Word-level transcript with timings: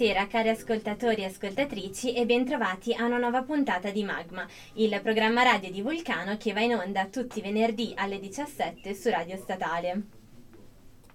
Buonasera 0.00 0.28
cari 0.28 0.48
ascoltatori 0.48 1.20
e 1.20 1.24
ascoltatrici 1.26 2.14
e 2.14 2.24
bentrovati 2.24 2.94
a 2.94 3.04
una 3.04 3.18
nuova 3.18 3.42
puntata 3.42 3.90
di 3.90 4.02
Magma, 4.02 4.46
il 4.76 4.98
programma 5.02 5.42
radio 5.42 5.70
di 5.70 5.82
Vulcano 5.82 6.38
che 6.38 6.54
va 6.54 6.60
in 6.60 6.72
onda 6.72 7.04
tutti 7.08 7.38
i 7.38 7.42
venerdì 7.42 7.92
alle 7.96 8.18
17 8.18 8.94
su 8.94 9.10
Radio 9.10 9.36
Statale. 9.36 10.02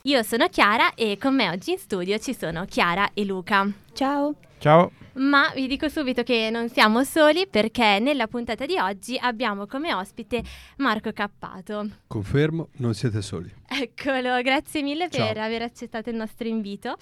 Io 0.04 0.22
sono 0.22 0.48
Chiara 0.50 0.94
e 0.94 1.18
con 1.20 1.34
me 1.34 1.50
oggi 1.50 1.72
in 1.72 1.80
studio 1.80 2.20
ci 2.20 2.36
sono 2.36 2.66
Chiara 2.66 3.10
e 3.16 3.26
Luca. 3.26 3.68
Ciao. 3.92 4.36
Ciao. 4.60 4.92
Ma 5.14 5.52
vi 5.56 5.66
dico 5.66 5.90
subito 5.90 6.22
che 6.22 6.52
non 6.52 6.70
siamo 6.70 7.04
soli 7.04 7.48
perché 7.48 7.98
nella 7.98 8.28
puntata 8.28 8.68
di 8.68 8.78
oggi 8.78 9.18
abbiamo 9.20 9.66
come 9.66 9.96
ospite 9.96 10.44
Marco 10.78 11.12
Cappato. 11.12 11.90
Confermo, 12.06 12.68
non 12.74 12.94
siete 12.94 13.24
soli. 13.24 13.52
Eccolo, 13.68 14.40
grazie 14.44 14.84
mille 14.84 15.10
Ciao. 15.10 15.26
per 15.26 15.40
aver 15.40 15.64
accettato 15.64 16.12
il 16.12 16.18
nostro 16.18 16.48
invito. 16.48 16.96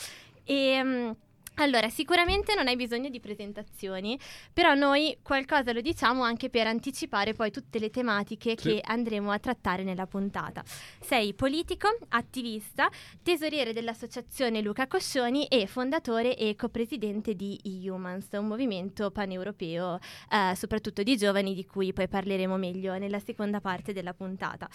E, 0.46 0.82
mm, 0.82 1.12
allora, 1.56 1.88
sicuramente 1.90 2.56
non 2.56 2.68
hai 2.68 2.76
bisogno 2.76 3.10
di 3.10 3.20
presentazioni, 3.20 4.18
però 4.52 4.74
noi 4.74 5.18
qualcosa 5.22 5.72
lo 5.72 5.82
diciamo 5.82 6.24
anche 6.24 6.50
per 6.50 6.66
anticipare 6.66 7.34
poi 7.34 7.52
tutte 7.52 7.78
le 7.78 7.92
tematiche 7.92 8.56
Sì. 8.58 8.70
che 8.70 8.82
andremo 8.84 9.30
a 9.32 9.38
trattare 9.38 9.84
nella 9.84 10.08
puntata. 10.08 10.64
Sei 11.00 11.34
politico, 11.36 11.88
attivista, 12.10 12.90
tesoriere 13.22 13.72
dell'associazione 13.72 14.62
Luca 14.62 14.88
Coscioni 14.88 15.46
e 15.46 15.68
fondatore 15.68 16.36
e 16.36 16.56
copresidente 16.56 17.36
di 17.36 17.60
E-Humans, 17.64 18.30
un 18.32 18.48
movimento 18.48 19.12
paneuropeo 19.12 20.00
eh, 20.32 20.56
soprattutto 20.56 21.04
di 21.04 21.16
giovani 21.18 21.54
di 21.54 21.66
cui 21.66 21.94
poi 21.94 22.08
parleremo 22.08 22.58
meglio 22.58 22.98
nella 22.98 23.20
seconda 23.20 23.62
parte 23.62 23.94
della 23.94 24.14
puntata. 24.16 24.68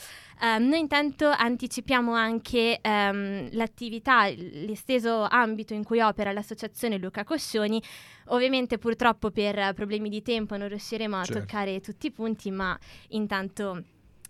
Ehm, 0.42 0.68
noi 0.68 0.78
intanto 0.78 1.26
anticipiamo 1.28 2.12
anche 2.14 2.78
ehm, 2.80 3.48
l'attività, 3.52 4.28
l'esteso 4.28 5.22
ambito 5.24 5.74
in 5.74 5.82
cui 5.82 6.00
opera 6.00 6.30
l'associazione 6.30 6.66
Luca 6.98 7.24
Coscioni. 7.24 7.82
Ovviamente 8.26 8.78
purtroppo 8.78 9.30
per 9.30 9.72
problemi 9.74 10.08
di 10.08 10.22
tempo 10.22 10.56
non 10.56 10.68
riusciremo 10.68 11.16
a 11.16 11.24
Certo. 11.24 11.40
toccare 11.40 11.80
tutti 11.80 12.06
i 12.08 12.10
punti, 12.10 12.50
ma 12.50 12.78
intanto 13.08 13.82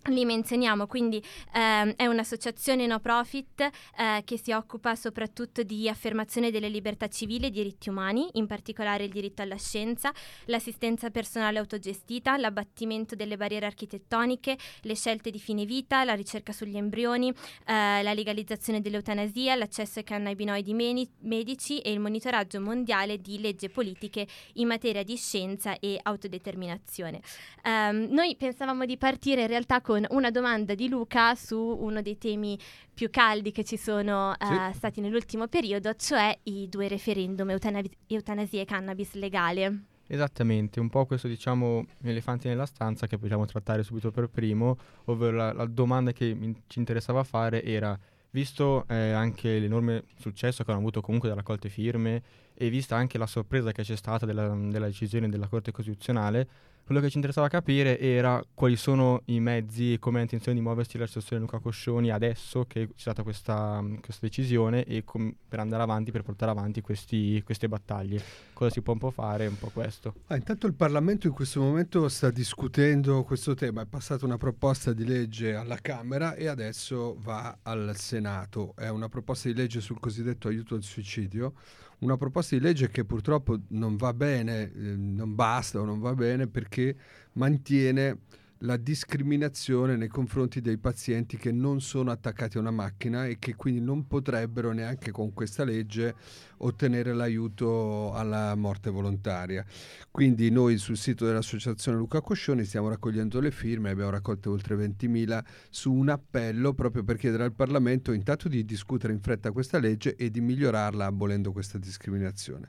li 0.07 0.25
menzioniamo, 0.25 0.87
quindi 0.87 1.21
ehm, 1.53 1.93
è 1.95 2.05
un'associazione 2.05 2.87
no 2.87 2.99
profit 2.99 3.61
eh, 3.61 4.21
che 4.23 4.37
si 4.37 4.51
occupa 4.51 4.95
soprattutto 4.95 5.61
di 5.63 5.89
affermazione 5.89 6.51
delle 6.51 6.69
libertà 6.69 7.07
civili 7.07 7.47
e 7.47 7.49
diritti 7.49 7.89
umani, 7.89 8.29
in 8.33 8.47
particolare 8.47 9.03
il 9.03 9.11
diritto 9.11 9.41
alla 9.41 9.57
scienza, 9.57 10.11
l'assistenza 10.45 11.09
personale 11.09 11.59
autogestita, 11.59 12.37
l'abbattimento 12.37 13.15
delle 13.15 13.37
barriere 13.37 13.65
architettoniche, 13.65 14.57
le 14.81 14.95
scelte 14.95 15.31
di 15.31 15.39
fine 15.39 15.65
vita, 15.65 16.03
la 16.03 16.13
ricerca 16.13 16.53
sugli 16.53 16.77
embrioni, 16.77 17.29
eh, 17.29 18.01
la 18.01 18.13
legalizzazione 18.13 18.81
dell'eutanasia, 18.81 19.55
l'accesso 19.55 19.99
ai 19.99 20.05
cannabinoidi 20.05 20.73
meni- 20.73 21.09
medici 21.19 21.79
e 21.79 21.91
il 21.91 21.99
monitoraggio 21.99 22.61
mondiale 22.61 23.19
di 23.19 23.39
leggi 23.39 23.69
politiche 23.69 24.25
in 24.53 24.67
materia 24.67 25.03
di 25.03 25.17
scienza 25.17 25.77
e 25.79 25.99
autodeterminazione. 26.01 27.19
Ehm, 27.63 28.07
noi 28.09 28.35
pensavamo 28.35 28.85
di 28.85 28.97
partire 28.97 29.41
in 29.41 29.47
realtà 29.47 29.81
con 29.89 30.05
una 30.11 30.29
domanda 30.29 30.75
di 30.75 30.87
Luca 30.87 31.33
su 31.33 31.57
uno 31.57 32.03
dei 32.03 32.19
temi 32.19 32.55
più 32.93 33.09
caldi 33.09 33.51
che 33.51 33.63
ci 33.63 33.75
sono 33.75 34.35
eh, 34.37 34.71
stati 34.71 35.01
nell'ultimo 35.01 35.47
periodo, 35.47 35.95
cioè 35.95 36.37
i 36.43 36.69
due 36.69 36.87
referendum 36.87 37.49
eutana- 37.49 37.81
eutanasia 38.05 38.61
e 38.61 38.65
cannabis 38.65 39.13
legale. 39.13 39.85
Esattamente, 40.05 40.79
un 40.79 40.89
po' 40.89 41.07
questo 41.07 41.27
diciamo 41.27 41.87
elefante 42.03 42.49
nella 42.49 42.67
stanza 42.67 43.07
che 43.07 43.17
possiamo 43.17 43.47
trattare 43.47 43.81
subito 43.81 44.11
per 44.11 44.27
primo, 44.27 44.77
ovvero 45.05 45.35
la, 45.35 45.53
la 45.53 45.65
domanda 45.65 46.11
che 46.11 46.35
mi- 46.35 46.61
ci 46.67 46.77
interessava 46.77 47.23
fare 47.23 47.63
era, 47.63 47.97
visto 48.29 48.85
eh, 48.89 49.09
anche 49.09 49.57
l'enorme 49.57 50.03
successo 50.19 50.63
che 50.63 50.69
hanno 50.69 50.81
avuto 50.81 51.01
comunque 51.01 51.29
da 51.29 51.33
raccolte 51.35 51.67
firme 51.67 52.21
e 52.53 52.69
vista 52.69 52.95
anche 52.95 53.17
la 53.17 53.25
sorpresa 53.25 53.71
che 53.71 53.81
c'è 53.81 53.95
stata 53.95 54.27
della, 54.27 54.49
della 54.49 54.85
decisione 54.85 55.29
della 55.29 55.47
Corte 55.47 55.71
Costituzionale, 55.71 56.47
quello 56.89 57.03
che 57.03 57.11
ci 57.11 57.17
interessava 57.17 57.47
capire 57.49 57.99
era 57.99 58.43
quali 58.55 58.75
sono 58.75 59.21
i 59.25 59.39
mezzi 59.39 59.93
e 59.93 59.99
come 59.99 60.17
ha 60.17 60.21
intenzione 60.23 60.57
di 60.57 60.63
muoversi 60.63 60.97
l'associazione 60.97 61.43
Luca 61.43 61.59
Coscioni 61.59 62.09
adesso 62.09 62.65
che 62.65 62.87
c'è 62.87 62.93
stata 62.95 63.21
questa, 63.21 63.79
questa 64.01 64.25
decisione 64.25 64.83
e 64.85 65.03
com- 65.03 65.31
per 65.47 65.59
andare 65.59 65.83
avanti, 65.83 66.09
per 66.09 66.23
portare 66.23 66.49
avanti 66.49 66.81
questi- 66.81 67.43
queste 67.45 67.67
battaglie. 67.67 68.19
Cosa 68.53 68.71
si 68.71 68.81
può 68.81 68.93
un 68.93 68.99
po' 68.99 69.11
fare? 69.11 69.45
Un 69.45 69.59
po' 69.59 69.69
questo. 69.71 70.15
Ah, 70.29 70.35
intanto 70.35 70.65
il 70.65 70.73
Parlamento 70.73 71.27
in 71.27 71.33
questo 71.33 71.61
momento 71.61 72.09
sta 72.09 72.31
discutendo 72.31 73.21
questo 73.23 73.53
tema, 73.53 73.83
è 73.83 73.85
passata 73.85 74.25
una 74.25 74.37
proposta 74.37 74.91
di 74.91 75.05
legge 75.05 75.53
alla 75.53 75.77
Camera 75.79 76.33
e 76.33 76.47
adesso 76.47 77.17
va 77.19 77.59
al 77.61 77.91
Senato. 77.97 78.73
È 78.75 78.87
una 78.87 79.09
proposta 79.09 79.47
di 79.47 79.53
legge 79.53 79.79
sul 79.79 79.99
cosiddetto 79.99 80.47
aiuto 80.47 80.73
al 80.73 80.81
suicidio, 80.81 81.53
una 81.99 82.17
proposta 82.17 82.55
di 82.55 82.61
legge 82.61 82.89
che 82.89 83.05
purtroppo 83.05 83.59
non 83.69 83.95
va 83.95 84.13
bene, 84.13 84.71
eh, 84.73 84.95
non 84.95 85.35
basta 85.35 85.79
o 85.79 85.85
non 85.85 85.99
va 85.99 86.13
bene 86.13 86.47
perché 86.47 86.95
mantiene 87.33 88.19
la 88.63 88.75
discriminazione 88.75 89.95
nei 89.95 90.09
confronti 90.09 90.59
dei 90.59 90.77
pazienti 90.77 91.37
che 91.37 91.51
non 91.51 91.79
sono 91.79 92.11
attaccati 92.11 92.57
a 92.57 92.59
una 92.59 92.71
macchina 92.71 93.25
e 93.25 93.37
che 93.39 93.55
quindi 93.55 93.79
non 93.79 94.05
potrebbero 94.07 94.71
neanche 94.71 95.11
con 95.11 95.33
questa 95.33 95.63
legge 95.63 96.15
ottenere 96.57 97.13
l'aiuto 97.13 98.13
alla 98.13 98.53
morte 98.55 98.89
volontaria. 98.89 99.65
Quindi 100.11 100.49
noi 100.49 100.77
sul 100.77 100.97
sito 100.97 101.25
dell'associazione 101.25 101.97
Luca 101.97 102.21
Coscioni 102.21 102.65
stiamo 102.65 102.89
raccogliendo 102.89 103.39
le 103.39 103.51
firme, 103.51 103.91
abbiamo 103.91 104.09
raccolto 104.09 104.51
oltre 104.51 104.75
20.000 104.75 105.43
su 105.69 105.93
un 105.93 106.09
appello 106.09 106.73
proprio 106.73 107.03
per 107.03 107.15
chiedere 107.15 107.43
al 107.43 107.53
Parlamento 107.53 108.11
intanto 108.11 108.49
di 108.49 108.65
discutere 108.65 109.13
in 109.13 109.21
fretta 109.21 109.51
questa 109.51 109.79
legge 109.79 110.15
e 110.15 110.29
di 110.29 110.41
migliorarla 110.41 111.05
abolendo 111.05 111.53
questa 111.53 111.77
discriminazione. 111.77 112.67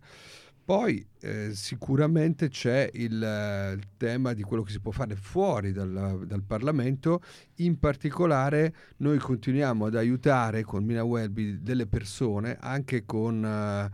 Poi 0.65 1.04
eh, 1.21 1.50
sicuramente 1.53 2.48
c'è 2.48 2.88
il, 2.93 3.22
eh, 3.22 3.72
il 3.72 3.87
tema 3.97 4.32
di 4.34 4.43
quello 4.43 4.62
che 4.62 4.71
si 4.71 4.81
può 4.81 4.93
fare 4.93 5.16
fuori 5.16 5.72
dal, 5.72 6.25
dal 6.26 6.43
Parlamento, 6.43 7.22
in 7.56 7.78
particolare 7.78 8.75
noi 8.98 9.19
continuiamo 9.19 9.87
ad 9.87 9.97
aiutare 9.97 10.62
con 10.62 10.84
Mina 10.84 11.03
Welby 11.03 11.59
delle 11.60 11.87
persone 11.87 12.56
anche 12.60 13.04
con 13.04 13.44
eh, 13.44 13.91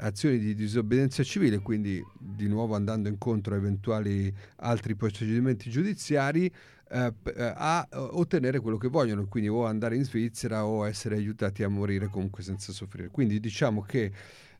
azioni 0.00 0.38
di 0.38 0.54
disobbedienza 0.54 1.22
civile, 1.22 1.58
quindi 1.58 2.02
di 2.18 2.48
nuovo 2.48 2.74
andando 2.74 3.08
incontro 3.08 3.54
a 3.54 3.58
eventuali 3.58 4.32
altri 4.56 4.94
procedimenti 4.94 5.68
giudiziari 5.68 6.50
eh, 6.92 7.14
eh, 7.36 7.52
a 7.54 7.86
ottenere 7.92 8.60
quello 8.60 8.76
che 8.76 8.88
vogliono, 8.88 9.26
quindi 9.26 9.48
o 9.48 9.64
andare 9.64 9.96
in 9.96 10.04
Svizzera 10.04 10.64
o 10.66 10.86
essere 10.86 11.16
aiutati 11.16 11.62
a 11.62 11.68
morire 11.68 12.08
comunque 12.08 12.42
senza 12.42 12.72
soffrire. 12.72 13.08
Quindi 13.08 13.38
diciamo 13.40 13.82
che 13.82 14.10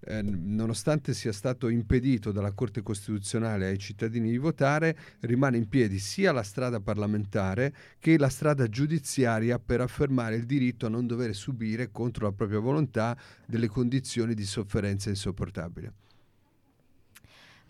eh, 0.01 0.23
nonostante 0.23 1.15
sia 1.15 1.33
stato 1.33 1.69
impedito 1.69 2.33
dalla 2.33 2.53
Corte 2.53 2.83
Costituzionale 2.83 3.67
ai 3.67 3.79
cittadini 3.79 4.31
di 4.31 4.39
votare, 4.39 4.97
rimane 5.21 5.57
in 5.57 5.69
piedi 5.69 5.99
sia 5.99 6.33
la 6.33 6.43
strada 6.43 6.81
parlamentare 6.81 7.75
che 7.99 8.19
la 8.19 8.29
strada 8.29 8.69
giudiziaria 8.69 9.59
per 9.59 9.81
affermare 9.81 10.37
il 10.37 10.47
diritto 10.47 10.87
a 10.87 10.89
non 10.89 11.07
dover 11.07 11.35
subire 11.35 11.91
contro 11.91 12.27
la 12.27 12.33
propria 12.33 12.61
volontà 12.61 13.17
delle 13.47 13.69
condizioni 13.69 14.35
di 14.35 14.45
sofferenza 14.45 15.09
insopportabile. 15.09 15.93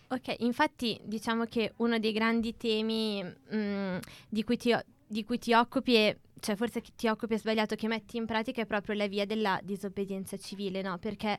Ok, 0.07 0.35
infatti 0.39 0.99
diciamo 1.05 1.45
che 1.45 1.71
uno 1.77 1.97
dei 1.97 2.11
grandi 2.11 2.57
temi 2.57 3.23
mh, 3.23 3.99
di, 4.27 4.43
cui 4.43 4.57
ti, 4.57 4.73
o- 4.73 4.83
di 5.11 5.25
cui 5.25 5.37
ti 5.37 5.53
occupi 5.53 5.95
è, 5.95 6.17
cioè 6.39 6.55
forse 6.55 6.81
ti 6.95 7.09
occupi 7.09 7.33
è 7.33 7.37
sbagliato, 7.37 7.75
che 7.75 7.89
metti 7.89 8.15
in 8.15 8.25
pratica 8.25 8.61
è 8.61 8.65
proprio 8.65 8.95
la 8.95 9.07
via 9.07 9.25
della 9.25 9.59
disobbedienza 9.61 10.37
civile, 10.37 10.81
no? 10.81 10.97
Perché 10.99 11.37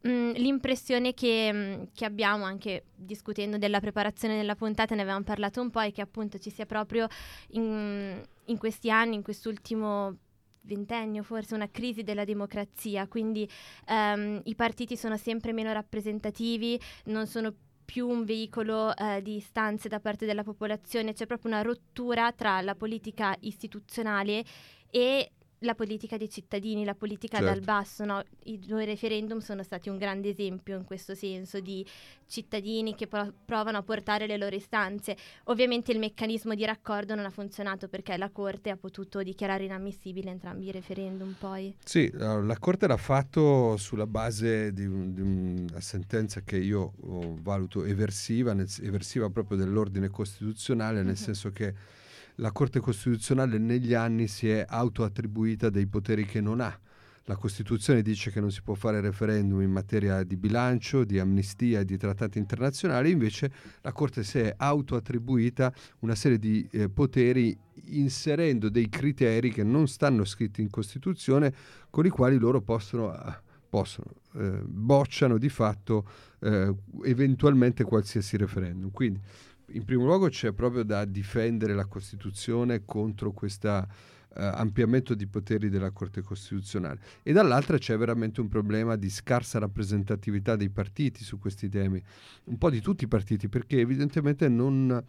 mh, 0.00 0.32
l'impressione 0.36 1.12
che, 1.12 1.52
mh, 1.52 1.88
che 1.92 2.06
abbiamo 2.06 2.44
anche 2.44 2.84
discutendo 2.94 3.58
della 3.58 3.78
preparazione 3.78 4.38
della 4.38 4.54
puntata, 4.54 4.94
ne 4.94 5.02
avevamo 5.02 5.22
parlato 5.24 5.60
un 5.60 5.68
po', 5.68 5.82
è 5.82 5.92
che 5.92 6.00
appunto 6.00 6.38
ci 6.38 6.48
sia 6.48 6.64
proprio 6.64 7.08
in, 7.48 8.22
in 8.46 8.56
questi 8.56 8.90
anni, 8.90 9.16
in 9.16 9.22
quest'ultimo 9.22 10.16
ventennio 10.62 11.22
forse 11.22 11.54
una 11.54 11.70
crisi 11.70 12.02
della 12.02 12.24
democrazia, 12.24 13.06
quindi 13.06 13.46
ehm, 13.86 14.40
i 14.44 14.54
partiti 14.54 14.96
sono 14.96 15.18
sempre 15.18 15.52
meno 15.52 15.72
rappresentativi, 15.72 16.80
non 17.04 17.26
sono 17.26 17.50
più 17.50 17.69
un 17.98 18.24
veicolo 18.24 18.94
eh, 18.94 19.20
di 19.22 19.36
istanze 19.36 19.88
da 19.88 19.98
parte 19.98 20.26
della 20.26 20.44
popolazione, 20.44 21.12
c'è 21.12 21.26
proprio 21.26 21.50
una 21.50 21.62
rottura 21.62 22.30
tra 22.30 22.60
la 22.60 22.76
politica 22.76 23.34
istituzionale 23.40 24.44
e 24.88 25.32
la 25.60 25.74
politica 25.74 26.16
dei 26.16 26.30
cittadini, 26.30 26.84
la 26.84 26.94
politica 26.94 27.38
Certo. 27.38 27.52
dal 27.52 27.62
basso. 27.62 28.04
no? 28.04 28.22
I 28.44 28.58
due 28.58 28.84
referendum 28.84 29.38
sono 29.40 29.62
stati 29.62 29.88
un 29.88 29.98
grande 29.98 30.30
esempio 30.30 30.76
in 30.76 30.84
questo 30.84 31.14
senso 31.14 31.60
di 31.60 31.84
cittadini 32.26 32.94
che 32.94 33.06
pro- 33.06 33.32
provano 33.44 33.78
a 33.78 33.82
portare 33.82 34.26
le 34.26 34.36
loro 34.38 34.54
istanze. 34.56 35.16
Ovviamente 35.44 35.92
il 35.92 35.98
meccanismo 35.98 36.54
di 36.54 36.64
raccordo 36.64 37.14
non 37.14 37.24
ha 37.24 37.30
funzionato 37.30 37.88
perché 37.88 38.16
la 38.16 38.30
Corte 38.30 38.70
ha 38.70 38.76
potuto 38.76 39.22
dichiarare 39.22 39.64
inammissibile 39.64 40.30
entrambi 40.30 40.66
i 40.68 40.72
referendum 40.72 41.34
poi. 41.38 41.74
Sì, 41.84 42.10
la 42.14 42.56
Corte 42.58 42.86
l'ha 42.86 42.96
fatto 42.96 43.76
sulla 43.76 44.06
base 44.06 44.72
di, 44.72 44.86
un- 44.86 45.12
di 45.12 45.20
una 45.20 45.80
sentenza 45.80 46.40
che 46.40 46.56
io 46.56 46.92
oh, 47.02 47.36
valuto 47.40 47.84
eversiva, 47.84 48.52
nel- 48.54 48.68
eversiva 48.82 49.28
proprio 49.28 49.58
dell'ordine 49.58 50.08
costituzionale, 50.08 51.02
nel 51.02 51.16
senso 51.16 51.50
che 51.50 51.74
la 52.40 52.52
Corte 52.52 52.80
Costituzionale 52.80 53.58
negli 53.58 53.94
anni 53.94 54.26
si 54.26 54.48
è 54.48 54.64
autoattribuita 54.66 55.68
dei 55.70 55.86
poteri 55.86 56.24
che 56.24 56.40
non 56.40 56.60
ha. 56.60 56.78
la 57.24 57.36
Costituzione 57.36 58.02
dice 58.02 58.32
che 58.32 58.40
non 58.40 58.50
si 58.50 58.60
può 58.60 58.74
fare 58.74 59.00
referendum 59.00 59.60
in 59.60 59.70
materia 59.70 60.24
di 60.24 60.36
bilancio, 60.36 61.04
di 61.04 61.20
amnistia 61.20 61.80
e 61.80 61.84
di 61.84 61.96
trattati 61.96 62.38
internazionali, 62.38 63.10
invece 63.10 63.52
la 63.82 63.92
Corte 63.92 64.24
si 64.24 64.38
è 64.38 64.52
autoattribuita 64.56 65.72
una 66.00 66.16
serie 66.16 66.38
di 66.38 66.66
eh, 66.72 66.88
poteri 66.88 67.56
inserendo 67.90 68.68
dei 68.68 68.88
criteri 68.88 69.52
che 69.52 69.62
non 69.62 69.86
stanno 69.86 70.24
scritti 70.24 70.60
in 70.60 70.70
Costituzione 70.70 71.54
con 71.88 72.04
i 72.04 72.08
quali 72.08 72.36
loro 72.36 72.62
possono, 72.62 73.14
possono 73.68 74.10
eh, 74.34 74.62
bocciano 74.64 75.38
di 75.38 75.50
fatto 75.50 76.08
eh, 76.40 76.74
eventualmente 77.04 77.84
qualsiasi 77.84 78.36
referendum. 78.38 78.90
Quindi 78.90 79.20
in 79.72 79.84
primo 79.84 80.04
luogo 80.04 80.28
c'è 80.28 80.52
proprio 80.52 80.82
da 80.82 81.04
difendere 81.04 81.74
la 81.74 81.86
Costituzione 81.86 82.84
contro 82.84 83.32
questo 83.32 83.68
eh, 83.68 84.44
ampliamento 84.44 85.14
di 85.14 85.26
poteri 85.26 85.68
della 85.68 85.90
Corte 85.90 86.22
Costituzionale. 86.22 87.00
E 87.22 87.32
dall'altra 87.32 87.78
c'è 87.78 87.96
veramente 87.96 88.40
un 88.40 88.48
problema 88.48 88.96
di 88.96 89.10
scarsa 89.10 89.58
rappresentatività 89.58 90.56
dei 90.56 90.70
partiti 90.70 91.24
su 91.24 91.38
questi 91.38 91.68
temi, 91.68 92.02
un 92.44 92.58
po' 92.58 92.70
di 92.70 92.80
tutti 92.80 93.04
i 93.04 93.08
partiti 93.08 93.48
perché 93.48 93.80
evidentemente 93.80 94.48
non, 94.48 95.02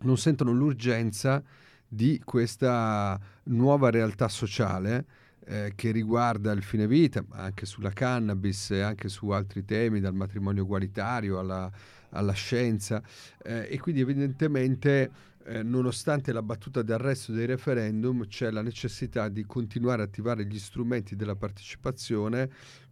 non 0.00 0.18
sentono 0.18 0.52
l'urgenza 0.52 1.42
di 1.86 2.20
questa 2.24 3.18
nuova 3.44 3.90
realtà 3.90 4.28
sociale 4.28 5.04
eh, 5.44 5.72
che 5.74 5.90
riguarda 5.90 6.52
il 6.52 6.62
fine 6.62 6.86
vita, 6.86 7.24
anche 7.30 7.66
sulla 7.66 7.90
cannabis 7.90 8.70
e 8.70 8.80
anche 8.80 9.08
su 9.08 9.28
altri 9.30 9.64
temi, 9.64 10.00
dal 10.00 10.14
matrimonio 10.14 10.62
egualitario 10.62 11.38
alla, 11.38 11.70
alla 12.10 12.32
scienza. 12.32 13.02
Eh, 13.42 13.68
e 13.70 13.78
quindi 13.78 14.00
evidentemente, 14.00 15.10
eh, 15.44 15.62
nonostante 15.62 16.32
la 16.32 16.42
battuta 16.42 16.82
d'arresto 16.82 17.32
dei 17.32 17.46
referendum, 17.46 18.26
c'è 18.26 18.50
la 18.50 18.62
necessità 18.62 19.28
di 19.28 19.44
continuare 19.44 20.02
a 20.02 20.04
attivare 20.04 20.46
gli 20.46 20.58
strumenti 20.58 21.16
della 21.16 21.36
partecipazione 21.36 22.50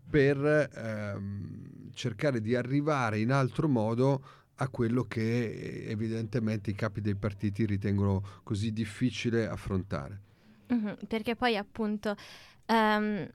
per 0.09 0.71
ehm, 0.75 1.91
cercare 1.93 2.41
di 2.41 2.55
arrivare 2.55 3.19
in 3.19 3.31
altro 3.31 3.69
modo 3.69 4.23
a 4.61 4.69
quello 4.69 5.05
che 5.05 5.87
evidentemente 5.87 6.71
i 6.71 6.75
capi 6.75 7.01
dei 7.01 7.15
partiti 7.15 7.65
ritengono 7.65 8.23
così 8.43 8.73
difficile 8.73 9.47
affrontare. 9.47 10.21
Mm-hmm, 10.73 10.95
perché 11.07 11.37
poi 11.37 11.57
appunto 11.57 12.17
um, 12.67 13.29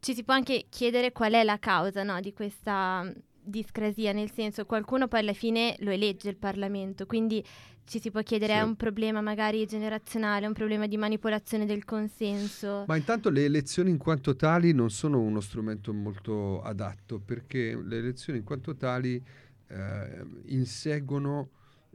ci 0.00 0.14
si 0.14 0.24
può 0.24 0.34
anche 0.34 0.66
chiedere 0.68 1.12
qual 1.12 1.32
è 1.32 1.44
la 1.44 1.58
causa 1.58 2.02
no, 2.02 2.20
di 2.20 2.32
questa 2.32 3.10
discrasia, 3.50 4.12
nel 4.12 4.30
senso 4.30 4.64
qualcuno 4.64 5.08
poi 5.08 5.20
alla 5.20 5.32
fine 5.34 5.76
lo 5.80 5.90
elegge 5.90 6.30
il 6.30 6.36
Parlamento, 6.36 7.06
quindi 7.06 7.44
ci 7.84 7.98
si 7.98 8.12
può 8.12 8.22
chiedere 8.22 8.52
sì. 8.52 8.58
è 8.60 8.62
un 8.62 8.76
problema 8.76 9.20
magari 9.20 9.66
generazionale, 9.66 10.46
un 10.46 10.52
problema 10.52 10.86
di 10.86 10.96
manipolazione 10.96 11.66
del 11.66 11.84
consenso. 11.84 12.84
Ma 12.86 12.96
intanto 12.96 13.30
le 13.30 13.44
elezioni 13.44 13.90
in 13.90 13.98
quanto 13.98 14.36
tali 14.36 14.72
non 14.72 14.90
sono 14.90 15.20
uno 15.20 15.40
strumento 15.40 15.92
molto 15.92 16.62
adatto 16.62 17.18
perché 17.18 17.76
le 17.76 17.98
elezioni 17.98 18.38
in 18.38 18.44
quanto 18.44 18.76
tali 18.76 19.20
eh, 19.66 20.24
inseguono 20.46 21.50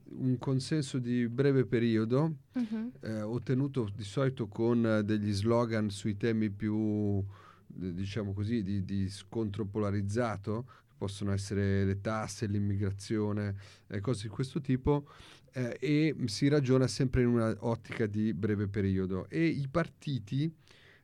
un 0.08 0.38
consenso 0.38 1.00
di 1.00 1.28
breve 1.28 1.66
periodo, 1.66 2.36
uh-huh. 2.54 2.92
eh, 3.02 3.22
ottenuto 3.22 3.90
di 3.96 4.04
solito 4.04 4.48
con 4.48 5.02
degli 5.04 5.32
slogan 5.32 5.90
sui 5.90 6.16
temi 6.18 6.50
più, 6.50 7.24
diciamo 7.68 8.34
così, 8.34 8.64
di, 8.64 8.84
di 8.84 9.10
scontro 9.10 9.66
polarizzato, 9.66 10.66
possono 10.98 11.32
essere 11.32 11.84
le 11.84 12.02
tasse, 12.02 12.48
l'immigrazione, 12.48 13.56
eh, 13.88 14.00
cose 14.00 14.24
di 14.24 14.30
questo 14.30 14.62
tipo, 14.62 15.08
eh, 15.54 15.78
e 15.80 16.16
si 16.26 16.48
ragiona 16.48 16.88
sempre 16.88 17.22
in 17.22 17.28
un'ottica 17.28 18.06
di 18.06 18.34
breve 18.34 18.68
periodo. 18.68 19.30
E 19.30 19.46
i 19.46 19.68
partiti 19.70 20.54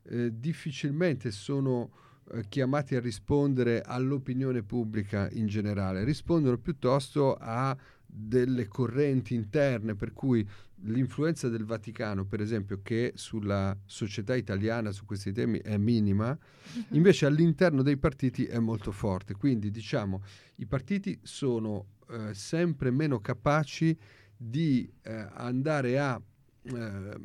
eh, 0.04 0.32
difficilmente 0.34 1.32
sono 1.32 1.92
eh, 2.34 2.46
chiamati 2.48 2.96
a 2.96 3.00
rispondere 3.00 3.82
all'opinione 3.82 4.64
pubblica 4.64 5.30
in 5.32 5.48
generale, 5.48 6.04
rispondono 6.04 6.58
piuttosto 6.58 7.36
a 7.36 7.76
delle 8.14 8.68
correnti 8.68 9.34
interne, 9.34 9.96
per 9.96 10.12
cui 10.12 10.46
l'influenza 10.84 11.48
del 11.48 11.64
Vaticano, 11.64 12.26
per 12.26 12.42
esempio, 12.42 12.82
che 12.82 13.14
sulla 13.16 13.78
società 13.86 14.36
italiana 14.36 14.92
su 14.92 15.06
questi 15.06 15.32
temi 15.32 15.60
è 15.60 15.78
minima, 15.78 16.30
uh-huh. 16.30 16.84
invece 16.90 17.26
all'interno 17.26 17.82
dei 17.82 17.98
partiti 17.98 18.46
è 18.46 18.60
molto 18.60 18.92
forte. 18.92 19.34
Quindi 19.34 19.72
diciamo 19.72 20.24
i 20.56 20.66
partiti 20.66 21.18
sono 21.24 21.86
eh, 22.10 22.34
sempre 22.34 22.92
meno 22.92 23.20
capaci 23.20 23.98
di 24.36 24.92
eh, 25.04 25.28
andare 25.34 26.00
a 26.00 26.22
eh, 26.64 27.18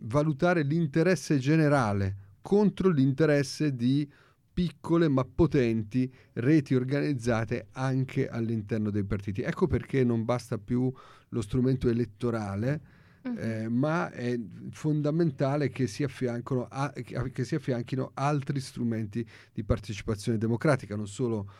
valutare 0.00 0.62
l'interesse 0.62 1.38
generale 1.38 2.16
contro 2.40 2.90
l'interesse 2.90 3.74
di 3.74 4.08
piccole 4.56 5.06
ma 5.08 5.22
potenti 5.22 6.10
reti 6.32 6.74
organizzate 6.74 7.66
anche 7.72 8.26
all'interno 8.26 8.88
dei 8.88 9.04
partiti. 9.04 9.42
Ecco 9.42 9.66
perché 9.66 10.02
non 10.02 10.24
basta 10.24 10.56
più 10.56 10.90
lo 11.28 11.42
strumento 11.42 11.90
elettorale, 11.90 12.80
uh-huh. 13.20 13.36
eh, 13.36 13.68
ma 13.68 14.10
è 14.10 14.34
fondamentale 14.70 15.68
che 15.68 15.86
si, 15.86 16.04
a, 16.04 16.10
che 16.94 17.44
si, 17.44 17.54
affianchino 17.54 18.12
altri 18.14 18.58
strumenti 18.60 19.28
di 19.52 19.62
partecipazione 19.62 20.38
democratica, 20.38 20.96
non 20.96 21.06
solo 21.06 21.50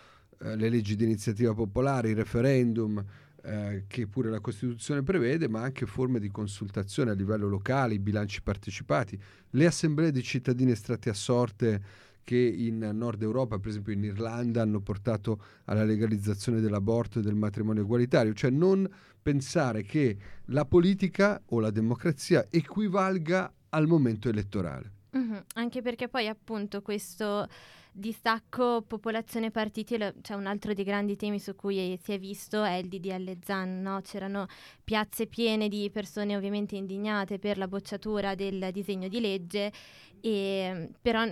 eh, 0.40 0.56
le 0.56 0.70
leggi 0.70 0.96
di 0.96 1.04
iniziativa 1.04 1.52
popolare, 1.52 2.08
i 2.08 2.14
referendum, 2.14 3.04
eh, 3.42 3.84
che 3.88 4.06
pure 4.06 4.30
la 4.30 4.40
Costituzione 4.40 5.02
prevede, 5.02 5.50
ma 5.50 5.60
anche 5.60 5.84
forme 5.84 6.18
di 6.18 6.30
consultazione 6.30 7.10
a 7.10 7.14
livello 7.14 7.46
locale, 7.46 7.92
i 7.92 7.98
bilanci 7.98 8.40
partecipati, 8.40 9.20
le 9.50 9.66
assemblee 9.66 10.12
di 10.12 10.22
cittadini 10.22 10.70
estratti 10.70 11.10
a 11.10 11.14
sorte 11.14 12.04
che 12.26 12.36
in 12.36 12.78
Nord 12.92 13.22
Europa, 13.22 13.60
per 13.60 13.68
esempio 13.68 13.92
in 13.92 14.02
Irlanda, 14.02 14.60
hanno 14.60 14.80
portato 14.80 15.40
alla 15.66 15.84
legalizzazione 15.84 16.58
dell'aborto 16.58 17.20
e 17.20 17.22
del 17.22 17.36
matrimonio 17.36 17.82
egualitario, 17.82 18.32
cioè 18.32 18.50
non 18.50 18.90
pensare 19.22 19.82
che 19.82 20.16
la 20.46 20.64
politica 20.64 21.40
o 21.50 21.60
la 21.60 21.70
democrazia 21.70 22.48
equivalga 22.50 23.52
al 23.68 23.86
momento 23.86 24.28
elettorale. 24.28 24.92
Mm-hmm, 25.16 25.36
anche 25.54 25.82
perché 25.82 26.08
poi 26.08 26.26
appunto 26.26 26.82
questo 26.82 27.46
distacco 27.92 28.82
popolazione-partiti, 28.82 29.96
c'è 29.96 30.14
cioè 30.20 30.36
un 30.36 30.46
altro 30.46 30.74
dei 30.74 30.84
grandi 30.84 31.14
temi 31.14 31.38
su 31.38 31.54
cui 31.54 31.96
si 32.02 32.12
è 32.12 32.18
visto 32.18 32.64
è 32.64 32.74
il 32.74 32.88
DDL 32.88 33.38
ZAN, 33.40 33.82
no? 33.82 34.00
c'erano 34.02 34.46
piazze 34.82 35.28
piene 35.28 35.68
di 35.68 35.88
persone 35.92 36.36
ovviamente 36.36 36.74
indignate 36.74 37.38
per 37.38 37.56
la 37.56 37.68
bocciatura 37.68 38.34
del 38.34 38.70
disegno 38.72 39.06
di 39.06 39.20
legge, 39.20 39.72
e, 40.20 40.90
però 41.00 41.24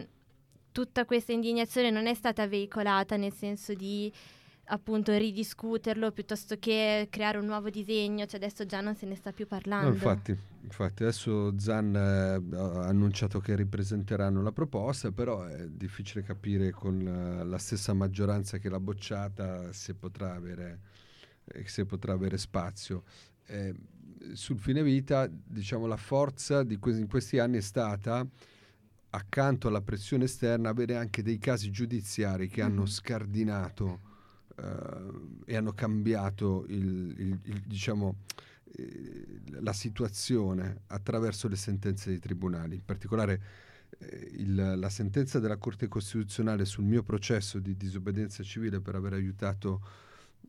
tutta 0.74 1.04
questa 1.04 1.30
indignazione 1.30 1.88
non 1.90 2.08
è 2.08 2.14
stata 2.14 2.48
veicolata 2.48 3.16
nel 3.16 3.32
senso 3.32 3.74
di 3.74 4.12
appunto 4.64 5.16
ridiscuterlo 5.16 6.10
piuttosto 6.10 6.56
che 6.58 7.06
creare 7.10 7.38
un 7.38 7.46
nuovo 7.46 7.70
disegno, 7.70 8.26
cioè 8.26 8.40
adesso 8.40 8.66
già 8.66 8.80
non 8.80 8.96
se 8.96 9.06
ne 9.06 9.14
sta 9.14 9.30
più 9.30 9.46
parlando. 9.46 9.86
No, 9.86 9.94
infatti, 9.94 10.36
infatti, 10.62 11.04
adesso 11.04 11.56
Zan 11.60 11.94
eh, 11.94 12.56
ha 12.56 12.86
annunciato 12.88 13.38
che 13.38 13.54
ripresenteranno 13.54 14.42
la 14.42 14.50
proposta, 14.50 15.12
però 15.12 15.44
è 15.44 15.68
difficile 15.68 16.24
capire 16.24 16.72
con 16.72 17.04
la, 17.04 17.44
la 17.44 17.58
stessa 17.58 17.92
maggioranza 17.92 18.58
che 18.58 18.68
l'ha 18.68 18.80
bocciata 18.80 19.72
se 19.72 19.94
potrà 19.94 20.34
avere, 20.34 20.80
eh, 21.44 21.68
se 21.68 21.86
potrà 21.86 22.14
avere 22.14 22.36
spazio. 22.36 23.04
Eh, 23.46 23.72
sul 24.32 24.58
fine 24.58 24.82
vita, 24.82 25.30
diciamo, 25.30 25.86
la 25.86 25.96
forza 25.96 26.64
di 26.64 26.78
que- 26.78 26.98
in 26.98 27.06
questi 27.06 27.38
anni 27.38 27.58
è 27.58 27.62
stata 27.62 28.26
accanto 29.14 29.68
alla 29.68 29.80
pressione 29.80 30.24
esterna 30.24 30.68
avere 30.68 30.96
anche 30.96 31.22
dei 31.22 31.38
casi 31.38 31.70
giudiziari 31.70 32.48
che 32.48 32.62
mm-hmm. 32.62 32.70
hanno 32.70 32.86
scardinato 32.86 34.00
uh, 34.56 35.42
e 35.44 35.56
hanno 35.56 35.72
cambiato 35.72 36.64
il, 36.68 37.14
il, 37.18 37.38
il, 37.42 37.62
diciamo, 37.64 38.16
eh, 38.76 39.40
la 39.60 39.72
situazione 39.72 40.82
attraverso 40.88 41.48
le 41.48 41.56
sentenze 41.56 42.10
dei 42.10 42.18
tribunali. 42.18 42.74
In 42.74 42.84
particolare 42.84 43.42
eh, 43.98 44.44
la 44.46 44.90
sentenza 44.90 45.38
della 45.38 45.58
Corte 45.58 45.86
Costituzionale 45.86 46.64
sul 46.64 46.84
mio 46.84 47.02
processo 47.02 47.60
di 47.60 47.76
disobbedienza 47.76 48.42
civile 48.42 48.80
per 48.80 48.96
aver 48.96 49.12
aiutato 49.12 49.80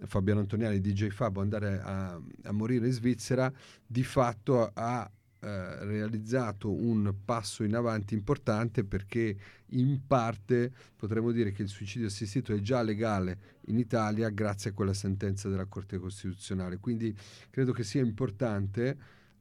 Fabiano 0.05 0.41
Antoniani, 0.41 0.81
DJ 0.81 1.09
Fabo, 1.09 1.39
andare 1.39 1.79
a, 1.79 2.19
a 2.43 2.51
morire 2.51 2.87
in 2.87 2.91
Svizzera, 2.91 3.51
di 3.85 4.03
fatto 4.03 4.71
ha 4.73 5.09
eh, 5.45 5.85
realizzato 5.85 6.71
un 6.71 7.13
passo 7.23 7.63
in 7.63 7.75
avanti 7.75 8.15
importante 8.15 8.83
perché 8.83 9.37
in 9.73 10.07
parte 10.07 10.71
potremmo 10.95 11.31
dire 11.31 11.51
che 11.51 11.61
il 11.61 11.67
suicidio 11.67 12.07
assistito 12.07 12.51
è 12.51 12.59
già 12.61 12.81
legale 12.81 13.59
in 13.67 13.77
Italia 13.77 14.29
grazie 14.29 14.71
a 14.71 14.73
quella 14.73 14.95
sentenza 14.95 15.47
della 15.47 15.65
Corte 15.65 15.99
Costituzionale. 15.99 16.79
Quindi 16.79 17.15
credo 17.51 17.73
che 17.73 17.83
sia 17.83 18.01
importante 18.01 18.97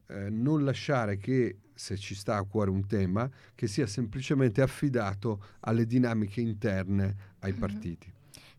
eh, 0.08 0.28
non 0.28 0.62
lasciare 0.62 1.16
che, 1.16 1.60
se 1.72 1.96
ci 1.96 2.14
sta 2.14 2.36
a 2.36 2.42
cuore 2.42 2.68
un 2.68 2.86
tema, 2.86 3.26
che 3.54 3.66
sia 3.66 3.86
semplicemente 3.86 4.60
affidato 4.60 5.42
alle 5.60 5.86
dinamiche 5.86 6.42
interne 6.42 7.16
ai 7.38 7.52
mm-hmm. 7.52 7.60
partiti. 7.60 8.12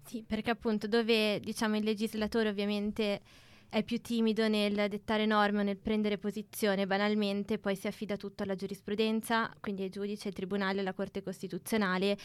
Sì, 0.04 0.24
perché 0.26 0.50
appunto 0.50 0.88
dove 0.88 1.40
diciamo 1.42 1.78
il 1.78 1.84
legislatore 1.84 2.50
ovviamente 2.50 3.22
è 3.70 3.84
più 3.84 4.00
timido 4.00 4.48
nel 4.48 4.74
dettare 4.90 5.26
norme 5.26 5.60
o 5.60 5.64
nel 5.64 5.78
prendere 5.78 6.18
posizione, 6.18 6.88
banalmente 6.88 7.58
poi 7.58 7.76
si 7.76 7.88
affida 7.88 8.16
tutto 8.18 8.44
alla 8.44 8.56
giurisprudenza, 8.56 9.54
quindi 9.60 9.84
ai 9.84 9.90
giudici, 9.90 10.28
ai 10.28 10.34
tribunali, 10.34 10.80
alla 10.80 10.94
Corte 10.94 11.22
Costituzionale, 11.22 12.18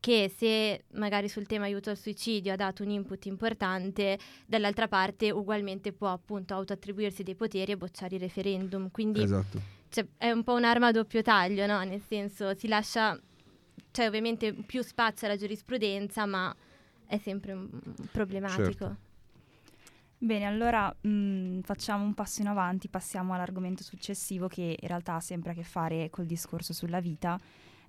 che 0.00 0.32
se 0.34 0.84
magari 0.92 1.28
sul 1.28 1.46
tema 1.46 1.64
aiuto 1.64 1.90
al 1.90 1.96
suicidio 1.96 2.52
ha 2.52 2.56
dato 2.56 2.82
un 2.82 2.90
input 2.90 3.24
importante, 3.26 4.18
dall'altra 4.46 4.86
parte 4.86 5.30
ugualmente 5.30 5.92
può 5.92 6.08
appunto 6.08 6.54
autoattribuirsi 6.54 7.22
dei 7.22 7.34
poteri 7.34 7.72
e 7.72 7.76
bocciare 7.76 8.16
i 8.16 8.18
referendum. 8.18 8.90
Quindi 8.90 9.22
Esatto. 9.22 9.60
cioè, 9.88 10.06
è 10.16 10.30
un 10.30 10.44
po' 10.44 10.54
un'arma 10.54 10.88
a 10.88 10.92
doppio 10.92 11.22
taglio, 11.22 11.66
no? 11.66 11.82
Nel 11.84 12.02
senso 12.06 12.54
si 12.54 12.68
lascia, 12.68 13.18
cioè 13.90 14.06
ovviamente 14.06 14.52
più 14.52 14.82
spazio 14.82 15.26
alla 15.26 15.36
giurisprudenza, 15.36 16.26
ma 16.26 16.54
è 17.06 17.18
sempre 17.18 17.52
un- 17.52 17.70
problematico. 18.12 18.62
Certo. 18.64 18.96
Bene, 20.20 20.46
allora 20.46 20.92
mh, 21.00 21.60
facciamo 21.60 22.02
un 22.02 22.12
passo 22.12 22.40
in 22.40 22.48
avanti, 22.48 22.88
passiamo 22.88 23.34
all'argomento 23.34 23.84
successivo 23.84 24.48
che 24.48 24.76
in 24.80 24.88
realtà 24.88 25.14
ha 25.14 25.20
sempre 25.20 25.52
a 25.52 25.54
che 25.54 25.62
fare 25.62 26.10
col 26.10 26.26
discorso 26.26 26.72
sulla 26.72 26.98
vita 26.98 27.38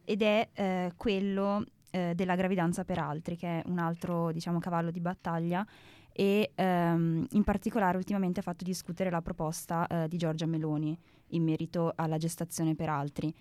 ed 0.05 0.21
è 0.21 0.47
eh, 0.53 0.93
quello 0.95 1.65
eh, 1.89 2.13
della 2.13 2.35
gravidanza 2.35 2.83
per 2.83 2.99
altri, 2.99 3.35
che 3.35 3.61
è 3.61 3.63
un 3.65 3.79
altro 3.79 4.31
diciamo, 4.31 4.59
cavallo 4.59 4.91
di 4.91 4.99
battaglia 4.99 5.65
e 6.11 6.51
ehm, 6.53 7.25
in 7.31 7.43
particolare 7.43 7.97
ultimamente 7.97 8.41
ha 8.41 8.43
fatto 8.43 8.63
discutere 8.63 9.09
la 9.09 9.23
proposta 9.23 9.87
eh, 9.87 10.07
di 10.07 10.17
Giorgia 10.17 10.45
Meloni 10.45 10.95
in 11.29 11.43
merito 11.43 11.93
alla 11.95 12.17
gestazione 12.17 12.75
per 12.75 12.89
altri. 12.89 13.33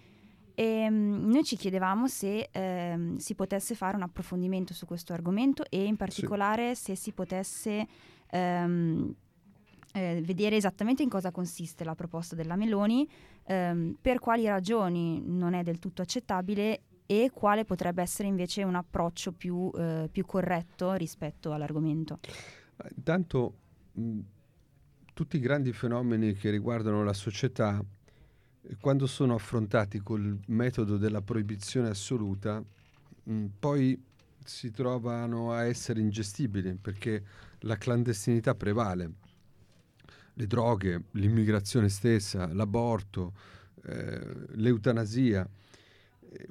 E, 0.58 0.90
mm, 0.90 1.30
noi 1.30 1.44
ci 1.44 1.54
chiedevamo 1.54 2.08
se 2.08 2.48
ehm, 2.50 3.18
si 3.18 3.36
potesse 3.36 3.76
fare 3.76 3.94
un 3.94 4.02
approfondimento 4.02 4.74
su 4.74 4.86
questo 4.86 5.12
argomento 5.12 5.62
e 5.68 5.84
in 5.84 5.94
particolare 5.94 6.74
se 6.74 6.96
si 6.96 7.12
potesse 7.12 7.86
ehm, 8.28 9.14
eh, 9.92 10.20
vedere 10.24 10.56
esattamente 10.56 11.04
in 11.04 11.08
cosa 11.08 11.30
consiste 11.30 11.84
la 11.84 11.94
proposta 11.94 12.34
della 12.34 12.56
Meloni, 12.56 13.08
ehm, 13.44 13.98
per 14.02 14.18
quali 14.18 14.46
ragioni 14.46 15.22
non 15.24 15.54
è 15.54 15.62
del 15.62 15.78
tutto 15.78 16.02
accettabile 16.02 16.80
e 17.06 17.30
quale 17.32 17.64
potrebbe 17.64 18.02
essere 18.02 18.26
invece 18.26 18.64
un 18.64 18.74
approccio 18.74 19.30
più, 19.30 19.70
eh, 19.76 20.08
più 20.10 20.26
corretto 20.26 20.92
rispetto 20.94 21.52
all'argomento. 21.52 22.18
Eh, 22.22 22.88
Intanto 22.96 23.54
mh, 23.92 24.18
tutti 25.14 25.36
i 25.36 25.40
grandi 25.40 25.72
fenomeni 25.72 26.32
che 26.32 26.50
riguardano 26.50 27.04
la 27.04 27.12
società, 27.12 27.80
quando 28.80 29.06
sono 29.06 29.34
affrontati 29.34 30.00
col 30.00 30.38
metodo 30.46 30.96
della 30.96 31.22
proibizione 31.22 31.88
assoluta, 31.88 32.62
mh, 33.22 33.44
poi 33.58 34.02
si 34.44 34.70
trovano 34.70 35.52
a 35.52 35.64
essere 35.64 36.00
ingestibili 36.00 36.74
perché 36.74 37.22
la 37.60 37.76
clandestinità 37.76 38.54
prevale. 38.54 39.12
Le 40.34 40.46
droghe, 40.46 41.04
l'immigrazione 41.12 41.88
stessa, 41.88 42.52
l'aborto, 42.52 43.34
eh, 43.84 44.46
l'eutanasia. 44.54 45.48
Eh, 46.30 46.48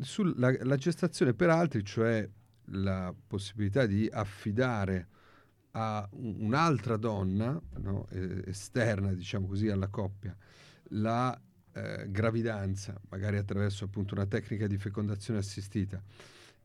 sulla- 0.00 0.54
la 0.60 0.76
gestazione 0.76 1.32
per 1.34 1.50
altri, 1.50 1.84
cioè 1.84 2.28
la 2.68 3.14
possibilità 3.26 3.86
di 3.86 4.08
affidare 4.12 5.08
a 5.72 6.06
un- 6.12 6.36
un'altra 6.38 6.96
donna 6.96 7.60
no, 7.78 8.06
esterna, 8.44 9.12
diciamo 9.12 9.46
così, 9.46 9.68
alla 9.68 9.88
coppia, 9.88 10.36
la 10.94 11.38
eh, 11.72 12.06
gravidanza, 12.08 13.00
magari 13.08 13.36
attraverso 13.36 13.84
appunto 13.84 14.14
una 14.14 14.26
tecnica 14.26 14.66
di 14.66 14.78
fecondazione 14.78 15.38
assistita, 15.38 16.02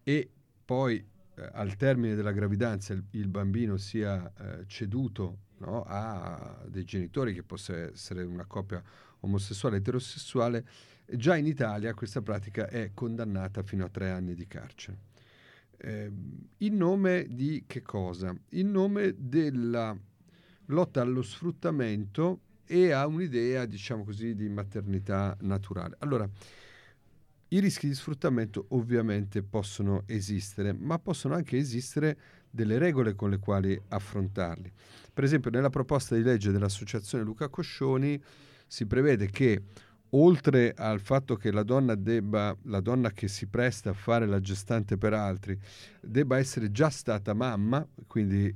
e 0.03 0.29
poi 0.65 0.97
eh, 1.35 1.49
al 1.53 1.75
termine 1.75 2.15
della 2.15 2.31
gravidanza 2.31 2.93
il, 2.93 3.03
il 3.11 3.27
bambino 3.27 3.77
sia 3.77 4.31
eh, 4.33 4.65
ceduto 4.67 5.39
no, 5.59 5.83
a 5.85 6.63
dei 6.67 6.83
genitori, 6.83 7.33
che 7.33 7.43
possa 7.43 7.75
essere 7.75 8.23
una 8.23 8.45
coppia 8.45 8.81
omosessuale 9.21 9.77
eterosessuale, 9.77 10.65
già 11.05 11.35
in 11.35 11.47
Italia 11.47 11.93
questa 11.93 12.21
pratica 12.21 12.67
è 12.67 12.91
condannata 12.93 13.63
fino 13.63 13.85
a 13.85 13.89
tre 13.89 14.11
anni 14.11 14.35
di 14.35 14.47
carcere. 14.47 15.07
Eh, 15.81 16.11
in 16.57 16.75
nome 16.75 17.25
di 17.29 17.63
che 17.65 17.81
cosa? 17.81 18.35
In 18.49 18.69
nome 18.69 19.15
della 19.17 19.97
lotta 20.65 21.01
allo 21.01 21.21
sfruttamento 21.23 22.41
e 22.71 22.91
a 22.91 23.07
un'idea, 23.07 23.65
diciamo 23.65 24.03
così, 24.03 24.35
di 24.35 24.47
maternità 24.47 25.35
naturale. 25.41 25.95
Allora, 26.01 26.29
i 27.47 27.59
rischi 27.59 27.87
di 27.87 27.95
sfruttamento 27.95 28.67
ovviamente 28.69 29.41
possono 29.41 30.03
esistere, 30.05 30.71
ma 30.71 30.99
possono 30.99 31.33
anche 31.33 31.57
esistere 31.57 32.17
delle 32.47 32.77
regole 32.77 33.15
con 33.15 33.31
le 33.31 33.39
quali 33.39 33.79
affrontarli. 33.87 34.71
Per 35.11 35.23
esempio, 35.23 35.49
nella 35.49 35.71
proposta 35.71 36.13
di 36.13 36.21
legge 36.21 36.51
dell'Associazione 36.51 37.23
Luca 37.23 37.49
Coscioni 37.49 38.21
si 38.67 38.85
prevede 38.85 39.31
che 39.31 39.63
oltre 40.09 40.71
al 40.77 40.99
fatto 40.99 41.35
che 41.37 41.51
la 41.51 41.63
donna 41.63 41.95
debba, 41.95 42.55
la 42.65 42.81
donna 42.81 43.09
che 43.11 43.27
si 43.27 43.47
presta 43.47 43.89
a 43.89 43.93
fare 43.93 44.27
la 44.27 44.39
gestante 44.39 44.95
per 44.95 45.13
altri, 45.13 45.59
debba 46.01 46.37
essere 46.37 46.71
già 46.71 46.89
stata 46.89 47.33
mamma, 47.33 47.83
quindi 48.05 48.55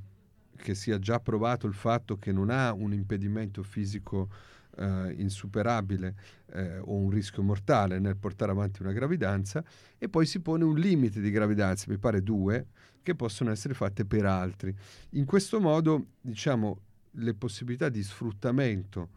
che 0.56 0.74
sia 0.74 0.98
già 0.98 1.20
provato 1.20 1.66
il 1.66 1.74
fatto 1.74 2.16
che 2.16 2.32
non 2.32 2.50
ha 2.50 2.72
un 2.72 2.92
impedimento 2.92 3.62
fisico 3.62 4.28
eh, 4.76 5.14
insuperabile 5.18 6.14
eh, 6.52 6.78
o 6.78 6.94
un 6.94 7.10
rischio 7.10 7.42
mortale 7.42 7.98
nel 7.98 8.16
portare 8.16 8.52
avanti 8.52 8.82
una 8.82 8.92
gravidanza 8.92 9.62
e 9.98 10.08
poi 10.08 10.26
si 10.26 10.40
pone 10.40 10.64
un 10.64 10.76
limite 10.76 11.20
di 11.20 11.30
gravidanza, 11.30 11.86
mi 11.88 11.98
pare 11.98 12.22
due, 12.22 12.66
che 13.02 13.14
possono 13.14 13.50
essere 13.50 13.74
fatte 13.74 14.04
per 14.04 14.24
altri. 14.24 14.74
In 15.10 15.26
questo 15.26 15.60
modo, 15.60 16.06
diciamo, 16.20 16.80
le 17.12 17.34
possibilità 17.34 17.88
di 17.88 18.02
sfruttamento 18.02 19.10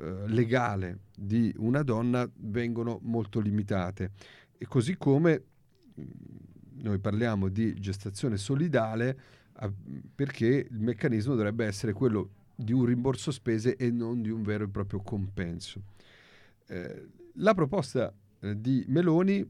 eh, 0.00 0.28
legale 0.28 1.00
di 1.16 1.54
una 1.58 1.82
donna 1.82 2.28
vengono 2.36 2.98
molto 3.02 3.40
limitate 3.40 4.10
e 4.58 4.66
così 4.66 4.96
come 4.96 5.42
mh, 5.94 6.02
noi 6.82 6.98
parliamo 6.98 7.48
di 7.48 7.74
gestazione 7.74 8.36
solidale 8.36 9.18
perché 10.14 10.68
il 10.70 10.80
meccanismo 10.80 11.34
dovrebbe 11.34 11.66
essere 11.66 11.92
quello 11.92 12.30
di 12.54 12.72
un 12.72 12.84
rimborso 12.84 13.30
spese 13.30 13.76
e 13.76 13.90
non 13.90 14.22
di 14.22 14.30
un 14.30 14.42
vero 14.42 14.64
e 14.64 14.68
proprio 14.68 15.00
compenso. 15.00 15.82
Eh, 16.66 17.08
la 17.34 17.54
proposta 17.54 18.12
eh, 18.40 18.60
di 18.60 18.84
Meloni 18.88 19.46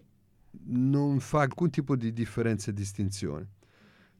non 0.65 1.21
fa 1.21 1.43
alcun 1.43 1.71
tipo 1.71 1.97
di 1.97 2.12
differenza 2.12 2.71
e 2.71 2.75
distinzione 2.75 3.47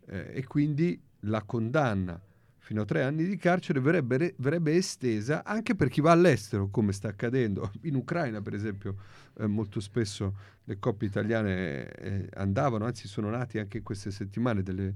eh, 0.07 0.33
e 0.35 0.47
quindi 0.47 1.01
la 1.21 1.43
condanna 1.43 2.21
fino 2.59 2.83
a 2.83 2.85
tre 2.85 3.03
anni 3.03 3.25
di 3.25 3.37
carcere 3.37 3.81
verrebbe, 3.81 4.17
re- 4.19 4.35
verrebbe 4.37 4.75
estesa 4.75 5.43
anche 5.43 5.75
per 5.75 5.89
chi 5.89 6.03
va 6.03 6.13
all'estero, 6.13 6.69
come 6.69 6.93
sta 6.93 7.09
accadendo 7.09 7.73
in 7.83 7.95
Ucraina, 7.95 8.43
per 8.43 8.53
esempio. 8.53 8.97
eh, 9.39 9.47
molto 9.47 9.81
spesso 9.81 10.35
le 10.65 10.79
coppie 10.79 11.09
italiane 11.09 11.91
eh, 11.93 12.29
andavano, 12.35 12.85
anzi 12.85 13.09
sono 13.09 13.31
nati 13.31 13.59
anche 13.59 13.79
in 13.79 13.83
queste 13.83 14.11
settimane 14.11 14.63
delle 14.63 14.95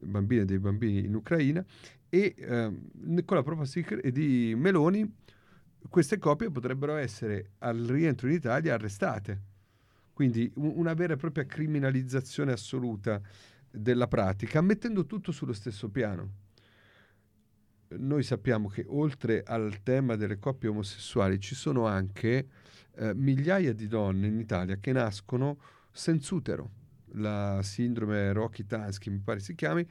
bambine 0.00 0.42
e 0.42 0.44
dei 0.44 0.58
bambini 0.58 1.04
in 1.04 1.14
Ucraina 1.14 1.64
e 2.08 2.34
ehm, 2.36 3.24
con 3.24 3.36
la 3.36 3.42
proposta 3.42 3.80
di, 4.10 4.54
Meloni 4.56 5.14
queste 5.88 6.18
coppie 6.18 6.50
potrebbero 6.50 6.96
essere 6.96 7.52
al 7.58 7.78
rientro 7.78 8.28
in 8.28 8.34
Italia 8.34 8.74
arrestate. 8.74 9.42
Quindi 10.12 10.50
una 10.56 10.94
vera 10.94 11.14
e 11.14 11.16
propria 11.16 11.46
criminalizzazione 11.46 12.52
assoluta 12.52 13.20
della 13.70 14.08
pratica, 14.08 14.60
mettendo 14.60 15.06
tutto 15.06 15.30
sullo 15.30 15.52
stesso 15.52 15.88
piano. 15.88 16.46
Noi 17.90 18.22
sappiamo 18.22 18.68
che 18.68 18.84
oltre 18.88 19.42
al 19.44 19.82
tema 19.82 20.16
delle 20.16 20.38
coppie 20.38 20.68
omosessuali 20.68 21.38
ci 21.38 21.54
sono 21.54 21.86
anche 21.86 22.48
eh, 22.96 23.14
migliaia 23.14 23.72
di 23.72 23.86
donne 23.86 24.26
in 24.26 24.38
Italia 24.38 24.76
che 24.76 24.92
nascono 24.92 25.58
senza 25.92 26.34
utero, 26.34 26.70
la 27.12 27.60
sindrome 27.62 28.32
Rokitansky 28.32 29.10
mi 29.10 29.20
pare 29.20 29.40
si 29.40 29.54
chiami, 29.54 29.86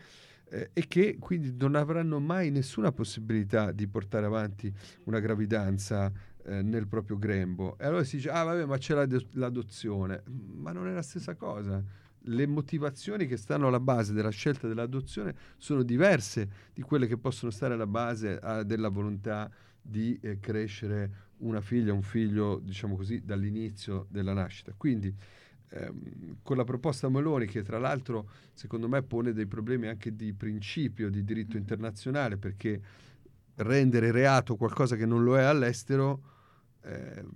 eh, 0.50 0.70
e 0.74 0.88
che 0.88 1.18
quindi 1.20 1.56
non 1.58 1.76
avranno 1.76 2.20
mai 2.20 2.52
nessuna 2.52 2.92
possibilità 2.92 3.72
di 3.72 3.88
portare 3.88 4.26
avanti 4.26 4.74
una 5.06 5.20
gravidanza 5.20 6.12
eh, 6.46 6.62
nel 6.62 6.88
proprio 6.88 7.18
grembo. 7.18 7.78
E 7.78 7.86
allora 7.86 8.04
si 8.04 8.18
dice, 8.18 8.30
ah 8.30 8.44
vabbè, 8.44 8.66
ma 8.66 8.78
c'è 8.78 8.94
l'ado- 8.94 9.28
l'adozione. 9.34 10.24
Ma 10.56 10.72
non 10.72 10.88
è 10.88 10.94
la 10.94 11.02
stessa 11.02 11.36
cosa. 11.36 11.84
Le 12.30 12.48
motivazioni 12.48 13.26
che 13.26 13.38
stanno 13.38 13.68
alla 13.68 13.80
base 13.80 14.14
della 14.14 14.30
scelta 14.30 14.68
dell'adozione 14.68 15.36
sono 15.58 15.84
diverse 15.84 16.50
di 16.74 16.82
quelle 16.82 17.08
che 17.08 17.18
possono 17.18 17.52
stare 17.52 17.74
alla 17.74 17.88
base 17.88 18.38
ah, 18.42 18.64
della 18.64 18.90
volontà 18.90 19.50
di 19.82 20.18
eh, 20.22 20.40
crescere 20.40 21.26
una 21.38 21.62
figlia, 21.62 21.94
un 21.94 22.02
figlio, 22.02 22.60
diciamo 22.60 22.96
così, 22.96 23.24
dall'inizio 23.24 24.08
della 24.10 24.34
nascita. 24.34 24.74
Quindi 24.76 25.14
ehm, 25.70 26.38
con 26.42 26.58
la 26.58 26.64
proposta 26.64 27.10
Meloni, 27.10 27.46
che 27.46 27.64
tra 27.64 27.80
l'altro 27.80 28.30
secondo 28.54 28.88
me 28.88 29.04
pone 29.04 29.34
dei 29.34 29.48
problemi 29.48 29.88
anche 29.88 30.16
di 30.16 30.34
principio 30.34 31.10
di 31.10 31.24
diritto 31.24 31.58
internazionale, 31.58 32.38
perché 32.38 32.82
rendere 33.56 34.12
reato 34.12 34.56
qualcosa 34.56 34.96
che 34.96 35.06
non 35.06 35.24
lo 35.24 35.38
è 35.38 35.44
all'estero 35.44 36.22
ehm, 36.84 37.30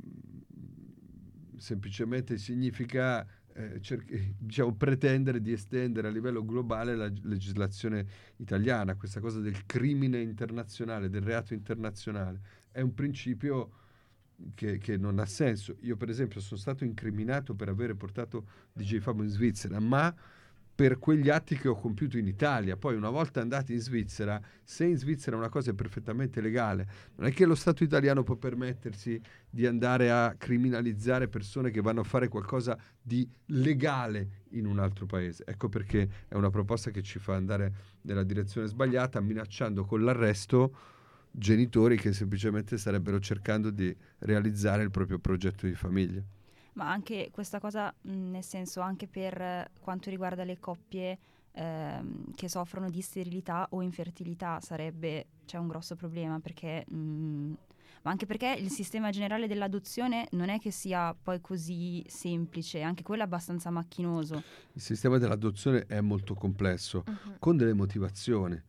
semplicemente 1.58 2.38
significa 2.38 3.26
eh, 3.54 3.80
cer- 3.82 4.06
diciamo, 4.38 4.74
pretendere 4.74 5.42
di 5.42 5.52
estendere 5.52 6.08
a 6.08 6.12
livello 6.12 6.44
globale 6.44 6.96
la 6.96 7.12
legislazione 7.24 8.06
italiana, 8.38 8.96
questa 8.96 9.20
cosa 9.20 9.40
del 9.40 9.66
crimine 9.66 10.20
internazionale, 10.20 11.10
del 11.10 11.22
reato 11.22 11.54
internazionale. 11.54 12.40
È 12.72 12.82
un 12.82 12.94
principio 12.94 13.72
che, 14.56 14.78
che, 14.78 14.98
non 14.98 15.20
ha 15.20 15.26
senso. 15.26 15.78
Io 15.82 15.96
per 15.96 16.10
esempio 16.10 16.40
sono 16.40 16.60
stato 16.60 16.84
incriminato 16.84 17.54
per 17.54 17.70
aver 17.70 17.96
portato 17.96 18.46
DJ 18.74 19.00
Fabio 19.00 19.24
in 19.24 19.30
Svizzera, 19.30 19.80
ma 19.80 20.14
per 20.74 20.98
quegli 20.98 21.30
atti 21.30 21.58
che 21.58 21.68
ho 21.68 21.76
compiuto 21.76 22.18
in 22.18 22.26
Italia. 22.26 22.76
Poi 22.76 22.96
una 22.96 23.10
volta 23.10 23.40
andati 23.40 23.74
in 23.74 23.80
Svizzera, 23.80 24.42
se 24.64 24.86
in 24.86 24.98
Svizzera 24.98 25.38
una 25.38 25.50
cosa 25.50 25.72
è 25.72 25.74
perfettamente 25.74 26.42
legale, 26.42 26.88
non 27.18 27.28
è 27.28 27.32
che 27.32 27.46
lo 27.46 27.54
Stato 27.56 27.84
italiano 27.84 28.24
può 28.24 28.36
permettersi 28.36 29.22
di 29.48 29.68
andare 29.68 30.10
a 30.10 30.34
criminalizzare 30.38 31.28
persone 31.28 31.70
che 31.70 31.82
vanno 31.82 32.02
a 32.02 32.04
fare 32.04 32.30
qualcosa 32.30 32.76
di 33.00 33.30
legale 33.48 34.46
in 34.52 34.66
un 34.66 34.80
altro 34.80 35.06
paese. 35.06 35.44
Ecco 35.46 35.70
perché 35.70 36.10
è 36.28 36.34
una 36.34 36.50
proposta 36.50 36.90
che 36.90 37.04
ci 37.04 37.20
fa 37.20 37.36
andare 37.36 37.74
nella 38.02 38.24
direzione 38.24 38.66
sbagliata, 38.66 39.22
minacciando 39.22 39.86
con 39.86 40.04
l'arresto 40.04 40.76
genitori 41.32 41.98
che 41.98 42.14
semplicemente 42.14 42.78
starebbero 42.78 43.20
cercando 43.20 43.70
di 43.70 43.96
realizzare 44.20 44.84
il 44.84 44.92
proprio 44.92 45.20
progetto 45.20 45.66
di 45.66 45.74
famiglia 45.74 46.22
ma 46.74 46.90
anche 46.90 47.30
questa 47.32 47.60
cosa 47.60 47.94
mh, 48.02 48.12
nel 48.12 48.44
senso 48.44 48.82
anche 48.82 49.08
per 49.08 49.72
quanto 49.80 50.10
riguarda 50.10 50.44
le 50.44 50.60
coppie 50.60 51.18
ehm, 51.52 52.34
che 52.36 52.50
soffrono 52.50 52.90
di 52.90 53.02
sterilità 53.02 53.68
o 53.72 53.82
infertilità 53.82 54.60
sarebbe 54.62 55.28
c'è 55.46 55.58
un 55.58 55.68
grosso 55.68 55.96
problema 55.96 56.40
perché 56.40 56.86
mh, 56.88 57.54
ma 58.04 58.12
anche 58.12 58.26
perché 58.26 58.56
il 58.58 58.70
sistema 58.70 59.12
generale 59.12 59.48
dell'adozione 59.48 60.28
non 60.32 60.50
è 60.50 60.60
che 60.60 60.72
sia 60.72 61.14
poi 61.14 61.40
così 61.40 62.04
semplice, 62.08 62.82
anche 62.82 63.04
quello 63.04 63.22
è 63.22 63.26
abbastanza 63.26 63.70
macchinoso. 63.70 64.42
Il 64.74 64.82
sistema 64.82 65.20
dell'adozione 65.20 65.86
è 65.86 66.02
molto 66.02 66.34
complesso, 66.34 67.04
uh-huh. 67.06 67.36
con 67.38 67.58
delle 67.58 67.74
motivazioni. 67.74 68.60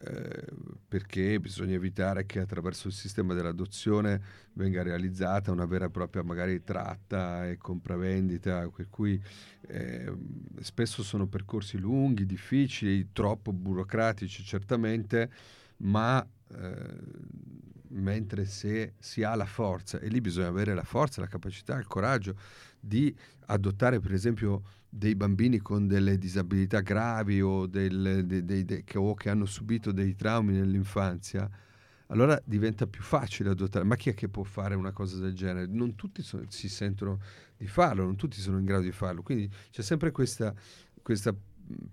Eh, 0.00 0.44
perché 0.86 1.40
bisogna 1.40 1.74
evitare 1.74 2.24
che 2.24 2.38
attraverso 2.38 2.86
il 2.86 2.94
sistema 2.94 3.34
dell'adozione 3.34 4.22
venga 4.52 4.84
realizzata 4.84 5.50
una 5.50 5.66
vera 5.66 5.86
e 5.86 5.90
propria 5.90 6.22
magari 6.22 6.62
tratta 6.62 7.48
e 7.48 7.56
compravendita, 7.56 8.68
per 8.68 8.88
cui 8.88 9.20
eh, 9.66 10.12
spesso 10.60 11.02
sono 11.02 11.26
percorsi 11.26 11.78
lunghi, 11.78 12.26
difficili, 12.26 13.08
troppo 13.12 13.52
burocratici 13.52 14.44
certamente, 14.44 15.30
ma 15.78 16.24
eh, 16.54 16.96
mentre 17.88 18.44
se 18.44 18.94
si 19.00 19.24
ha 19.24 19.34
la 19.34 19.46
forza, 19.46 19.98
e 19.98 20.06
lì 20.08 20.20
bisogna 20.20 20.46
avere 20.46 20.74
la 20.74 20.84
forza, 20.84 21.20
la 21.20 21.26
capacità, 21.26 21.76
il 21.76 21.86
coraggio 21.88 22.36
di 22.80 23.14
adottare 23.46 24.00
per 24.00 24.12
esempio 24.12 24.62
dei 24.88 25.14
bambini 25.14 25.58
con 25.58 25.86
delle 25.86 26.16
disabilità 26.16 26.80
gravi 26.80 27.40
o, 27.42 27.66
del, 27.66 28.24
de, 28.24 28.44
de, 28.44 28.64
de, 28.64 28.84
che, 28.84 28.98
o, 28.98 29.14
che, 29.14 29.28
hanno 29.28 29.44
subito 29.44 29.92
dei 29.92 30.14
traumi 30.14 30.54
nell'infanzia, 30.54 31.48
allora 32.06 32.40
diventa 32.42 32.86
più 32.86 33.02
facile 33.02 33.50
adottare. 33.50 33.84
Ma 33.84 33.96
chi 33.96 34.10
è 34.10 34.14
che 34.14 34.28
può 34.28 34.42
fare 34.44 34.74
una 34.74 34.92
cosa 34.92 35.18
del 35.18 35.34
genere? 35.34 35.66
Non 35.66 35.94
tutti 35.94 36.22
so, 36.22 36.42
si 36.48 36.68
sentono 36.68 37.20
di 37.56 37.66
farlo, 37.66 38.04
non 38.04 38.16
tutti 38.16 38.40
sono 38.40 38.58
in 38.58 38.64
grado 38.64 38.82
di 38.82 38.92
farlo. 38.92 39.22
Quindi 39.22 39.50
c'è 39.70 39.82
sempre 39.82 40.10
questa, 40.10 40.54
questa 41.02 41.34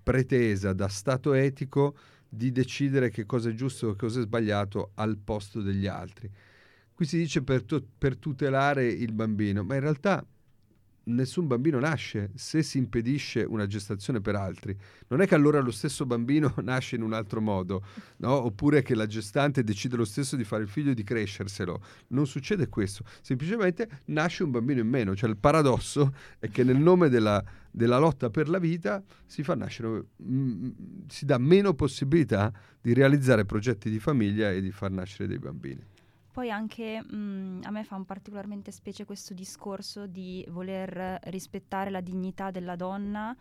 pretesa 0.02 0.72
da 0.72 0.88
stato 0.88 1.34
etico 1.34 1.98
di 2.30 2.52
decidere 2.52 3.10
che 3.10 3.26
cosa 3.26 3.50
è 3.50 3.54
giusto 3.54 3.92
e 3.92 3.96
cosa 3.96 4.20
è 4.20 4.24
sbagliato 4.24 4.92
al 4.96 5.18
posto 5.18 5.62
degli 5.62 5.88
altri. 5.88 6.32
Qui 6.94 7.06
si 7.06 7.18
dice 7.18 7.42
per, 7.42 7.64
to- 7.64 7.86
per 7.98 8.18
tutelare 8.18 8.88
il 8.88 9.12
bambino, 9.12 9.64
ma 9.64 9.76
in 9.76 9.82
realtà 9.82 10.26
nessun 11.06 11.48
bambino 11.48 11.80
nasce 11.80 12.32
se 12.36 12.64
si 12.64 12.78
impedisce 12.78 13.42
una 13.42 13.68
gestazione 13.68 14.22
per 14.22 14.36
altri. 14.36 14.76
Non 15.08 15.22
è 15.22 15.28
che 15.28 15.36
allora 15.36 15.60
lo 15.60 15.72
stesso 15.72 16.06
bambino 16.06 16.54
nasce 16.62 16.96
in 16.96 17.02
un 17.02 17.14
altro 17.14 17.42
modo, 17.42 17.84
no? 18.18 18.32
oppure 18.46 18.82
che 18.82 18.96
la 18.96 19.06
gestante 19.06 19.64
decide 19.64 19.96
lo 19.96 20.06
stesso 20.06 20.36
di 20.36 20.44
fare 20.44 20.64
il 20.64 20.70
figlio 20.70 20.92
e 20.92 20.94
di 20.94 21.04
crescerselo. 21.04 21.82
Non 22.08 22.28
succede 22.28 22.70
questo, 22.70 23.04
semplicemente 23.22 24.02
nasce 24.06 24.44
un 24.44 24.52
bambino 24.52 24.82
in 24.82 24.88
meno. 24.88 25.16
Cioè 25.16 25.30
il 25.30 25.38
paradosso 25.38 26.14
è 26.40 26.50
che 26.50 26.64
nel 26.64 26.78
nome 26.78 27.10
della, 27.10 27.44
della 27.70 27.98
lotta 27.98 28.30
per 28.30 28.50
la 28.50 28.60
vita 28.60 29.04
si 29.26 29.44
fa 29.44 29.56
nascere, 29.56 30.06
mh, 30.16 30.36
mm, 30.36 30.70
si 31.08 31.26
dà 31.26 31.38
meno 31.38 31.74
possibilità 31.74 32.52
di 32.82 32.94
realizzare 32.94 33.46
progetti 33.46 33.90
di 33.90 34.00
famiglia 34.00 34.52
e 34.52 34.62
di 34.62 34.72
far 34.72 34.92
nascere 34.92 35.28
dei 35.28 35.40
bambini. 35.40 35.94
Poi 36.36 36.52
anche 36.52 37.02
mh, 37.02 37.16
mm, 37.16 37.62
a 37.64 37.72
me 37.72 37.86
fa 37.86 37.96
un 37.96 38.04
particolarmente 38.04 38.70
specie 38.70 39.06
questo 39.06 39.34
discorso 39.34 40.06
di 40.06 40.46
voler 40.50 41.18
rispettare 41.28 41.90
la 41.90 42.02
dignità 42.02 42.52
della 42.52 42.76
donna 42.76 43.34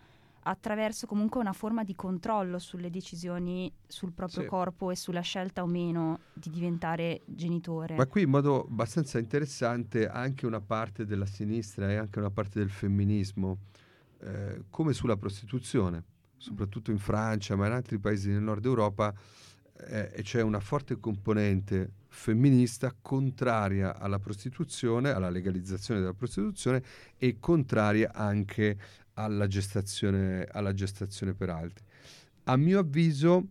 attraverso 0.42 1.08
comunque 1.08 1.40
una 1.40 1.52
forma 1.52 1.82
di 1.82 1.96
controllo 1.96 2.60
sulle 2.60 2.90
decisioni 2.90 3.72
sul 3.84 4.12
proprio 4.12 4.42
sì. 4.42 4.46
corpo 4.46 4.92
e 4.92 4.94
sulla 4.94 5.22
scelta 5.22 5.64
o 5.64 5.66
meno 5.66 6.20
di 6.34 6.50
diventare 6.50 7.22
genitore. 7.24 7.96
Ma 7.96 8.06
qui 8.06 8.22
in 8.22 8.30
modo 8.30 8.64
abbastanza 8.64 9.18
interessante 9.18 10.06
anche 10.06 10.46
una 10.46 10.60
parte 10.60 11.04
della 11.04 11.26
sinistra 11.26 11.90
e 11.90 11.96
anche 11.96 12.20
una 12.20 12.30
parte 12.30 12.60
del 12.60 12.70
femminismo, 12.70 13.58
eh, 14.20 14.66
come 14.70 14.92
sulla 14.92 15.16
prostituzione, 15.16 16.04
soprattutto 16.36 16.92
in 16.92 16.98
Francia, 16.98 17.56
ma 17.56 17.66
in 17.66 17.72
altri 17.72 17.98
paesi 17.98 18.30
del 18.30 18.40
nord 18.40 18.64
Europa, 18.64 19.12
eh, 19.76 20.20
c'è 20.22 20.40
una 20.40 20.60
forte 20.60 20.98
componente 20.98 21.90
femminista 22.08 22.94
contraria 23.00 23.98
alla 23.98 24.18
prostituzione, 24.18 25.10
alla 25.10 25.30
legalizzazione 25.30 26.00
della 26.00 26.14
prostituzione 26.14 26.82
e 27.18 27.38
contraria 27.40 28.12
anche 28.14 28.78
alla 29.14 29.46
gestazione, 29.46 30.46
alla 30.50 30.72
gestazione 30.72 31.34
per 31.34 31.50
altri. 31.50 31.84
A 32.44 32.56
mio 32.56 32.78
avviso, 32.78 33.48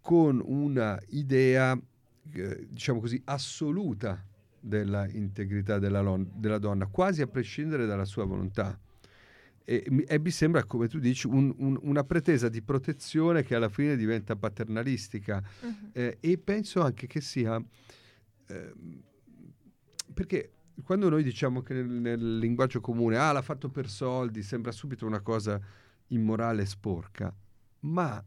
con 0.00 0.40
una 0.44 0.98
idea, 1.08 1.78
eh, 2.32 2.66
diciamo 2.70 3.00
così, 3.00 3.20
assoluta 3.24 4.24
della 4.60 5.08
integrità 5.08 5.78
della, 5.78 6.00
lon- 6.00 6.30
della 6.34 6.58
donna, 6.58 6.86
quasi 6.86 7.22
a 7.22 7.26
prescindere 7.26 7.86
dalla 7.86 8.04
sua 8.04 8.24
volontà 8.24 8.78
e, 9.70 10.06
e, 10.08 10.18
mi 10.18 10.30
sembra, 10.30 10.64
come 10.64 10.88
tu 10.88 10.98
dici, 10.98 11.26
un, 11.26 11.54
un, 11.58 11.78
una 11.82 12.02
pretesa 12.02 12.48
di 12.48 12.62
protezione 12.62 13.42
che 13.42 13.54
alla 13.54 13.68
fine 13.68 13.96
diventa 13.96 14.34
paternalistica. 14.34 15.42
Uh-huh. 15.60 15.90
Eh, 15.92 16.16
e 16.20 16.38
penso 16.38 16.80
anche 16.80 17.06
che 17.06 17.20
sia... 17.20 17.62
Eh, 18.46 18.74
perché 20.14 20.52
quando 20.82 21.10
noi 21.10 21.22
diciamo 21.22 21.60
che 21.60 21.74
nel, 21.74 21.86
nel, 21.86 22.38
linguaggio 22.38 22.80
comune, 22.80 23.18
ah, 23.18 23.30
l'ha 23.30 23.42
fatto 23.42 23.68
per 23.68 23.90
soldi, 23.90 24.42
sembra 24.42 24.72
subito 24.72 25.04
una 25.04 25.20
cosa 25.20 25.60
immorale 26.08 26.62
e 26.62 26.66
sporca, 26.66 27.36
ma 27.80 28.24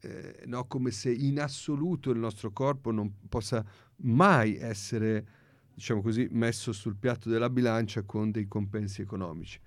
eh, 0.00 0.42
no, 0.44 0.66
come 0.66 0.90
se 0.90 1.10
in 1.10 1.40
assoluto 1.40 2.10
il 2.10 2.18
nostro 2.18 2.52
corpo 2.52 2.90
non 2.90 3.10
possa 3.30 3.64
mai 4.02 4.56
essere, 4.56 5.26
diciamo 5.72 6.02
così, 6.02 6.28
messo 6.30 6.72
sul 6.72 6.96
piatto 6.96 7.30
della 7.30 7.48
bilancia 7.48 8.02
con 8.02 8.30
dei 8.30 8.46
compensi 8.46 9.00
economici 9.00 9.58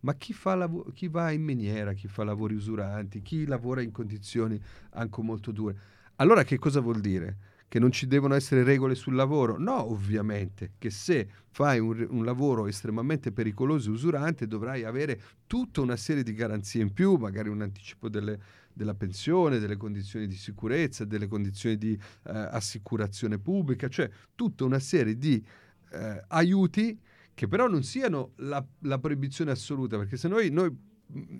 ma 0.00 0.14
chi, 0.14 0.34
lav- 0.44 0.92
chi, 0.92 1.08
va 1.08 1.30
in 1.30 1.42
miniera, 1.42 1.92
chi 1.92 2.08
fa 2.08 2.24
lavori 2.24 2.54
usuranti, 2.54 3.22
chi 3.22 3.46
lavora 3.46 3.82
in 3.82 3.90
condizioni 3.90 4.60
anche 4.90 5.22
molto 5.22 5.50
dure. 5.52 5.76
Allora 6.16 6.44
che 6.44 6.58
cosa 6.58 6.80
vuol 6.80 7.00
dire? 7.00 7.36
Che 7.68 7.78
non 7.78 7.92
ci 7.92 8.06
devono 8.06 8.34
essere 8.34 8.62
regole 8.62 8.94
sul 8.94 9.14
lavoro? 9.14 9.58
No, 9.58 9.90
ovviamente, 9.90 10.72
che 10.78 10.88
se 10.88 11.28
fai 11.50 11.78
un, 11.78 12.06
un 12.08 12.24
lavoro 12.24 12.66
estremamente 12.66 13.30
pericoloso 13.30 13.90
e 13.90 13.92
usurante 13.92 14.46
dovrai 14.46 14.84
avere 14.84 15.20
tutta 15.46 15.82
una 15.82 15.96
serie 15.96 16.22
di 16.22 16.32
garanzie 16.32 16.80
in 16.80 16.92
più, 16.94 17.16
magari 17.16 17.50
un 17.50 17.60
anticipo 17.60 18.08
delle, 18.08 18.38
della 18.72 18.94
pensione, 18.94 19.58
delle 19.58 19.76
condizioni 19.76 20.26
di 20.26 20.36
sicurezza, 20.36 21.04
delle 21.04 21.28
condizioni 21.28 21.76
di 21.76 21.92
eh, 21.92 22.00
assicurazione 22.32 23.38
pubblica, 23.38 23.88
cioè 23.88 24.08
tutta 24.34 24.64
una 24.64 24.78
serie 24.78 25.18
di 25.18 25.44
eh, 25.90 26.24
aiuti 26.28 26.98
che 27.38 27.46
però 27.46 27.68
non 27.68 27.84
siano 27.84 28.32
la, 28.38 28.66
la 28.80 28.98
proibizione 28.98 29.52
assoluta, 29.52 29.96
perché 29.96 30.16
se 30.16 30.26
noi, 30.26 30.50
noi, 30.50 30.76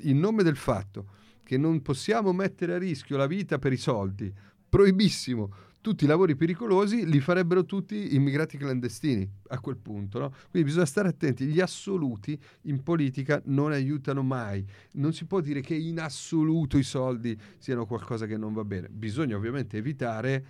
in 0.03 0.21
nome 0.21 0.45
del 0.45 0.55
fatto 0.55 1.09
che 1.43 1.59
non 1.59 1.83
possiamo 1.83 2.33
mettere 2.33 2.75
a 2.75 2.79
rischio 2.79 3.17
la 3.17 3.27
vita 3.27 3.59
per 3.59 3.73
i 3.73 3.77
soldi, 3.77 4.33
proibissimo 4.69 5.53
tutti 5.81 6.05
i 6.05 6.07
lavori 6.07 6.37
pericolosi, 6.37 7.05
li 7.05 7.19
farebbero 7.19 7.65
tutti 7.65 8.15
immigrati 8.15 8.57
clandestini 8.59 9.29
a 9.49 9.59
quel 9.59 9.77
punto. 9.77 10.21
No? 10.21 10.29
Quindi 10.51 10.69
bisogna 10.69 10.87
stare 10.87 11.09
attenti, 11.09 11.47
gli 11.47 11.59
assoluti 11.59 12.41
in 12.63 12.81
politica 12.85 13.43
non 13.47 13.73
aiutano 13.73 14.23
mai, 14.23 14.65
non 14.93 15.13
si 15.13 15.25
può 15.25 15.41
dire 15.41 15.63
che 15.63 15.75
in 15.75 15.99
assoluto 15.99 16.79
i 16.79 16.85
soldi 16.85 17.37
siano 17.59 17.87
qualcosa 17.87 18.27
che 18.27 18.37
non 18.37 18.53
va 18.53 18.63
bene, 18.63 18.89
bisogna 18.89 19.35
ovviamente 19.35 19.79
evitare 19.79 20.47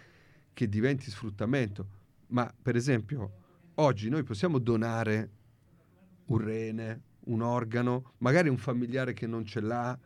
che 0.52 0.68
diventi 0.68 1.10
sfruttamento, 1.10 1.88
ma 2.28 2.52
per 2.60 2.76
esempio 2.76 3.32
oggi 3.76 4.10
noi 4.10 4.24
possiamo 4.24 4.58
donare 4.58 5.36
un 6.28 6.38
rene, 6.38 7.02
un 7.24 7.42
organo, 7.42 8.12
magari 8.18 8.48
un 8.48 8.56
familiare 8.56 9.12
che 9.12 9.26
non 9.26 9.44
ce 9.44 9.60
l'ha 9.60 9.98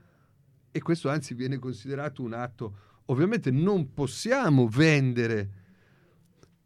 e 0.71 0.81
questo 0.81 1.09
anzi 1.09 1.35
viene 1.35 1.59
considerato 1.59 2.23
un 2.23 2.33
atto. 2.33 2.91
Ovviamente 3.07 3.51
non 3.51 3.93
possiamo 3.93 4.69
vendere 4.69 5.61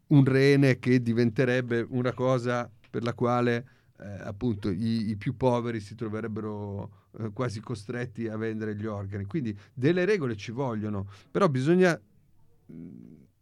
un 0.07 0.23
rene 0.23 0.79
che 0.79 1.01
diventerebbe 1.01 1.85
una 1.89 2.13
cosa 2.13 2.69
per 2.89 3.03
la 3.03 3.13
quale 3.13 3.67
eh, 3.99 4.05
appunto 4.05 4.69
i, 4.69 5.09
i, 5.09 5.15
più 5.17 5.35
poveri 5.35 5.79
si 5.79 5.95
troverebbero 5.95 7.07
eh, 7.19 7.31
quasi 7.33 7.59
costretti 7.59 8.27
a 8.27 8.37
vendere 8.37 8.75
gli 8.75 8.85
organi. 8.85 9.25
Quindi 9.25 9.57
delle 9.73 10.05
regole 10.05 10.37
ci 10.37 10.51
vogliono, 10.51 11.09
però 11.29 11.49
bisogna 11.49 11.99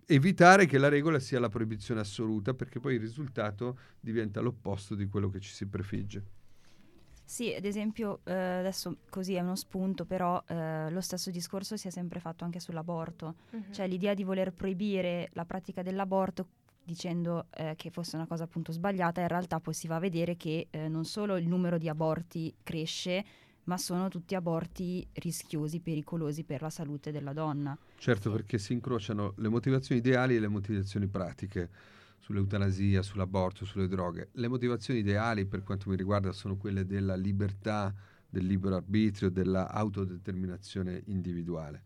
evitare 0.07 0.65
che 0.65 0.77
la 0.77 0.89
regola 0.89 1.19
sia 1.19 1.39
la 1.39 1.49
proibizione 1.49 1.99
assoluta, 1.99 2.53
perché 2.53 2.79
poi 2.79 2.95
il 2.95 2.99
risultato 2.99 3.77
diventa 3.99 4.41
l'opposto 4.41 4.95
di 4.95 5.07
quello 5.07 5.29
che 5.29 5.39
ci 5.39 5.51
si 5.51 5.67
prefigge. 5.67 6.23
Sì, 7.27 7.53
ad 7.55 7.65
esempio, 7.65 8.19
eh, 8.23 8.33
adesso 8.33 8.97
così 9.09 9.33
è 9.33 9.41
uno 9.41 9.55
spunto, 9.55 10.05
però 10.05 10.43
eh, 10.47 10.91
lo 10.91 11.01
stesso 11.01 11.31
discorso 11.31 11.75
si 11.75 11.87
è 11.87 11.91
sempre 11.91 12.19
fatto 12.19 12.43
anche 12.43 12.59
sull'aborto, 12.59 13.35
uh-huh. 13.49 13.71
cioè 13.71 13.87
l'idea 13.87 14.13
di 14.13 14.23
voler 14.23 14.53
proibire 14.53 15.29
la 15.33 15.43
pratica 15.43 15.81
dell'aborto 15.81 16.47
dicendo 16.83 17.47
eh, 17.55 17.73
che 17.75 17.89
fosse 17.89 18.15
una 18.15 18.27
cosa 18.27 18.43
appunto 18.43 18.71
sbagliata, 18.71 19.21
in 19.21 19.27
realtà 19.27 19.59
poi 19.59 19.73
si 19.73 19.87
va 19.87 19.95
a 19.95 19.99
vedere 19.99 20.37
che 20.37 20.67
eh, 20.69 20.87
non 20.87 21.03
solo 21.03 21.35
il 21.35 21.47
numero 21.47 21.79
di 21.79 21.89
aborti 21.89 22.53
cresce, 22.61 23.25
ma 23.65 23.77
sono 23.77 24.07
tutti 24.09 24.35
aborti 24.35 25.05
rischiosi, 25.13 25.79
pericolosi 25.79 26.43
per 26.43 26.61
la 26.61 26.69
salute 26.69 27.11
della 27.11 27.33
donna. 27.33 27.77
Certo, 27.97 28.31
perché 28.31 28.57
si 28.57 28.73
incrociano 28.73 29.33
le 29.37 29.49
motivazioni 29.49 30.01
ideali 30.01 30.35
e 30.35 30.39
le 30.39 30.47
motivazioni 30.47 31.07
pratiche 31.07 31.69
sull'eutanasia, 32.19 33.01
sull'aborto, 33.01 33.65
sulle 33.65 33.87
droghe. 33.87 34.29
Le 34.33 34.47
motivazioni 34.47 34.99
ideali 34.99 35.45
per 35.45 35.63
quanto 35.63 35.89
mi 35.89 35.95
riguarda 35.95 36.31
sono 36.31 36.57
quelle 36.57 36.85
della 36.85 37.15
libertà, 37.15 37.93
del 38.27 38.45
libero 38.45 38.75
arbitrio, 38.75 39.29
dell'autodeterminazione 39.29 41.03
individuale. 41.05 41.83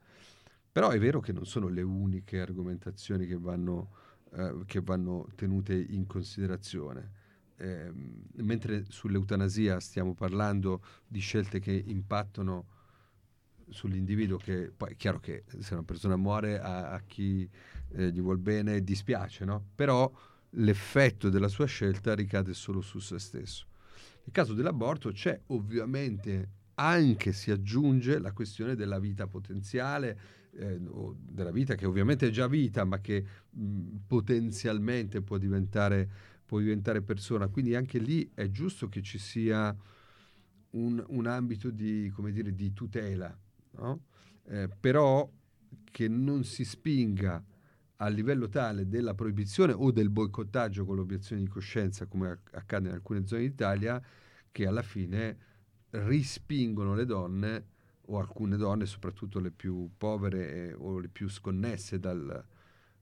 Però 0.72 0.90
è 0.90 1.00
vero 1.00 1.20
che 1.20 1.34
non 1.34 1.46
sono 1.46 1.68
le 1.68 1.82
uniche 1.82 2.40
argomentazioni 2.40 3.26
che 3.26 3.38
vanno, 3.38 3.90
eh, 4.34 4.64
che 4.66 4.82
vanno 4.82 5.28
tenute 5.36 5.74
in 5.74 6.08
considerazione. 6.08 7.18
Eh, 7.62 7.92
mentre 8.38 8.86
sull'eutanasia 8.88 9.82
stiamo 9.82 10.14
parlando 10.14 10.82
di 11.06 11.20
scelte 11.20 11.60
che 11.60 11.74
impattano 11.74 12.68
sull'individuo 13.68 14.38
che 14.38 14.72
poi 14.76 14.94
è 14.94 14.96
chiaro 14.96 15.20
che 15.20 15.44
se 15.60 15.74
una 15.74 15.84
persona 15.84 16.16
muore 16.16 16.58
a, 16.60 16.92
a 16.92 17.02
chi 17.02 17.50
eh, 17.92 18.12
gli 18.12 18.22
vuol 18.22 18.38
bene 18.38 18.82
dispiace, 18.82 19.44
no? 19.44 19.72
Però 19.76 20.10
l'effetto 20.52 21.30
della 21.30 21.50
sua 21.50 21.66
scelta 21.66 22.16
ricade 22.16 22.54
solo 22.54 22.80
su 22.82 23.00
se 23.00 23.20
stesso. 23.20 23.68
Nel 24.24 24.32
caso 24.32 24.54
dell'aborto 24.54 25.12
c'è 25.12 25.40
ovviamente 25.48 26.58
anche 26.76 27.34
si 27.34 27.52
aggiunge 27.52 28.20
la 28.20 28.32
questione 28.32 28.76
della 28.76 29.00
vita 29.00 29.28
potenziale, 29.28 30.18
eh, 30.52 30.80
della 30.80 31.52
vita 31.52 31.76
che 31.76 31.86
ovviamente 31.86 32.28
è 32.28 32.30
già 32.30 32.48
vita, 32.48 32.86
ma 32.86 33.00
che 33.00 33.24
mh, 33.50 33.98
potenzialmente 34.08 35.22
può 35.22 35.38
diventare, 35.38 36.10
può 36.50 36.58
diventare, 36.58 37.04
persona. 37.04 37.48
Quindi 37.48 37.76
anche 37.76 38.00
lì 38.00 38.28
è 38.34 38.50
giusto 38.50 38.90
che 38.90 39.04
ci 39.04 39.20
sia 39.20 39.76
un, 40.72 41.04
un 41.08 41.28
ambito 41.28 41.70
di, 41.70 42.12
dire, 42.32 42.56
di 42.56 42.74
tutela, 42.74 43.38
no? 43.74 44.06
eh, 44.48 44.68
però 44.68 45.30
che 45.92 46.08
non 46.08 46.44
si 46.44 46.66
spinga 46.66 47.44
a 47.98 48.08
livello 48.08 48.50
tale 48.50 48.88
della 48.88 49.14
proibizione 49.14 49.74
o 49.74 49.92
del 49.92 50.10
boicottaggio 50.10 50.86
con 50.86 50.96
l'obiezione 50.96 51.44
di 51.44 51.48
coscienza, 51.48 52.08
come 52.08 52.40
accade 52.54 52.88
in 52.88 52.96
alcune 52.96 53.28
zone 53.28 53.42
d'Italia, 53.42 54.02
che 54.52 54.66
alla 54.66 54.82
fine 54.82 55.38
rispingono 55.92 56.96
le 56.96 57.06
donne 57.06 57.66
o 58.08 58.18
alcune 58.18 58.58
donne, 58.58 58.88
soprattutto 58.88 59.40
le 59.40 59.52
più 59.52 59.92
povere 59.98 60.74
o 60.74 60.98
le 60.98 61.10
più 61.10 61.30
sconnesse 61.30 62.00
dal, 62.00 62.44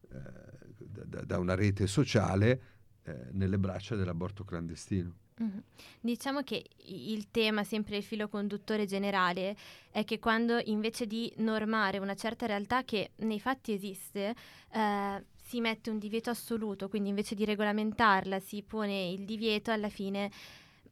eh, 0.10 1.06
da, 1.06 1.24
da, 1.24 1.40
una 1.40 1.56
rete 1.56 1.88
sociale, 1.88 2.62
eh, 3.08 3.28
nelle 3.32 3.58
braccia 3.58 3.96
dell'aborto 3.96 4.44
clandestino. 4.44 5.14
Mm-hmm. 5.42 5.58
Diciamo 6.02 6.42
che 6.42 6.66
il 6.88 7.30
tema, 7.32 7.64
sempre 7.64 7.98
il 7.98 8.04
filo 8.04 8.28
conduttore 8.28 8.86
generale, 8.86 9.56
è 9.92 10.04
che 10.04 10.20
quando 10.20 10.60
invece 10.66 11.08
di 11.08 11.32
normare 11.38 12.00
una 12.00 12.16
certa 12.16 12.46
realtà 12.48 12.84
che 12.84 13.12
nei 13.18 13.40
fatti 13.40 13.72
esiste, 13.72 14.36
eh, 14.72 15.24
si 15.42 15.62
mette 15.62 15.90
un 15.90 16.00
divieto 16.00 16.30
assoluto, 16.30 16.90
quindi 16.90 17.10
invece 17.10 17.34
di 17.34 17.46
regolamentarla 17.46 18.40
si 18.40 18.62
pone 18.64 19.10
il 19.10 19.24
divieto, 19.26 19.72
alla 19.72 19.90
fine 19.90 20.30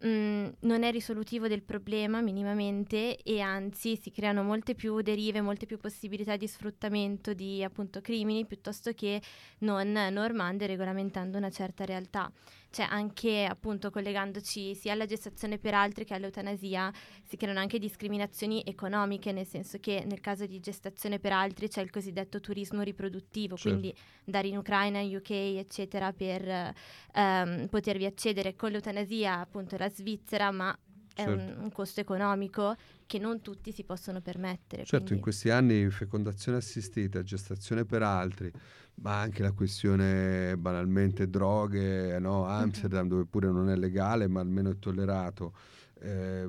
mh, 0.06 0.10
mm, 0.10 0.48
non 0.62 0.84
è 0.84 0.92
risolutivo 0.92 1.48
del 1.48 1.64
problema 1.64 2.22
minimamente 2.22 3.18
e 3.18 3.40
anzi 3.42 3.98
si 3.98 4.12
creano 4.12 4.44
molte 4.44 4.76
più 4.76 5.02
derive, 5.02 5.42
molte 5.42 5.66
più 5.66 5.78
possibilità 5.78 6.38
di 6.38 6.48
sfruttamento 6.48 7.34
di 7.34 7.64
appunto 7.64 8.02
crimini 8.02 8.46
piuttosto 8.46 8.92
che 8.94 9.22
non 9.60 9.92
normando 10.12 10.64
e 10.64 10.68
regolamentando 10.68 11.38
una 11.38 11.50
certa 11.50 11.86
realtà 11.86 12.32
cioè 12.76 12.88
anche 12.90 13.46
appunto 13.46 13.90
collegandoci 13.90 14.76
sia 14.76 14.92
alla 14.92 15.06
gestazione 15.06 15.58
per 15.58 15.74
altri 15.74 16.04
che 16.04 16.14
all'eutanasia, 16.14 16.92
si 17.24 17.38
creano 17.38 17.60
anche 17.60 17.80
discriminazioni 17.80 18.64
economiche, 18.66 19.32
nel 19.32 19.46
senso 19.46 19.78
che 19.80 20.04
nel 20.06 20.20
caso 20.20 20.46
di 20.46 20.60
gestazione 20.60 21.18
per 21.18 21.32
altri 21.32 21.70
c'è 21.70 21.80
il 21.80 21.90
cosiddetto 21.90 22.42
turismo 22.42 22.82
riproduttivo, 22.82 23.56
certo. 23.56 23.70
quindi 23.70 23.98
dare 24.26 24.50
in 24.50 24.58
Ucraina, 24.58 25.00
in 25.00 25.16
UK, 25.16 25.30
eccetera, 25.32 26.12
per 26.12 26.74
um, 27.14 27.68
potervi 27.70 28.04
accedere 28.04 28.58
con 28.58 28.72
l'eutanasia 28.72 29.40
appunto 29.40 29.78
la 29.78 29.88
Svizzera, 29.96 30.52
ma 30.52 30.78
è 31.16 31.24
certo. 31.24 31.58
un, 31.58 31.64
un, 31.64 31.72
costo 31.72 32.02
economico 32.02 32.76
che 33.06 33.20
non 33.20 33.42
tutti 33.42 33.72
si 33.72 33.86
possono 33.86 34.20
permettere. 34.22 34.84
Certo, 34.84 34.98
quindi. 34.98 35.14
in 35.14 35.22
questi 35.22 35.50
anni 35.50 35.90
fecondazione 35.90 36.58
assistita, 36.58 37.24
gestazione 37.24 37.86
per 37.86 38.04
altri, 38.04 38.52
ma 38.96 39.22
anche 39.22 39.42
la 39.42 39.54
questione 39.54 40.58
banalmente 40.58 41.30
droghe, 41.30 42.20
no? 42.20 42.42
Mhm. 42.42 42.50
Amsterdam 42.50 43.00
mm-hmm. 43.02 43.10
dove 43.10 43.26
pure 43.26 43.50
non 43.50 43.70
è 43.70 43.76
legale 43.76 44.28
ma 44.28 44.42
almeno 44.42 44.72
è 44.72 44.78
tollerato. 44.78 45.54
Eh, 45.98 46.48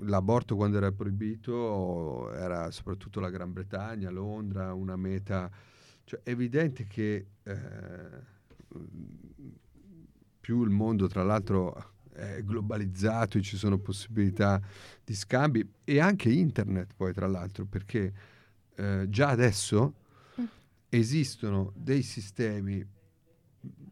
l'aborto 0.00 0.56
quando 0.56 0.78
era 0.78 0.90
proibito 0.90 2.32
era 2.32 2.70
soprattutto 2.70 3.20
la 3.20 3.28
Gran 3.28 3.52
Bretagna, 3.52 4.10
Londra, 4.10 4.72
una 4.72 4.96
meta... 4.96 5.50
Cioè, 6.04 6.20
è 6.22 6.30
evidente 6.30 6.86
che 6.86 7.26
eh, 7.42 8.34
più 10.40 10.62
il 10.62 10.70
mondo 10.70 11.08
tra 11.08 11.24
l'altro 11.24 11.95
è 12.16 12.42
globalizzato 12.42 13.38
e 13.38 13.42
ci 13.42 13.56
sono 13.56 13.78
possibilità 13.78 14.60
di 15.04 15.14
scambi 15.14 15.68
e 15.84 16.00
anche 16.00 16.30
internet 16.30 16.94
poi 16.96 17.12
tra 17.12 17.26
l'altro 17.26 17.66
perché 17.66 18.12
eh, 18.74 19.06
già 19.08 19.28
adesso 19.28 19.94
mm. 20.40 20.44
esistono 20.88 21.72
dei 21.74 22.02
sistemi 22.02 22.84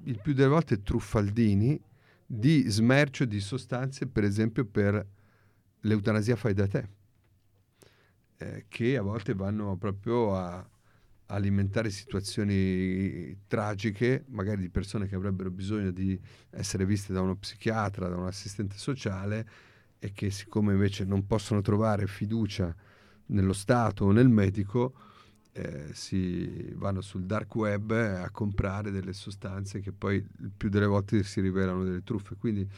il 0.06 0.20
più 0.20 0.32
delle 0.32 0.48
volte 0.48 0.82
truffaldini 0.82 1.80
di 2.26 2.64
smercio 2.68 3.24
di 3.24 3.40
sostanze 3.40 4.06
per 4.06 4.24
esempio 4.24 4.64
per 4.64 5.06
l'eutanasia 5.80 6.36
fai 6.36 6.54
da 6.54 6.66
te 6.66 6.88
eh, 8.38 8.64
che 8.68 8.96
a 8.96 9.02
volte 9.02 9.34
vanno 9.34 9.76
proprio 9.76 10.34
a 10.34 10.66
alimentare 11.26 11.90
situazioni 11.90 13.44
tragiche, 13.46 14.24
magari 14.28 14.60
di 14.62 14.70
persone 14.70 15.06
che 15.06 15.14
avrebbero 15.14 15.50
bisogno 15.50 15.90
di 15.90 16.18
essere 16.50 16.84
viste 16.84 17.12
da 17.12 17.20
uno 17.20 17.36
psichiatra, 17.36 18.08
da 18.08 18.16
un 18.16 18.26
assistente 18.26 18.76
sociale 18.76 19.48
e 19.98 20.12
che 20.12 20.30
siccome 20.30 20.72
invece 20.72 21.04
non 21.04 21.26
possono 21.26 21.62
trovare 21.62 22.06
fiducia 22.06 22.74
nello 23.26 23.54
Stato 23.54 24.04
o 24.04 24.12
nel 24.12 24.28
medico, 24.28 24.94
eh, 25.52 25.90
si 25.92 26.72
vanno 26.74 27.00
sul 27.00 27.24
dark 27.24 27.54
web 27.54 27.90
a 27.92 28.28
comprare 28.30 28.90
delle 28.90 29.12
sostanze 29.12 29.80
che 29.80 29.92
poi 29.92 30.16
il 30.16 30.50
più 30.54 30.68
delle 30.68 30.86
volte 30.86 31.22
si 31.22 31.40
rivelano 31.40 31.84
delle 31.84 32.02
truffe. 32.02 32.34
Quindi 32.36 32.68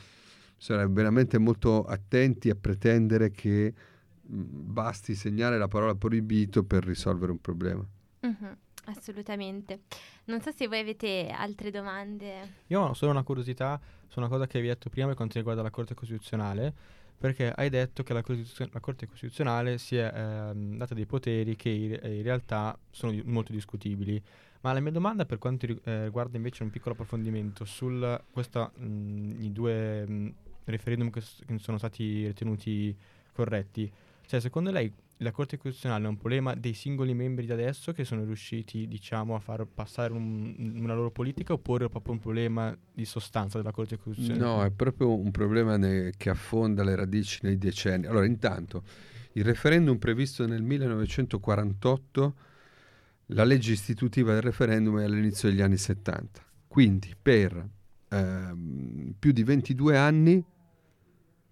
bisogna 0.56 0.86
veramente 0.86 1.38
molto 1.38 1.84
attenti 1.84 2.50
a 2.50 2.54
pretendere 2.54 3.30
che 3.30 3.74
mh, 4.22 4.42
basti 4.42 5.14
segnare 5.14 5.58
la 5.58 5.68
parola 5.68 5.94
proibito 5.94 6.64
per 6.64 6.84
risolvere 6.84 7.32
un 7.32 7.40
problema. 7.40 7.84
Mm-hmm, 8.26 8.52
assolutamente. 8.86 9.80
Non 10.24 10.40
so 10.40 10.50
se 10.52 10.66
voi 10.68 10.80
avete 10.80 11.28
altre 11.28 11.70
domande. 11.70 12.54
Io 12.68 12.80
ho 12.80 12.94
solo 12.94 13.12
una 13.12 13.22
curiosità 13.22 13.80
su 14.08 14.18
una 14.18 14.28
cosa 14.28 14.46
che 14.46 14.58
hai 14.58 14.66
detto 14.66 14.88
prima 14.90 15.06
per 15.08 15.16
quanto 15.16 15.38
riguarda 15.38 15.62
la 15.62 15.70
Corte 15.70 15.94
Costituzionale, 15.94 16.72
perché 17.18 17.50
hai 17.50 17.70
detto 17.70 18.02
che 18.02 18.12
la, 18.12 18.22
Costituzio- 18.22 18.68
la 18.72 18.80
Corte 18.80 19.06
Costituzionale 19.06 19.78
si 19.78 19.96
è 19.96 20.10
ehm, 20.14 20.76
data 20.76 20.94
dei 20.94 21.06
poteri 21.06 21.56
che 21.56 21.68
in, 21.70 21.98
in 22.02 22.22
realtà 22.22 22.76
sono 22.90 23.12
di- 23.12 23.22
molto 23.24 23.52
discutibili. 23.52 24.22
Ma 24.62 24.72
la 24.72 24.80
mia 24.80 24.90
domanda 24.90 25.24
per 25.26 25.38
quanto 25.38 25.66
eh, 25.66 26.04
riguarda 26.04 26.36
invece 26.36 26.62
un 26.64 26.70
piccolo 26.70 26.94
approfondimento 26.94 27.64
su 27.64 27.88
i 27.88 29.52
due 29.52 30.06
mh, 30.06 30.34
referendum 30.64 31.10
che, 31.10 31.20
s- 31.20 31.42
che 31.46 31.58
sono 31.58 31.78
stati 31.78 32.26
ritenuti 32.26 32.96
corretti, 33.32 33.90
cioè 34.26 34.40
secondo 34.40 34.70
lei 34.70 34.92
la 35.20 35.30
Corte 35.30 35.56
Costituzionale 35.56 36.04
è 36.04 36.08
un 36.08 36.18
problema 36.18 36.54
dei 36.54 36.74
singoli 36.74 37.14
membri 37.14 37.46
di 37.46 37.52
adesso 37.52 37.92
che 37.92 38.04
sono 38.04 38.24
riusciti, 38.24 38.86
diciamo, 38.86 39.34
a 39.34 39.38
far 39.38 39.66
passare 39.66 40.12
un, 40.12 40.74
una 40.78 40.94
loro 40.94 41.10
politica 41.10 41.54
oppure 41.54 41.86
è 41.86 41.88
proprio 41.88 42.12
un 42.12 42.20
problema 42.20 42.76
di 42.92 43.04
sostanza 43.06 43.56
della 43.56 43.70
Corte 43.70 43.96
Costituzionale? 43.96 44.44
No, 44.44 44.64
è 44.64 44.70
proprio 44.70 45.16
un 45.16 45.30
problema 45.30 45.76
ne, 45.76 46.12
che 46.16 46.28
affonda 46.28 46.84
le 46.84 46.94
radici 46.94 47.40
nei 47.42 47.56
decenni. 47.56 48.06
Allora, 48.06 48.26
intanto, 48.26 48.82
il 49.32 49.44
referendum 49.44 49.96
previsto 49.96 50.46
nel 50.46 50.62
1948, 50.62 52.34
la 53.30 53.44
legge 53.44 53.72
istitutiva 53.72 54.34
del 54.34 54.42
referendum 54.42 55.00
è 55.00 55.04
all'inizio 55.04 55.48
degli 55.48 55.62
anni 55.62 55.78
70. 55.78 56.44
Quindi, 56.66 57.14
per 57.20 57.66
ehm, 58.10 59.14
più 59.18 59.32
di 59.32 59.42
22 59.42 59.96
anni 59.96 60.44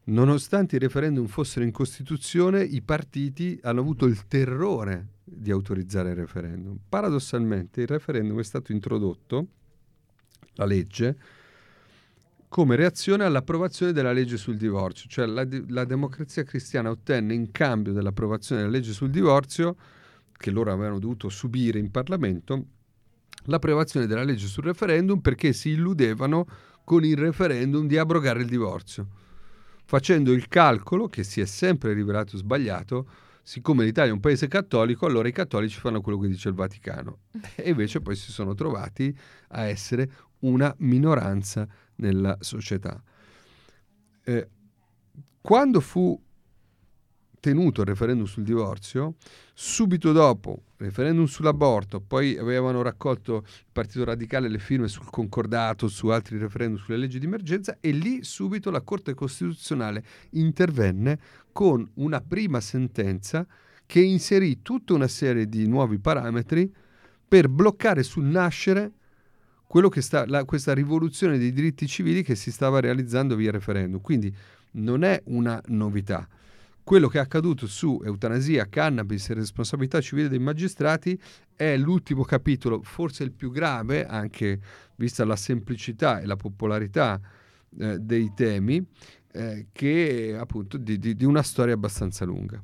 Nonostante 0.07 0.77
i 0.77 0.79
referendum 0.79 1.27
fossero 1.27 1.65
in 1.65 1.73
Costituzione, 1.73 2.63
i 2.63 2.83
partiti 2.83 3.59
hanno 3.63 3.81
avuto 3.81 4.05
il 4.05 4.27
terrore 4.27 5.13
di 5.25 5.51
autorizzare 5.51 6.11
il 6.11 6.17
referendum. 6.17 6.79
Paradossalmente 6.87 7.81
il 7.81 7.87
referendum 7.87 8.39
è 8.39 8.45
stato 8.45 8.73
introdotto, 8.73 9.47
la 10.57 10.67
legge, 10.67 11.17
come 12.49 12.77
reazione 12.77 13.25
all'approvazione 13.25 13.93
della 13.93 14.13
legge 14.13 14.37
sul 14.37 14.57
divorzio, 14.57 15.09
cioè 15.09 15.27
la, 15.27 15.47
la, 15.69 15.85
democrazia 15.85 16.45
cristiana 16.45 16.91
ottenne 16.91 17.35
in 17.35 17.51
cambio 17.51 17.93
dell'approvazione 17.93 18.61
della 18.61 18.73
legge 18.73 18.93
sul 18.93 19.11
divorzio, 19.11 19.75
che 20.37 20.51
loro 20.51 20.71
avevano 20.71 20.99
dovuto 20.99 21.31
subire 21.31 21.79
in 21.79 21.91
Parlamento, 21.91 22.67
l'approvazione 23.47 24.07
della 24.07 24.23
legge 24.23 24.47
sul 24.47 24.65
referendum 24.65 25.19
perché 25.21 25.53
si 25.53 25.71
illudevano 25.71 26.47
con 26.85 27.05
il 27.05 27.17
referendum 27.17 27.87
di 27.87 27.97
abrogare 27.97 28.43
il 28.43 28.47
divorzio, 28.47 29.09
facendo 29.85 30.33
il 30.33 30.49
calcolo, 30.49 31.09
che 31.09 31.23
si 31.23 31.41
è 31.41 31.45
sempre 31.45 31.93
rivelato 31.93 32.37
sbagliato, 32.37 33.09
siccome 33.43 33.85
l'Italia 33.85 34.11
è 34.11 34.15
un 34.15 34.21
paese 34.21 34.49
cattolico, 34.49 35.07
allora 35.07 35.29
i 35.29 35.33
cattolici 35.33 35.79
fanno 35.79 36.01
quello 36.01 36.19
che 36.19 36.29
dice 36.29 36.49
il 36.49 36.55
Vaticano. 36.55 37.19
E 37.57 37.71
invece 37.71 38.01
poi 38.01 38.17
si 38.17 38.33
sono 38.33 38.55
trovati 38.55 39.17
a 39.49 39.67
essere 39.67 40.11
una 40.41 40.75
minoranza 40.79 41.67
nella 41.97 42.37
società. 42.41 43.01
Eh, 44.23 44.49
quando 45.41 45.81
fu 45.81 46.19
tenuto 47.45 47.83
il 47.83 47.89
referendum 47.89 48.25
sul 48.25 48.43
divorzio, 48.43 49.17
subito 49.53 50.13
dopo 50.13 50.63
referendum 50.79 51.27
sull'aborto, 51.27 52.01
poi 52.01 52.39
avevano 52.39 52.81
raccolto 52.81 53.45
il 53.45 53.67
Partito 53.71 54.03
Radicale 54.03 54.49
le 54.49 54.59
firme 54.59 54.89
sul 54.89 55.11
concordato, 55.11 55.87
su 55.89 56.07
altri 56.07 56.39
referendum 56.39 56.79
sulle 56.79 56.97
leggi 56.97 57.19
di 57.19 57.27
emergenza 57.27 57.77
e 57.81 57.91
lì 57.91 58.25
subito 58.25 58.71
la 58.71 58.81
Corte 58.81 59.13
Costituzionale 59.13 60.03
intervenne 60.31 61.19
con 61.53 61.87
una 61.97 62.23
prima 62.23 62.63
sentenza 62.63 63.47
che 63.85 64.01
inserì 64.01 64.63
tutta 64.63 64.95
una 64.95 65.07
serie 65.09 65.47
di 65.47 65.69
nuovi 65.69 65.99
parametri 65.99 66.73
per 67.29 67.51
bloccare 67.51 68.03
sul 68.03 68.25
nascere 68.25 68.91
sta, 69.97 70.25
la, 70.27 70.47
questa 70.47 70.73
rivoluzione 70.73 71.37
dei 71.37 71.53
diritti 71.53 71.87
civili 71.87 72.23
che 72.23 72.37
si 72.37 72.51
stava 72.51 72.81
realizzando 72.81 73.37
via 73.37 73.51
referendum. 73.51 74.01
Quindi 74.01 74.35
non 74.77 75.05
è 75.05 75.21
una 75.27 75.61
novità 75.67 76.27
quello 76.85 77.09
che 77.09 77.19
è 77.19 77.21
accaduto 77.23 77.67
su 77.67 78.01
eutanasia, 78.05 78.69
cannabis 78.69 79.31
e 79.31 79.35
responsabilità 79.35 80.03
civile 80.03 80.29
dei 80.29 80.39
magistrati 80.39 81.19
è 81.57 81.77
l'ultimo 81.79 82.25
capitolo, 82.25 82.83
forse 82.83 83.25
il 83.25 83.33
più 83.33 83.51
grave, 83.51 84.07
anche 84.07 84.61
vista 84.97 85.25
la 85.25 85.35
semplicità 85.35 86.21
e 86.21 86.27
la 86.27 86.37
popolarità 86.37 87.19
eh, 87.79 87.99
dei 87.99 88.33
temi, 88.35 88.85
eh, 89.33 89.69
che 89.73 90.37
appunto 90.39 90.77
di, 90.77 90.99
di, 90.99 91.17
di 91.17 91.25
una 91.25 91.43
storia 91.43 91.73
abbastanza 91.73 92.27
lunga. 92.27 92.63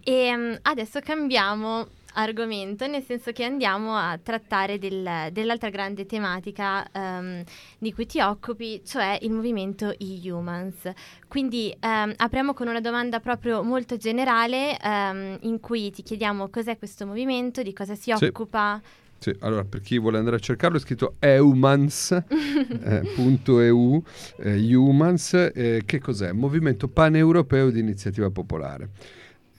E 0.00 0.34
um, 0.34 0.58
adesso 0.62 1.00
cambiamo 1.00 1.88
argomento, 2.14 2.86
nel 2.86 3.02
senso 3.02 3.32
che 3.32 3.44
andiamo 3.44 3.96
a 3.96 4.18
trattare 4.22 4.78
del, 4.78 5.28
dell'altra 5.32 5.70
grande 5.70 6.06
tematica 6.06 6.86
um, 6.92 7.42
di 7.78 7.92
cui 7.92 8.06
ti 8.06 8.20
occupi, 8.20 8.82
cioè 8.84 9.18
il 9.22 9.30
movimento 9.30 9.94
e-humans. 9.98 10.90
Quindi 11.28 11.74
um, 11.80 12.12
apriamo 12.16 12.54
con 12.54 12.68
una 12.68 12.80
domanda 12.80 13.20
proprio 13.20 13.62
molto 13.62 13.96
generale 13.96 14.76
um, 14.82 15.38
in 15.42 15.60
cui 15.60 15.90
ti 15.90 16.02
chiediamo 16.02 16.48
cos'è 16.48 16.78
questo 16.78 17.06
movimento, 17.06 17.62
di 17.62 17.72
cosa 17.72 17.94
si 17.94 18.12
sì. 18.14 18.24
occupa. 18.24 18.80
Sì, 19.18 19.34
allora 19.40 19.64
per 19.64 19.80
chi 19.80 19.98
vuole 19.98 20.18
andare 20.18 20.36
a 20.36 20.38
cercarlo 20.38 20.76
è 20.76 20.80
scritto 20.80 21.14
eumans.eu, 21.18 22.24
eh, 24.36 24.50
eh, 24.50 24.74
humans, 24.74 25.50
eh, 25.54 25.82
che 25.86 25.98
cos'è? 25.98 26.32
Movimento 26.32 26.88
paneuropeo 26.88 27.70
di 27.70 27.80
iniziativa 27.80 28.30
popolare 28.30 28.90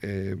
eh, 0.00 0.36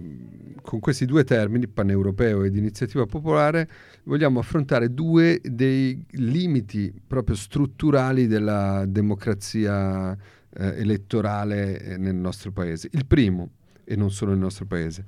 con 0.62 0.80
questi 0.80 1.06
due 1.06 1.24
termini, 1.24 1.66
paneuropeo 1.66 2.42
ed 2.42 2.56
iniziativa 2.56 3.06
popolare, 3.06 3.68
vogliamo 4.04 4.38
affrontare 4.38 4.92
due 4.92 5.40
dei 5.42 6.04
limiti 6.12 6.92
proprio 7.06 7.36
strutturali 7.36 8.26
della 8.26 8.84
democrazia 8.86 10.12
eh, 10.12 10.18
elettorale 10.80 11.80
eh, 11.80 11.96
nel 11.96 12.14
nostro 12.14 12.52
paese. 12.52 12.88
Il 12.92 13.06
primo, 13.06 13.50
e 13.84 13.96
non 13.96 14.10
solo 14.10 14.32
nel 14.32 14.40
nostro 14.40 14.66
paese, 14.66 15.04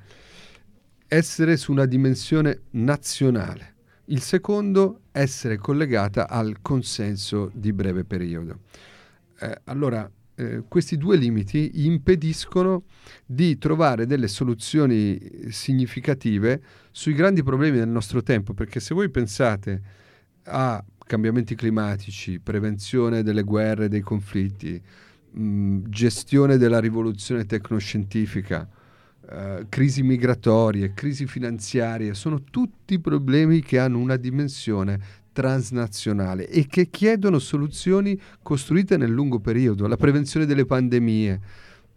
essere 1.09 1.57
su 1.57 1.73
una 1.73 1.87
dimensione 1.87 2.63
nazionale. 2.71 3.75
Il 4.07 4.21
secondo, 4.21 5.01
essere 5.13 5.57
collegata 5.57 6.29
al 6.29 6.59
consenso 6.63 7.51
di 7.53 7.73
breve 7.73 8.05
periodo. 8.05 8.61
Eh, 9.41 9.61
allora, 9.65 10.11
eh, 10.39 10.63
questi 10.69 10.97
due 10.97 11.17
limiti 11.17 11.85
impediscono 11.87 12.85
di 13.27 13.59
trovare 13.59 14.07
delle 14.07 14.29
soluzioni 14.29 15.19
significative 15.49 16.63
sui 16.93 17.13
grandi 17.13 17.43
problemi 17.43 17.79
del 17.79 17.89
nostro 17.89 18.23
tempo, 18.23 18.55
perché 18.55 18.79
se 18.79 18.95
voi 18.95 19.11
pensate 19.11 19.83
a 20.45 20.83
cambiamenti 21.05 21.57
climatici, 21.57 22.39
prevenzione 22.39 23.25
delle 23.25 23.43
guerre, 23.43 23.89
dei 23.89 24.01
conflitti, 24.01 24.81
mh, 25.31 25.89
gestione 25.89 26.57
della 26.57 26.79
rivoluzione 26.79 27.45
tecnoscientifica, 27.45 28.69
Uh, 29.31 29.67
crisi 29.69 30.03
migratorie, 30.03 30.95
crisi 30.95 31.27
finanziarie, 31.27 32.15
sono 32.15 32.45
tutti 32.45 32.99
problemi 32.99 33.61
che 33.61 33.79
hanno 33.79 33.99
una 33.99 34.17
dimensione 34.17 34.99
transnazionale 35.39 36.49
e 36.49 36.67
che 36.67 36.91
chiedono 36.91 37.39
soluzioni 37.39 38.21
costruite 38.43 38.97
nel 38.97 39.13
lungo 39.13 39.39
periodo, 39.39 39.87
la 39.87 39.97
prevenzione 39.97 40.47
delle 40.47 40.67
pandemie. 40.67 41.41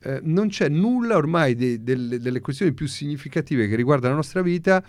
Eh, 0.04 0.20
non 0.22 0.50
c'è 0.50 0.70
nulla 0.70 1.16
ormai 1.16 1.56
de, 1.56 1.82
de, 1.82 2.20
delle 2.20 2.40
questioni 2.40 2.72
più 2.72 2.88
significative 2.88 3.68
che 3.68 3.76
riguardano 3.76 4.12
la 4.12 4.18
nostra 4.18 4.44
vita 4.44 4.84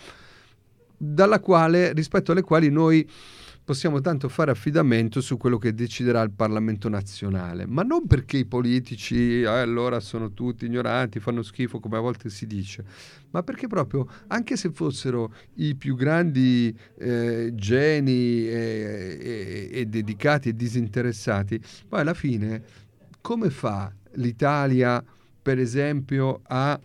quale, 1.40 1.94
rispetto 1.94 2.32
alle 2.32 2.42
quali 2.42 2.68
noi 2.68 3.08
possiamo 3.64 4.00
tanto 4.00 4.28
fare 4.28 4.50
affidamento 4.50 5.20
su 5.20 5.36
quello 5.36 5.58
che 5.58 5.72
deciderà 5.74 6.20
il 6.22 6.32
Parlamento 6.32 6.88
nazionale, 6.88 7.66
ma 7.66 7.82
non 7.82 8.06
perché 8.06 8.38
i 8.38 8.44
politici 8.44 9.42
eh, 9.42 9.46
allora 9.46 10.00
sono 10.00 10.32
tutti 10.32 10.66
ignoranti, 10.66 11.20
fanno 11.20 11.42
schifo 11.42 11.78
come 11.78 11.96
a 11.96 12.00
volte 12.00 12.28
si 12.28 12.46
dice, 12.46 12.84
ma 13.30 13.42
perché 13.42 13.68
proprio 13.68 14.08
anche 14.28 14.56
se 14.56 14.70
fossero 14.72 15.32
i 15.54 15.74
più 15.76 15.94
grandi 15.94 16.76
eh, 16.98 17.52
geni 17.54 18.46
e, 18.48 19.18
e, 19.20 19.70
e 19.72 19.86
dedicati 19.86 20.48
e 20.48 20.56
disinteressati, 20.56 21.60
poi 21.88 22.00
alla 22.00 22.14
fine 22.14 22.62
come 23.20 23.50
fa 23.50 23.92
l'Italia, 24.14 25.02
per 25.40 25.58
esempio, 25.58 26.40
a 26.44 26.78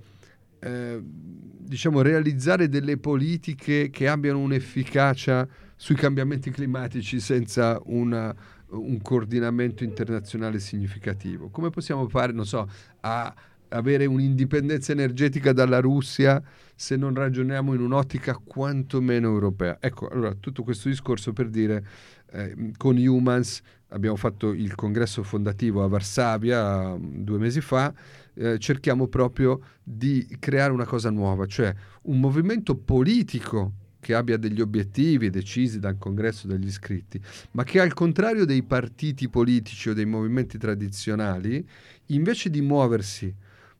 eh, 0.59 0.99
diciamo, 1.03 2.01
realizzare 2.01 2.69
delle 2.69 2.97
politiche 2.97 3.89
che 3.89 4.07
abbiano 4.07 4.39
un'efficacia 4.39 5.47
sui 5.77 5.95
cambiamenti 5.95 6.49
climatici 6.49 7.19
senza 7.19 7.79
una, 7.85 8.35
un 8.69 8.99
coordinamento 9.01 9.83
internazionale 9.83 10.59
significativo? 10.59 11.49
Come 11.49 11.69
possiamo 11.69 12.09
fare, 12.09 12.33
non 12.33 12.45
so, 12.45 12.67
a 13.01 13.33
avere 13.69 14.05
un'indipendenza 14.05 14.91
energetica 14.91 15.53
dalla 15.53 15.79
Russia 15.79 16.41
se 16.75 16.95
non 16.95 17.13
ragioniamo 17.13 17.73
in 17.73 17.81
un'ottica 17.81 18.35
quantomeno 18.43 19.27
europea? 19.27 19.77
Ecco, 19.79 20.07
allora 20.09 20.33
tutto 20.33 20.63
questo 20.63 20.89
discorso 20.89 21.31
per 21.31 21.49
dire 21.49 21.85
eh, 22.31 22.71
con 22.75 22.97
Humans 22.97 23.61
abbiamo 23.89 24.15
fatto 24.15 24.51
il 24.51 24.75
congresso 24.75 25.23
fondativo 25.23 25.83
a 25.83 25.87
Varsavia 25.87 26.95
mm, 26.95 27.23
due 27.23 27.37
mesi 27.37 27.61
fa, 27.61 27.93
eh, 28.33 28.57
cerchiamo 28.59 29.07
proprio 29.07 29.59
di 29.83 30.27
creare 30.39 30.73
una 30.73 30.85
cosa 30.85 31.09
nuova, 31.09 31.45
cioè 31.45 31.73
un 32.03 32.19
movimento 32.19 32.75
politico 32.75 33.73
che 34.07 34.15
abbia 34.15 34.37
degli 34.37 34.61
obiettivi 34.61 35.29
decisi 35.29 35.79
dal 35.79 35.97
congresso 35.97 36.47
degli 36.47 36.67
iscritti, 36.67 37.19
ma 37.51 37.65
che 37.65 37.81
al 37.81 37.93
contrario 37.93 38.45
dei 38.45 38.63
partiti 38.63 39.27
politici 39.27 39.89
o 39.89 39.93
dei 39.93 40.05
movimenti 40.05 40.57
tradizionali, 40.57 41.67
invece 42.05 42.49
di 42.49 42.61
muoversi 42.61 43.35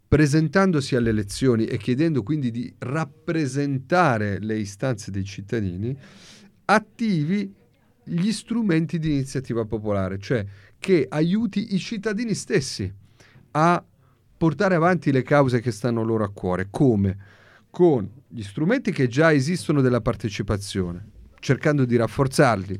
presentandosi 0.05 0.97
alle 0.97 1.11
elezioni 1.11 1.63
e 1.63 1.77
chiedendo 1.77 2.23
quindi 2.23 2.51
di 2.51 2.73
rappresentare 2.79 4.39
le 4.39 4.57
istanze 4.57 5.11
dei 5.11 5.23
cittadini, 5.23 5.97
attivi 6.65 7.53
gli 8.03 8.31
strumenti 8.33 8.99
di 8.99 9.11
iniziativa 9.11 9.63
popolare, 9.63 10.19
cioè 10.19 10.45
che 10.77 11.05
aiuti 11.07 11.73
i 11.73 11.79
cittadini 11.79 12.33
stessi 12.33 12.93
a 13.51 13.81
portare 14.35 14.75
avanti 14.75 15.09
le 15.13 15.23
cause 15.23 15.61
che 15.61 15.71
stanno 15.71 16.03
loro 16.03 16.25
a 16.25 16.31
cuore. 16.33 16.67
Come? 16.69 17.17
Con 17.69 18.16
gli 18.27 18.43
strumenti 18.43 18.91
che 18.91 19.07
già 19.07 19.31
esistono 19.31 19.81
della 19.81 20.01
partecipazione, 20.01 21.05
cercando 21.39 21.85
di 21.85 21.95
rafforzarli, 21.95 22.79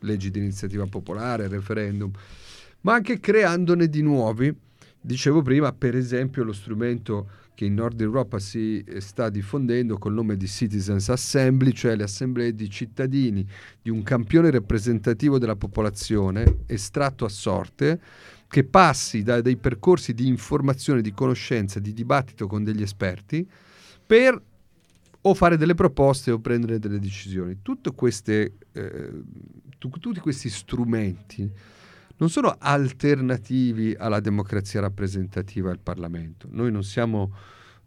leggi 0.00 0.30
di 0.30 0.38
iniziativa 0.38 0.86
popolare, 0.86 1.48
referendum, 1.48 2.10
ma 2.82 2.94
anche 2.94 3.18
creandone 3.18 3.88
di 3.88 4.02
nuovi. 4.02 4.54
Dicevo 5.00 5.42
prima, 5.42 5.72
per 5.72 5.96
esempio, 5.96 6.44
lo 6.44 6.52
strumento 6.52 7.28
che 7.54 7.64
in 7.64 7.74
Nord 7.74 8.00
Europa 8.00 8.38
si 8.38 8.82
eh, 8.82 9.00
sta 9.00 9.30
diffondendo 9.30 9.98
col 9.98 10.12
nome 10.12 10.36
di 10.36 10.46
Citizens 10.46 11.08
Assembly, 11.08 11.72
cioè 11.72 11.96
le 11.96 12.02
assemblee 12.02 12.54
di 12.54 12.68
cittadini 12.68 13.46
di 13.80 13.88
un 13.90 14.02
campione 14.02 14.50
rappresentativo 14.50 15.38
della 15.38 15.56
popolazione 15.56 16.58
estratto 16.66 17.24
a 17.24 17.28
sorte 17.28 18.00
che 18.46 18.62
passi 18.62 19.22
da 19.22 19.40
dei 19.40 19.56
percorsi 19.56 20.12
di 20.12 20.28
informazione, 20.28 21.00
di 21.00 21.12
conoscenza, 21.12 21.80
di 21.80 21.92
dibattito 21.92 22.46
con 22.46 22.62
degli 22.62 22.82
esperti 22.82 23.48
per 24.06 24.40
o 25.28 25.34
fare 25.34 25.56
delle 25.56 25.74
proposte 25.74 26.30
o 26.30 26.38
prendere 26.38 26.78
delle 26.78 27.00
decisioni. 27.00 27.58
Queste, 27.94 28.54
eh, 28.72 29.10
tu, 29.78 29.88
tutti 29.88 30.20
questi 30.20 30.48
strumenti 30.48 31.50
non 32.18 32.30
sono 32.30 32.54
alternativi 32.58 33.94
alla 33.98 34.20
democrazia 34.20 34.80
rappresentativa 34.80 35.70
al 35.70 35.80
Parlamento. 35.80 36.46
Noi 36.50 36.70
non 36.70 36.84
siamo 36.84 37.34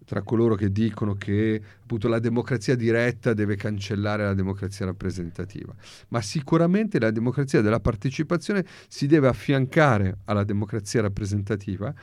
tra 0.05 0.21
coloro 0.23 0.55
che 0.55 0.71
dicono 0.71 1.13
che 1.13 1.61
appunto, 1.81 2.07
la 2.07 2.19
democrazia 2.19 2.75
diretta 2.75 3.33
deve 3.33 3.55
cancellare 3.55 4.23
la 4.23 4.33
democrazia 4.33 4.85
rappresentativa, 4.85 5.73
ma 6.09 6.19
sicuramente 6.21 6.99
la 6.99 7.11
democrazia 7.11 7.61
della 7.61 7.79
partecipazione 7.79 8.65
si 8.87 9.05
deve 9.05 9.27
affiancare 9.27 10.17
alla 10.25 10.43
democrazia 10.43 11.01
rappresentativa 11.01 11.93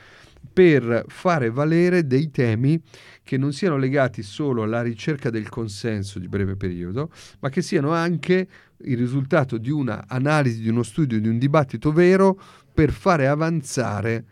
per 0.51 1.05
fare 1.07 1.49
valere 1.49 2.07
dei 2.07 2.31
temi 2.31 2.81
che 3.23 3.37
non 3.37 3.53
siano 3.53 3.77
legati 3.77 4.23
solo 4.23 4.63
alla 4.63 4.81
ricerca 4.81 5.29
del 5.29 5.49
consenso 5.49 6.19
di 6.19 6.27
breve 6.27 6.55
periodo, 6.55 7.11
ma 7.39 7.49
che 7.49 7.61
siano 7.61 7.91
anche 7.91 8.47
il 8.77 8.97
risultato 8.97 9.57
di 9.57 9.69
una 9.69 10.05
analisi, 10.07 10.61
di 10.61 10.69
uno 10.69 10.83
studio, 10.83 11.19
di 11.19 11.27
un 11.27 11.37
dibattito 11.37 11.91
vero 11.91 12.39
per 12.73 12.91
fare 12.91 13.27
avanzare 13.27 14.25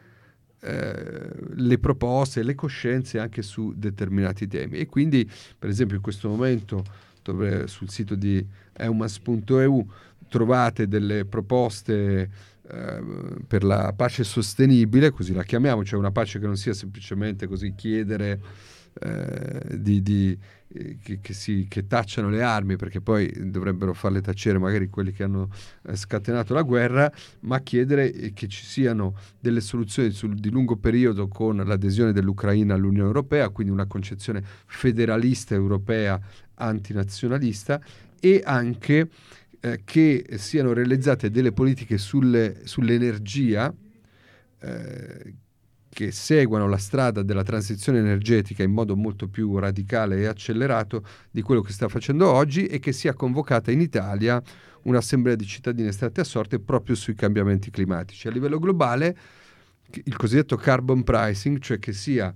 eh, 0.61 1.29
le 1.55 1.77
proposte, 1.77 2.41
le 2.43 2.55
coscienze 2.55 3.19
anche 3.19 3.41
su 3.41 3.73
determinati 3.75 4.47
temi. 4.47 4.77
E 4.77 4.87
quindi, 4.87 5.29
per 5.57 5.69
esempio, 5.69 5.95
in 5.95 6.01
questo 6.01 6.29
momento 6.29 6.83
dove, 7.21 7.67
sul 7.67 7.89
sito 7.89 8.15
di 8.15 8.45
eumas.eu 8.73 9.85
trovate 10.27 10.87
delle 10.87 11.25
proposte 11.25 12.29
per 12.65 13.63
la 13.63 13.93
pace 13.95 14.23
sostenibile, 14.23 15.11
così 15.11 15.33
la 15.33 15.43
chiamiamo, 15.43 15.83
cioè 15.83 15.99
una 15.99 16.11
pace 16.11 16.39
che 16.39 16.45
non 16.45 16.57
sia 16.57 16.73
semplicemente 16.73 17.47
così 17.47 17.73
chiedere 17.75 18.39
eh, 18.97 19.77
di, 19.77 20.01
di 20.01 20.37
eh, 20.69 20.97
che, 21.03 21.19
che, 21.21 21.33
si, 21.33 21.67
che, 21.69 21.85
tacciano 21.85 22.29
le 22.29 22.41
armi 22.41 22.77
perché 22.77 23.01
poi 23.01 23.29
dovrebbero 23.51 23.93
farle 23.93 24.21
tacere 24.21 24.57
magari 24.57 24.87
quelli 24.87 25.11
che 25.11 25.23
hanno 25.23 25.49
eh, 25.83 25.97
scatenato 25.97 26.53
la 26.53 26.61
guerra, 26.61 27.11
ma 27.41 27.59
chiedere 27.59 28.13
eh, 28.13 28.31
che 28.31 28.47
ci 28.47 28.63
siano 28.63 29.15
delle 29.37 29.59
soluzioni 29.59 30.11
sul, 30.11 30.35
di 30.35 30.49
lungo 30.49 30.77
periodo 30.77 31.27
con 31.27 31.57
l'adesione 31.57 32.13
dell'Ucraina 32.13 32.73
all'Unione 32.73 33.07
Europea, 33.07 33.49
quindi 33.49 33.73
una 33.73 33.85
concezione 33.85 34.41
federalista 34.65 35.53
europea 35.53 36.17
antinazionalista 36.55 37.81
e 38.19 38.41
anche 38.45 39.09
eh, 39.65 39.81
che 39.83 40.23
siano 40.35 40.73
realizzate 40.73 41.31
delle 41.31 41.51
politiche 41.51 41.97
sulle, 41.97 42.61
sull'energia 42.65 43.73
eh, 44.59 45.33
che 45.89 46.11
seguano 46.11 46.67
la 46.67 46.77
strada 46.77 47.23
della 47.23 47.41
transizione 47.41 47.97
energetica 47.97 48.61
in 48.61 48.71
modo 48.71 48.95
molto 48.95 49.27
più 49.27 49.57
radicale 49.57 50.17
e 50.17 50.25
accelerato 50.27 51.03
di 51.31 51.41
quello 51.41 51.61
che 51.61 51.71
sta 51.71 51.87
facendo 51.87 52.29
oggi 52.29 52.67
e 52.67 52.77
che 52.77 52.91
sia 52.91 53.15
convocata 53.15 53.71
in 53.71 53.81
Italia 53.81 54.39
un'assemblea 54.83 55.35
di 55.35 55.47
cittadini 55.47 55.91
state 55.91 56.21
a 56.21 56.25
sorte 56.25 56.59
proprio 56.59 56.95
sui 56.95 57.15
cambiamenti 57.15 57.71
climatici. 57.71 58.27
A 58.27 58.31
livello 58.31 58.59
globale 58.59 59.17
il 60.03 60.15
cosiddetto 60.15 60.57
carbon 60.57 61.03
pricing, 61.03 61.57
cioè 61.57 61.79
che 61.79 61.91
sia 61.93 62.31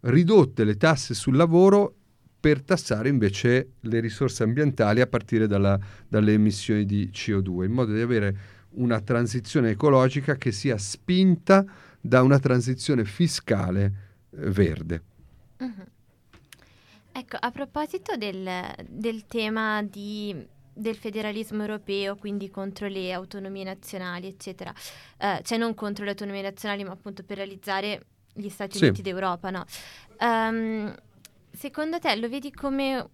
ridotte 0.00 0.64
le 0.64 0.76
tasse 0.76 1.14
sul 1.14 1.36
lavoro 1.36 1.94
per 2.38 2.62
tassare 2.62 3.08
invece 3.08 3.72
le 3.80 4.00
risorse 4.00 4.42
ambientali 4.42 5.00
a 5.00 5.06
partire 5.06 5.46
dalla, 5.46 5.78
dalle 6.06 6.32
emissioni 6.32 6.84
di 6.84 7.10
CO2, 7.12 7.64
in 7.64 7.72
modo 7.72 7.92
di 7.92 8.00
avere 8.00 8.36
una 8.76 9.00
transizione 9.00 9.70
ecologica 9.70 10.36
che 10.36 10.52
sia 10.52 10.78
spinta 10.78 11.64
da 12.00 12.22
una 12.22 12.38
transizione 12.38 13.04
fiscale 13.04 13.84
eh, 14.30 14.50
verde. 14.50 15.02
Uh-huh. 15.58 15.86
Ecco, 17.12 17.36
a 17.40 17.50
proposito 17.50 18.16
del, 18.16 18.48
del 18.88 19.26
tema 19.26 19.82
di, 19.82 20.36
del 20.72 20.96
federalismo 20.96 21.62
europeo, 21.62 22.16
quindi 22.16 22.50
contro 22.50 22.86
le 22.88 23.12
autonomie 23.12 23.64
nazionali, 23.64 24.26
eccetera, 24.26 24.72
eh, 25.16 25.40
cioè 25.42 25.56
non 25.56 25.74
contro 25.74 26.04
le 26.04 26.10
autonomie 26.10 26.42
nazionali, 26.42 26.84
ma 26.84 26.92
appunto 26.92 27.22
per 27.22 27.38
realizzare 27.38 28.02
gli 28.34 28.50
Stati 28.50 28.76
sì. 28.76 28.84
Uniti 28.84 29.00
d'Europa, 29.00 29.48
no? 29.48 29.64
Um, 30.20 30.94
secondo 31.56 31.98
te 31.98 32.14
lo 32.16 32.28
vedi 32.28 32.52
come 32.52 33.08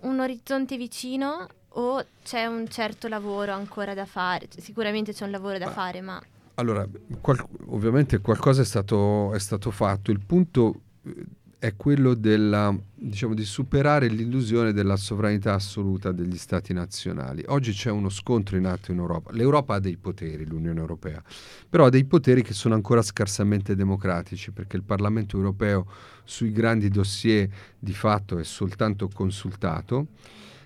un 0.00 0.20
orizzonte 0.20 0.76
vicino 0.76 1.46
o 1.68 2.04
c'è 2.22 2.46
un 2.46 2.68
certo 2.68 3.08
lavoro 3.08 3.52
ancora 3.52 3.94
da 3.94 4.06
fare? 4.06 4.48
Sicuramente 4.56 5.12
c'è 5.12 5.24
un 5.24 5.30
lavoro 5.30 5.58
da 5.58 5.66
ma, 5.66 5.72
fare, 5.72 6.00
ma... 6.00 6.22
Allora, 6.54 6.86
qual- 7.20 7.46
ovviamente 7.66 8.20
qualcosa 8.20 8.62
è 8.62 8.64
stato, 8.64 9.32
è 9.34 9.38
stato, 9.38 9.70
fatto. 9.70 10.10
Il 10.10 10.20
punto 10.24 10.80
eh, 11.04 11.24
è 11.64 11.76
quello 11.76 12.12
della, 12.12 12.76
diciamo, 12.94 13.32
di 13.32 13.46
superare 13.46 14.08
l'illusione 14.08 14.74
della 14.74 14.96
sovranità 14.96 15.54
assoluta 15.54 16.12
degli 16.12 16.36
stati 16.36 16.74
nazionali. 16.74 17.42
Oggi 17.46 17.72
c'è 17.72 17.90
uno 17.90 18.10
scontro 18.10 18.58
in 18.58 18.66
atto 18.66 18.92
in 18.92 18.98
Europa. 18.98 19.32
L'Europa 19.32 19.76
ha 19.76 19.78
dei 19.78 19.96
poteri, 19.96 20.44
l'Unione 20.44 20.78
Europea, 20.78 21.22
però 21.66 21.86
ha 21.86 21.88
dei 21.88 22.04
poteri 22.04 22.42
che 22.42 22.52
sono 22.52 22.74
ancora 22.74 23.00
scarsamente 23.00 23.74
democratici, 23.74 24.50
perché 24.50 24.76
il 24.76 24.82
Parlamento 24.82 25.38
europeo 25.38 25.86
sui 26.22 26.52
grandi 26.52 26.90
dossier 26.90 27.48
di 27.78 27.94
fatto 27.94 28.36
è 28.36 28.44
soltanto 28.44 29.08
consultato 29.08 30.08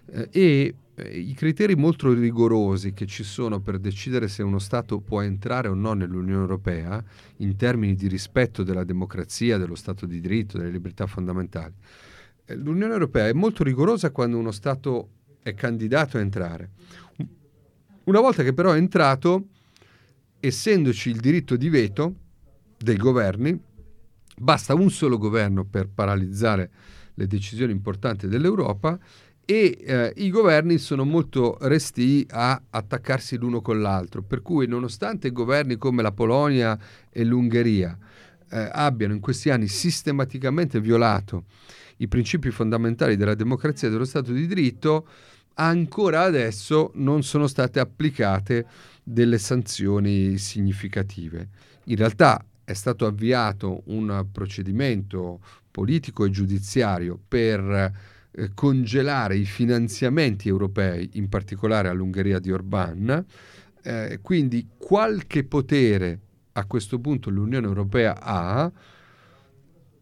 eh, 0.06 0.28
e 0.32 0.74
i 1.06 1.34
criteri 1.34 1.76
molto 1.76 2.12
rigorosi 2.12 2.92
che 2.92 3.06
ci 3.06 3.22
sono 3.22 3.60
per 3.60 3.78
decidere 3.78 4.28
se 4.28 4.42
uno 4.42 4.58
Stato 4.58 5.00
può 5.00 5.20
entrare 5.20 5.68
o 5.68 5.74
no 5.74 5.92
nell'Unione 5.92 6.40
Europea 6.40 7.02
in 7.36 7.56
termini 7.56 7.94
di 7.94 8.08
rispetto 8.08 8.62
della 8.62 8.84
democrazia, 8.84 9.58
dello 9.58 9.74
Stato 9.74 10.06
di 10.06 10.20
diritto, 10.20 10.58
delle 10.58 10.70
libertà 10.70 11.06
fondamentali. 11.06 11.74
Eh, 12.44 12.56
L'Unione 12.56 12.92
Europea 12.92 13.28
è 13.28 13.32
molto 13.32 13.62
rigorosa 13.62 14.10
quando 14.10 14.38
uno 14.38 14.50
Stato 14.50 15.10
è 15.42 15.54
candidato 15.54 16.16
a 16.16 16.20
entrare. 16.20 16.70
Una 18.04 18.20
volta 18.20 18.42
che 18.42 18.54
però 18.54 18.72
è 18.72 18.78
entrato, 18.78 19.48
essendoci 20.40 21.10
il 21.10 21.20
diritto 21.20 21.56
di 21.56 21.68
veto 21.68 22.14
dei 22.78 22.96
governi, 22.96 23.58
basta 24.38 24.74
un 24.74 24.90
solo 24.90 25.18
governo 25.18 25.64
per 25.64 25.88
paralizzare 25.88 26.70
le 27.14 27.26
decisioni 27.26 27.72
importanti 27.72 28.28
dell'Europa 28.28 28.98
e 29.50 29.78
eh, 29.80 30.12
i 30.16 30.28
governi 30.28 30.76
sono 30.76 31.06
molto 31.06 31.56
resti 31.62 32.26
a 32.28 32.60
attaccarsi 32.68 33.38
l'uno 33.38 33.62
con 33.62 33.80
l'altro, 33.80 34.20
per 34.22 34.42
cui 34.42 34.66
nonostante 34.66 35.32
governi 35.32 35.76
come 35.76 36.02
la 36.02 36.12
Polonia 36.12 36.78
e 37.08 37.24
l'Ungheria 37.24 37.96
eh, 38.50 38.68
abbiano 38.70 39.14
in 39.14 39.20
questi 39.20 39.48
anni 39.48 39.66
sistematicamente 39.66 40.82
violato 40.82 41.44
i 41.96 42.08
principi 42.08 42.50
fondamentali 42.50 43.16
della 43.16 43.34
democrazia 43.34 43.88
e 43.88 43.90
dello 43.90 44.04
Stato 44.04 44.32
di 44.32 44.46
diritto, 44.46 45.08
ancora 45.54 46.24
adesso 46.24 46.90
non 46.96 47.22
sono 47.22 47.46
state 47.46 47.80
applicate 47.80 48.66
delle 49.02 49.38
sanzioni 49.38 50.36
significative. 50.36 51.48
In 51.84 51.96
realtà 51.96 52.44
è 52.64 52.74
stato 52.74 53.06
avviato 53.06 53.80
un 53.86 54.26
procedimento 54.30 55.40
politico 55.70 56.26
e 56.26 56.30
giudiziario 56.30 57.18
per 57.26 58.16
eh, 58.30 58.50
congelare 58.54 59.36
i 59.36 59.44
finanziamenti 59.44 60.48
europei, 60.48 61.10
in 61.14 61.28
particolare 61.28 61.88
all'Ungheria 61.88 62.38
di 62.38 62.50
Orbán, 62.50 63.24
eh, 63.82 64.18
quindi 64.22 64.68
qualche 64.76 65.44
potere 65.44 66.20
a 66.52 66.64
questo 66.66 66.98
punto 66.98 67.30
l'Unione 67.30 67.66
Europea 67.66 68.20
ha, 68.20 68.70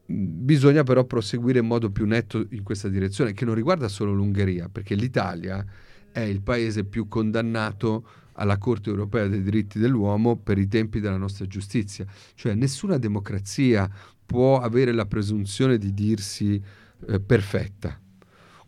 bisogna 0.07 0.83
però 0.83 1.05
proseguire 1.05 1.59
in 1.59 1.67
modo 1.67 1.91
più 1.91 2.07
netto 2.07 2.47
in 2.51 2.63
questa 2.63 2.89
direzione, 2.89 3.33
che 3.33 3.45
non 3.45 3.55
riguarda 3.55 3.89
solo 3.89 4.13
l'Ungheria, 4.13 4.69
perché 4.69 4.95
l'Italia 4.95 5.65
è 6.11 6.21
il 6.21 6.41
paese 6.41 6.85
più 6.85 7.09
condannato 7.09 8.09
alla 8.39 8.59
Corte 8.59 8.91
europea 8.91 9.27
dei 9.27 9.43
diritti 9.43 9.79
dell'uomo 9.79 10.37
per 10.37 10.59
i 10.59 10.69
tempi 10.69 11.01
della 11.01 11.17
nostra 11.17 11.47
giustizia. 11.47 12.07
Cioè 12.35 12.55
nessuna 12.55 12.99
democrazia 12.99 13.89
può 14.25 14.61
avere 14.61 14.93
la 14.93 15.07
presunzione 15.07 15.79
di 15.79 15.93
dirsi 15.93 16.63
eh, 17.09 17.21
perfetta. 17.21 18.01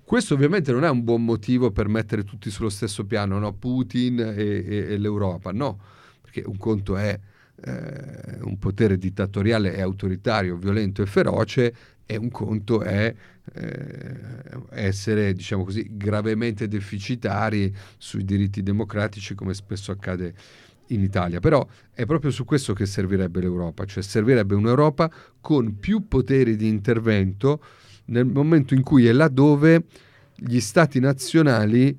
Questo 0.09 0.33
ovviamente 0.33 0.73
non 0.73 0.85
è 0.85 0.89
un 0.89 1.05
buon 1.05 1.23
motivo 1.23 1.71
per 1.71 1.87
mettere 1.87 2.25
tutti 2.25 2.49
sullo 2.49 2.71
stesso 2.71 3.05
piano, 3.05 3.39
no? 3.39 3.53
Putin 3.53 4.19
e, 4.19 4.65
e, 4.67 4.93
e, 4.95 4.97
l'Europa, 4.97 5.53
no, 5.53 5.79
perché 6.23 6.43
un 6.47 6.57
conto 6.57 6.97
è 6.97 7.21
eh, 7.63 8.39
un 8.41 8.59
potere 8.59 8.97
dittatoriale 8.97 9.75
e 9.75 9.83
autoritario, 9.83 10.57
violento 10.57 11.03
e 11.03 11.07
feroce, 11.07 11.75
e 12.07 12.17
un 12.17 12.31
conto 12.31 12.81
è 12.81 13.15
eh, 13.53 14.17
essere, 14.71 15.35
diciamo 15.35 15.65
così, 15.65 15.87
gravemente 15.91 16.69
deficitari 16.69 17.71
sui 17.99 18.25
diritti 18.25 18.63
democratici, 18.63 19.35
come 19.35 19.53
spesso 19.53 19.93
accade 19.93 20.33
in 20.87 21.03
Italia. 21.03 21.39
Però 21.39 21.69
è 21.93 22.07
proprio 22.07 22.31
su 22.31 22.47
questo 22.47 22.73
che 22.73 22.87
servirebbe 22.87 23.41
l'Europa, 23.41 23.85
cioè 23.85 24.03
servirebbe 24.03 24.55
un'Europa 24.55 25.13
con 25.39 25.79
più 25.79 26.09
poteri 26.09 26.57
di 26.57 26.67
intervento 26.67 27.63
nel 28.09 28.27
momento 28.27 28.75
in 28.75 28.83
cui 28.83 29.07
e 29.07 29.13
laddove 29.13 29.85
gli 30.35 30.61
stati 30.61 31.01
nazionali 31.01 31.99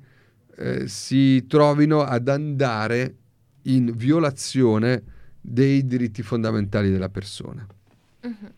eh, 0.56 0.88
si 0.88 1.46
trovino 1.46 2.02
ad 2.02 2.28
andare 2.28 3.14
in 3.62 3.92
violazione 3.94 5.02
dei 5.40 5.86
diritti 5.86 6.22
fondamentali 6.22 6.90
della 6.90 7.08
persona. 7.08 7.66
Uh-huh. 8.22 8.52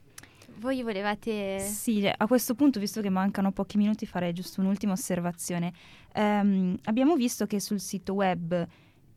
Voi 0.58 0.82
volevate... 0.82 1.58
Sì, 1.58 2.08
a 2.08 2.26
questo 2.26 2.54
punto, 2.54 2.78
visto 2.78 3.00
che 3.00 3.10
mancano 3.10 3.50
pochi 3.50 3.78
minuti, 3.78 4.06
farei 4.06 4.32
giusto 4.32 4.60
un'ultima 4.60 4.92
osservazione. 4.92 5.72
Um, 6.14 6.76
abbiamo 6.84 7.16
visto 7.16 7.46
che 7.46 7.58
sul 7.58 7.80
sito 7.80 8.14
web 8.14 8.66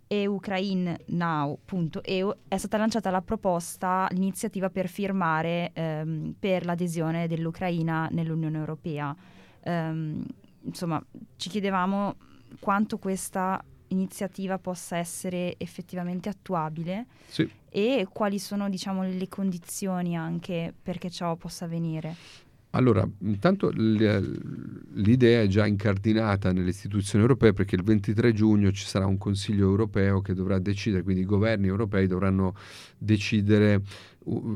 eucrainnow.eu 0.07 2.35
è 2.47 2.57
stata 2.57 2.77
lanciata 2.77 3.09
la 3.09 3.21
proposta, 3.21 4.07
l'iniziativa 4.11 4.69
per 4.69 4.87
firmare 4.87 5.71
um, 5.75 6.33
per 6.37 6.65
l'adesione 6.65 7.27
dell'Ucraina 7.27 8.07
nell'Unione 8.11 8.57
Europea. 8.57 9.15
Um, 9.63 10.25
insomma, 10.61 11.03
ci 11.37 11.49
chiedevamo 11.49 12.15
quanto 12.59 12.97
questa 12.97 13.63
iniziativa 13.89 14.57
possa 14.57 14.97
essere 14.97 15.55
effettivamente 15.57 16.29
attuabile 16.29 17.05
sì. 17.27 17.47
e 17.69 18.07
quali 18.11 18.39
sono 18.39 18.69
diciamo, 18.69 19.03
le 19.03 19.27
condizioni 19.27 20.17
anche 20.17 20.73
perché 20.81 21.09
ciò 21.09 21.35
possa 21.35 21.65
avvenire. 21.65 22.15
Allora, 22.75 23.07
intanto 23.21 23.71
l'idea 23.73 25.41
è 25.41 25.47
già 25.47 25.65
incardinata 25.65 26.51
nelle 26.51 26.71
istituzioni 26.71 27.23
europee 27.23 27.53
perché 27.53 27.75
il 27.75 27.83
23 27.83 28.33
giugno 28.33 28.69
ci 28.73 28.85
sarà 28.85 29.05
un 29.05 29.17
Consiglio 29.17 29.65
europeo 29.65 30.19
che 30.19 30.33
dovrà 30.33 30.59
decidere, 30.59 31.01
quindi 31.01 31.21
i 31.21 31.25
governi 31.25 31.67
europei 31.67 32.05
dovranno 32.05 32.53
decidere, 32.97 33.81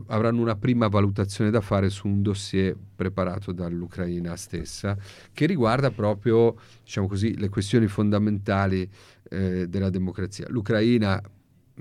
avranno 0.08 0.42
una 0.42 0.58
prima 0.58 0.90
valutazione 0.90 1.50
da 1.50 1.62
fare 1.62 1.90
su 1.90 2.08
un 2.08 2.22
dossier 2.22 2.76
preparato 2.94 3.54
dall'Ucraina 3.54 4.36
stessa 4.36 4.98
che 5.32 5.46
riguarda 5.46 5.90
proprio, 5.90 6.58
diciamo 6.84 7.08
così, 7.08 7.38
le 7.38 7.48
questioni 7.48 7.88
fondamentali 7.88 8.90
eh, 9.30 9.70
della 9.70 9.90
democrazia. 9.90 10.46
L'Ucraina 10.50 11.22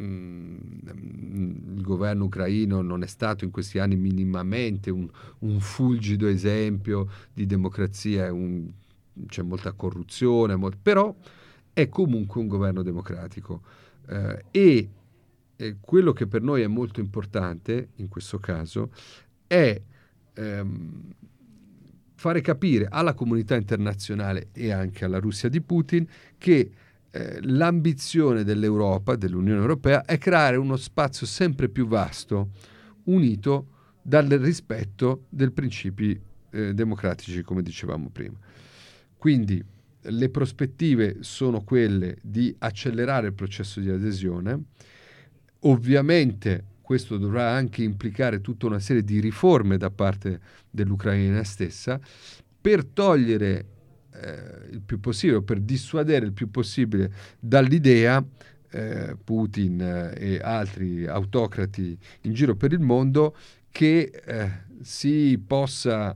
il 0.01 1.81
governo 1.83 2.25
ucraino 2.25 2.83
non 2.83 3.03
è 3.03 3.07
stato 3.07 3.45
in 3.45 3.51
questi 3.51 3.79
anni 3.79 3.97
minimamente 3.97 4.91
un, 4.91 5.09
un 5.41 5.61
fulgido 5.61 6.27
esempio 6.29 7.09
di 7.33 7.47
democrazia, 7.47 8.33
un, 8.33 8.71
c'è 9.27 9.43
molta 9.43 9.73
corruzione, 9.73 10.57
molt, 10.57 10.79
però 10.81 11.15
è 11.73 11.89
comunque 11.89 12.41
un 12.41 12.47
governo 12.47 12.83
democratico. 12.83 13.63
Eh, 14.09 14.45
e 14.51 14.89
eh, 15.57 15.77
quello 15.81 16.13
che 16.13 16.27
per 16.27 16.43
noi 16.43 16.63
è 16.63 16.67
molto 16.67 17.01
importante 17.01 17.91
in 17.97 18.09
questo 18.09 18.39
caso 18.39 18.91
è 19.47 19.81
ehm, 20.35 21.15
fare 22.15 22.41
capire 22.41 22.87
alla 22.89 23.15
comunità 23.15 23.55
internazionale 23.55 24.49
e 24.53 24.73
anche 24.73 25.05
alla 25.05 25.19
Russia 25.19 25.49
di 25.49 25.61
Putin 25.61 26.07
che 26.37 26.71
eh, 27.11 27.39
l'ambizione 27.43 28.45
dell'Europa, 28.45 29.17
dell'Unione 29.17 29.61
Europea, 29.61 30.05
è 30.05 30.19
creare 30.19 30.57
uno 30.57 30.77
spazio 30.77 31.27
sempre 31.27 31.69
più 31.69 31.87
vasto, 31.87 32.51
unito 33.05 33.67
dal 34.03 34.27
rispetto 34.27 35.25
dei 35.29 35.51
principi 35.51 36.19
eh, 36.51 36.75
democratici, 36.75 37.43
come 37.43 37.63
dicevamo 37.63 38.09
prima. 38.11 38.37
Quindi 39.17 39.63
le 40.01 40.29
prospettive 40.31 41.19
sono 41.21 41.63
quelle 41.63 42.19
di 42.23 42.55
accelerare 42.59 43.29
il 43.29 43.35
processo 43.35 43.81
di 43.81 43.91
adesione. 43.91 44.63
Ovviamente 45.61 46.65
questo 46.81 47.19
dovrà 47.19 47.51
anche 47.51 47.83
implicare 47.83 48.41
tutta 48.41 48.67
una 48.67 48.79
serie 48.79 49.03
di 49.03 49.21
riforme 49.21 49.77
da 49.77 49.91
parte 49.91 50.41
dell'Ucraina 50.71 51.43
stessa 51.43 52.01
per 52.61 52.85
togliere 52.85 53.67
eh, 54.23 54.73
il 54.73 54.81
più 54.81 55.01
possibile, 55.01 55.43
per 55.43 55.61
dissuadere 55.61 56.27
il 56.27 56.33
più 56.33 56.51
possibile 56.51 57.13
dall'idea 57.39 58.25
eh, 58.71 59.17
Putin 59.23 59.81
eh, 59.81 60.35
e 60.35 60.39
altri 60.43 61.07
autocrati 61.07 61.99
in 62.23 62.33
giro 62.33 62.55
per 62.55 62.73
il 62.73 62.81
mondo 62.81 63.35
che 63.71 64.11
eh, 64.25 64.51
si 64.83 65.43
possa 65.45 66.15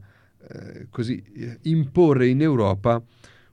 eh, 0.48 0.86
così 0.90 1.22
imporre 1.62 2.28
in 2.28 2.42
Europa 2.42 3.02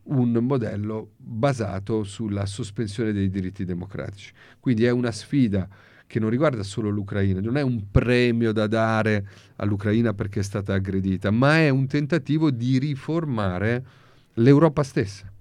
un 0.04 0.32
modello 0.32 1.12
basato 1.18 2.04
sulla 2.04 2.46
sospensione 2.46 3.12
dei 3.12 3.30
diritti 3.30 3.64
democratici. 3.64 4.34
Quindi 4.60 4.86
è 4.86 4.90
una 4.90 5.12
sfida 5.12 5.68
che 6.08 6.20
non 6.20 6.32
riguarda 6.32 6.64
solo 6.64 6.90
l'Ucraina, 6.90 7.40
non 7.40 7.56
è 7.56 7.62
un 7.62 7.92
premio 7.92 8.52
da 8.52 8.66
dare 8.66 9.28
all'Ucraina 9.58 10.16
perché 10.16 10.40
è 10.40 10.44
stata 10.44 10.74
aggredita, 10.74 11.30
ma 11.30 11.58
è 11.58 11.70
un 11.70 11.86
tentativo 11.86 12.50
di 12.50 12.80
riformare 12.80 13.86
l'Europa 14.40 14.84
stessa, 14.84 15.32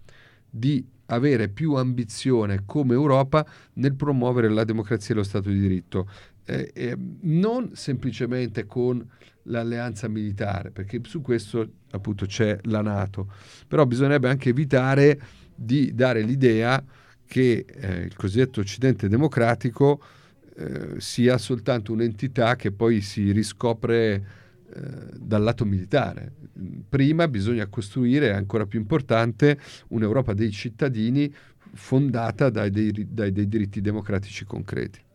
di 0.48 0.84
avere 1.06 1.48
più 1.48 1.74
ambizione 1.74 2.62
come 2.64 2.94
Europa 2.94 3.46
nel 3.74 3.94
promuovere 3.94 4.48
la 4.48 4.64
democrazia 4.64 5.14
e 5.14 5.18
lo 5.18 5.24
Stato 5.24 5.48
di 5.48 5.58
diritto, 5.58 6.08
eh, 6.44 6.70
eh, 6.74 6.96
non 7.22 7.70
semplicemente 7.74 8.66
con 8.66 9.06
l'alleanza 9.44 10.08
militare, 10.08 10.70
perché 10.70 11.00
su 11.04 11.20
questo 11.20 11.66
appunto 11.90 12.26
c'è 12.26 12.58
la 12.64 12.82
Nato, 12.82 13.32
però 13.66 13.86
bisognerebbe 13.86 14.28
anche 14.28 14.50
evitare 14.50 15.20
di 15.54 15.94
dare 15.94 16.22
l'idea 16.22 16.82
che 17.26 17.64
eh, 17.66 18.00
il 18.02 18.14
cosiddetto 18.14 18.60
Occidente 18.60 19.08
democratico 19.08 20.02
eh, 20.56 20.94
sia 20.98 21.38
soltanto 21.38 21.92
un'entità 21.92 22.56
che 22.56 22.72
poi 22.72 23.00
si 23.00 23.30
riscopre 23.32 24.46
dal 25.16 25.42
lato 25.42 25.64
militare. 25.64 26.32
Prima 26.88 27.28
bisogna 27.28 27.66
costruire, 27.66 28.30
è 28.30 28.34
ancora 28.34 28.66
più 28.66 28.78
importante, 28.78 29.58
un'Europa 29.88 30.34
dei 30.34 30.50
cittadini 30.50 31.32
fondata 31.72 32.50
dai, 32.50 32.70
dei, 32.70 32.92
dai 33.08 33.32
dei 33.32 33.48
diritti 33.48 33.80
democratici 33.80 34.44
concreti. 34.44 35.06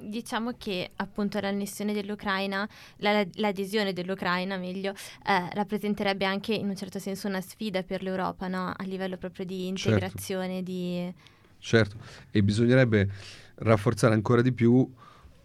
Diciamo 0.00 0.52
che 0.58 0.90
appunto 0.96 1.40
l'annessione 1.40 1.94
dell'Ucraina, 1.94 2.68
la, 2.96 3.24
l'adesione 3.34 3.94
dell'Ucraina 3.94 4.58
meglio, 4.58 4.92
eh, 4.92 5.48
rappresenterebbe 5.54 6.26
anche 6.26 6.52
in 6.52 6.68
un 6.68 6.76
certo 6.76 6.98
senso 6.98 7.26
una 7.26 7.40
sfida 7.40 7.82
per 7.82 8.02
l'Europa, 8.02 8.48
no? 8.48 8.70
a 8.76 8.84
livello 8.84 9.16
proprio 9.16 9.46
di 9.46 9.72
certo. 9.74 9.88
integrazione. 9.88 10.54
Certo. 10.56 10.70
Di... 10.70 11.14
certo, 11.58 11.96
e 12.30 12.42
bisognerebbe 12.42 13.08
rafforzare 13.54 14.12
ancora 14.12 14.42
di 14.42 14.52
più 14.52 14.86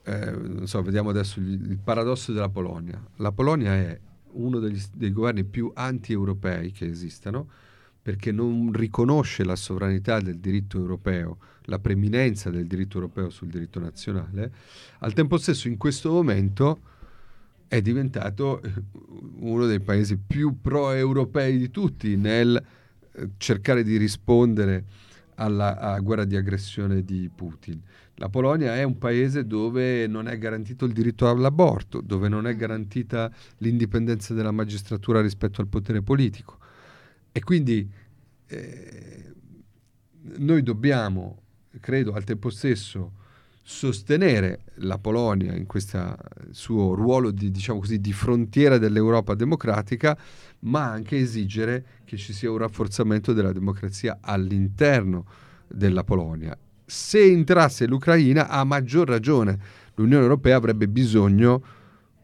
eh, 0.07 0.31
non 0.31 0.67
so, 0.67 0.81
vediamo 0.81 1.09
adesso 1.09 1.39
il, 1.39 1.77
paradosso 1.83 2.31
della 2.31 2.47
Polonia. 2.47 2.97
La 3.17 3.33
Polonia 3.33 3.73
è 3.75 3.99
uno 4.31 4.59
degli, 4.59 4.81
dei 4.93 5.11
governi 5.11 5.43
più 5.43 5.69
anti-europei 5.73 6.71
che 6.71 6.85
esistano 6.85 7.49
perché 8.01 8.31
non 8.31 8.71
riconosce 8.71 9.43
la 9.43 9.57
sovranità 9.57 10.21
del 10.21 10.37
diritto 10.37 10.77
europeo, 10.77 11.39
la 11.63 11.79
preminenza 11.79 12.49
del 12.49 12.65
diritto 12.65 12.95
europeo 12.99 13.29
sul 13.29 13.49
diritto 13.49 13.81
nazionale, 13.81 14.49
al 14.99 15.11
tempo 15.11 15.37
stesso 15.37 15.67
in 15.67 15.75
questo 15.75 16.09
momento 16.09 16.79
è 17.67 17.81
diventato 17.81 18.61
eh, 18.61 18.71
uno 19.39 19.65
dei 19.65 19.81
paesi 19.81 20.15
più 20.15 20.61
pro-europei 20.61 21.57
di 21.57 21.69
tutti 21.69 22.15
nel 22.15 22.55
eh, 23.11 23.29
cercare 23.35 23.83
di 23.83 23.97
rispondere 23.97 24.85
alla 25.35 25.99
guerra 26.01 26.23
di 26.23 26.35
aggressione 26.35 27.03
di 27.03 27.29
Putin. 27.33 27.81
La 28.19 28.29
Polonia 28.29 28.75
è 28.75 28.81
un 28.81 28.97
paese 28.97 29.45
dove 29.45 30.07
non 30.07 30.27
è 30.27 30.39
garantito 30.39 30.85
il 30.85 30.91
diritto 30.91 31.29
all'aborto, 31.29 32.01
dove 32.01 32.27
non 32.27 32.47
è 32.47 32.55
garantita 32.55 33.31
l'indipendenza 33.57 34.33
della 34.33 34.49
magistratura 34.49 35.21
rispetto 35.21 35.61
al 35.61 35.67
potere 35.67 36.01
politico. 36.01 36.57
E 37.31 37.43
quindi 37.43 37.87
eh, 38.47 39.33
noi 40.37 40.63
dobbiamo, 40.63 41.43
credo, 41.79 42.13
al 42.13 42.23
tempo 42.23 42.49
stesso 42.49 43.13
sostenere 43.61 44.61
la 44.77 44.97
Polonia 44.97 45.53
in 45.53 45.67
questo 45.67 46.17
suo 46.49 46.95
ruolo 46.95 47.29
di, 47.29 47.51
diciamo 47.51 47.81
così, 47.81 47.99
di 47.99 48.13
frontiera 48.13 48.79
dell'Europa 48.79 49.35
democratica, 49.35 50.17
ma 50.61 50.89
anche 50.89 51.17
esigere 51.17 51.85
che 52.03 52.17
ci 52.17 52.33
sia 52.33 52.49
un 52.49 52.57
rafforzamento 52.57 53.31
della 53.33 53.51
democrazia 53.51 54.17
all'interno 54.21 55.25
della 55.67 56.03
Polonia 56.03 56.57
se 56.89 57.21
entrasse 57.21 57.85
l'Ucraina, 57.85 58.47
a 58.47 58.63
maggior 58.63 59.07
ragione 59.07 59.59
l'Unione 59.95 60.23
Europea 60.23 60.55
avrebbe 60.55 60.87
bisogno 60.87 61.61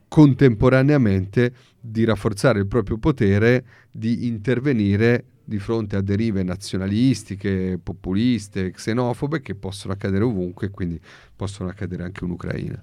contemporaneamente 0.08 1.54
di 1.80 2.06
rafforzare 2.06 2.60
il 2.60 2.68
proprio 2.68 2.98
potere, 2.98 3.66
di 3.92 4.28
intervenire 4.28 5.26
di 5.44 5.60
fronte 5.60 5.98
a 5.98 6.02
derive 6.02 6.42
nazionalistiche, 6.44 7.78
populiste, 7.82 8.72
xenofobe 8.72 9.42
che 9.42 9.56
possono 9.56 9.94
accadere 9.94 10.24
ovunque 10.24 10.70
quindi 10.70 11.00
possono 11.36 11.70
accadere 11.70 12.04
anche 12.04 12.24
in 12.24 12.32
Ucraina. 12.32 12.82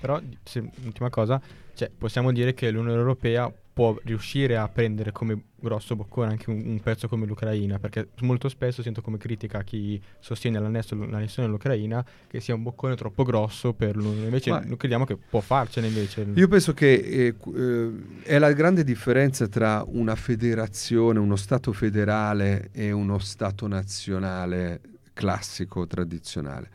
Però, 0.00 0.20
se, 0.42 0.68
ultima 0.84 1.08
cosa, 1.08 1.40
cioè, 1.74 1.90
possiamo 1.96 2.32
dire 2.32 2.52
che 2.54 2.70
l'Unione 2.70 2.98
Europea 2.98 3.50
può 3.72 3.96
riuscire 4.04 4.56
a 4.56 4.68
prendere 4.68 5.12
come 5.12 5.40
grosso 5.56 5.96
boccone 5.96 6.30
anche 6.30 6.50
un, 6.50 6.62
un, 6.66 6.80
pezzo 6.80 7.08
come 7.08 7.26
l'Ucraina, 7.26 7.78
perché 7.78 8.08
molto 8.20 8.48
spesso 8.48 8.82
sento 8.82 9.00
come 9.00 9.18
critica 9.18 9.62
chi 9.62 10.00
sostiene 10.18 10.58
l'annessione 10.58 11.48
dell'Ucraina 11.48 12.04
che 12.26 12.40
sia 12.40 12.54
un 12.54 12.62
boccone 12.62 12.96
troppo 12.96 13.22
grosso 13.22 13.72
per 13.72 13.96
l'Unione, 13.96 14.24
invece 14.24 14.50
Ma 14.50 14.60
noi 14.60 14.76
crediamo 14.76 15.04
che 15.04 15.16
può 15.16 15.40
farcene 15.40 15.86
invece. 15.86 16.26
Io 16.34 16.48
penso 16.48 16.74
che 16.74 16.92
eh, 16.92 17.34
eh, 17.54 17.90
è 18.22 18.38
la 18.38 18.52
grande 18.52 18.84
differenza 18.84 19.46
tra 19.48 19.84
una 19.86 20.14
federazione, 20.14 21.18
uno 21.18 21.36
Stato 21.36 21.72
federale 21.72 22.70
e 22.72 22.92
uno 22.92 23.18
Stato 23.18 23.66
nazionale 23.66 24.80
classico, 25.14 25.86
tradizionale 25.86 26.70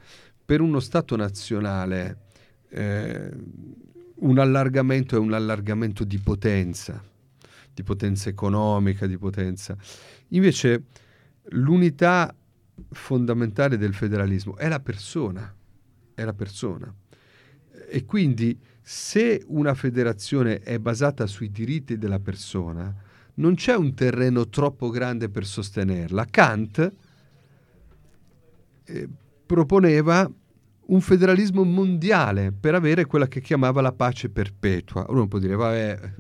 per 0.48 0.62
uno 0.62 0.80
Stato 0.80 1.18
nazionale 1.18 2.20
eh, 2.70 3.30
un 4.20 4.40
allargamento 4.40 5.16
è 5.16 5.20
un 5.20 5.34
allargamento 5.34 6.04
di 6.04 6.18
potenza, 6.20 7.04
di 7.74 7.84
potenza 7.84 8.30
economica, 8.30 9.06
di 9.06 9.18
potenza. 9.18 9.76
Invece 10.30 10.84
l'unità 11.50 12.34
fondamentale 12.92 13.78
del 13.78 13.94
federalismo 13.94 14.56
è 14.58 14.68
la 14.68 14.80
persona, 14.80 15.54
è 16.14 16.24
la 16.24 16.34
persona. 16.34 16.94
E 17.90 18.06
quindi 18.06 18.60
se 18.82 19.44
una 19.48 19.74
federazione 19.74 20.60
è 20.60 20.80
basata 20.80 21.28
sui 21.28 21.52
diritti 21.52 21.98
della 21.98 22.20
persona, 22.20 22.94
non 23.36 23.56
c'è 23.56 23.76
un 23.76 23.94
terreno 23.94 24.48
troppo 24.50 24.90
grande 24.90 25.30
per 25.30 25.46
sostenerla. 25.46 26.26
Kant 26.26 26.94
eh, 28.86 29.10
proponeva 29.46 30.30
un 30.88 31.02
federalismo 31.02 31.64
mondiale 31.64 32.52
per 32.52 32.76
avere 32.76 33.06
quella 33.06 33.28
che 33.28 33.42
chiamava 33.42 33.82
la 33.82 33.92
pace 33.92 34.30
perpetua. 34.30 35.06
Uno 35.10 35.28
può 35.28 35.40
dire, 35.40 35.56
vabbè, 35.56 36.14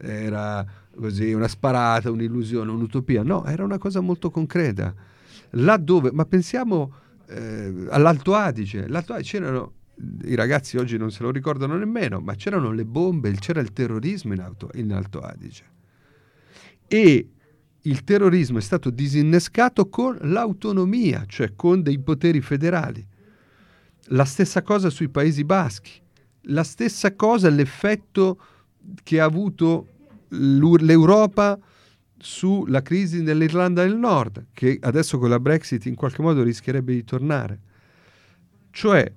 era 0.00 0.64
così 0.94 1.32
una 1.32 1.48
sparata, 1.48 2.10
un'illusione, 2.10 2.70
un'utopia. 2.70 3.22
No, 3.22 3.44
era 3.44 3.64
una 3.64 3.78
cosa 3.78 4.00
molto 4.00 4.30
concreta. 4.30 4.94
Laddove, 5.50 6.10
ma 6.12 6.24
pensiamo 6.24 6.94
eh, 7.28 7.86
all'Alto 7.88 8.34
Adige. 8.34 8.86
L'Alto 8.88 9.14
Adige 9.14 9.38
c'erano, 9.38 9.72
i 10.24 10.34
ragazzi 10.34 10.76
oggi 10.76 10.96
non 10.98 11.10
se 11.10 11.22
lo 11.22 11.30
ricordano 11.30 11.76
nemmeno, 11.76 12.20
ma 12.20 12.34
c'erano 12.34 12.72
le 12.72 12.84
bombe, 12.84 13.32
c'era 13.32 13.60
il 13.60 13.72
terrorismo 13.72 14.34
in, 14.34 14.40
Alto, 14.40 14.68
in 14.74 14.92
Alto 14.92 15.20
Adige. 15.20 15.64
E 16.86 17.28
il 17.84 18.04
terrorismo 18.04 18.58
è 18.58 18.62
stato 18.62 18.90
disinnescato 18.90 19.88
con 19.88 20.18
l'autonomia, 20.20 21.24
cioè 21.26 21.54
con 21.56 21.82
dei 21.82 21.98
poteri 21.98 22.42
federali. 22.42 23.06
La 24.06 24.24
stessa 24.24 24.62
cosa 24.62 24.90
sui 24.90 25.08
Paesi 25.08 25.44
Baschi, 25.44 26.00
la 26.46 26.64
stessa 26.64 27.14
cosa 27.14 27.48
l'effetto 27.48 28.38
che 29.02 29.20
ha 29.20 29.24
avuto 29.24 29.86
l'Europa 30.28 31.58
sulla 32.18 32.82
crisi 32.82 33.22
dell'Irlanda 33.22 33.82
del 33.82 33.96
Nord, 33.96 34.46
che 34.52 34.78
adesso 34.80 35.18
con 35.18 35.28
la 35.28 35.40
Brexit 35.40 35.86
in 35.86 35.94
qualche 35.94 36.22
modo 36.22 36.42
rischierebbe 36.42 36.92
di 36.92 37.04
tornare. 37.04 37.60
Cioè, 38.70 39.12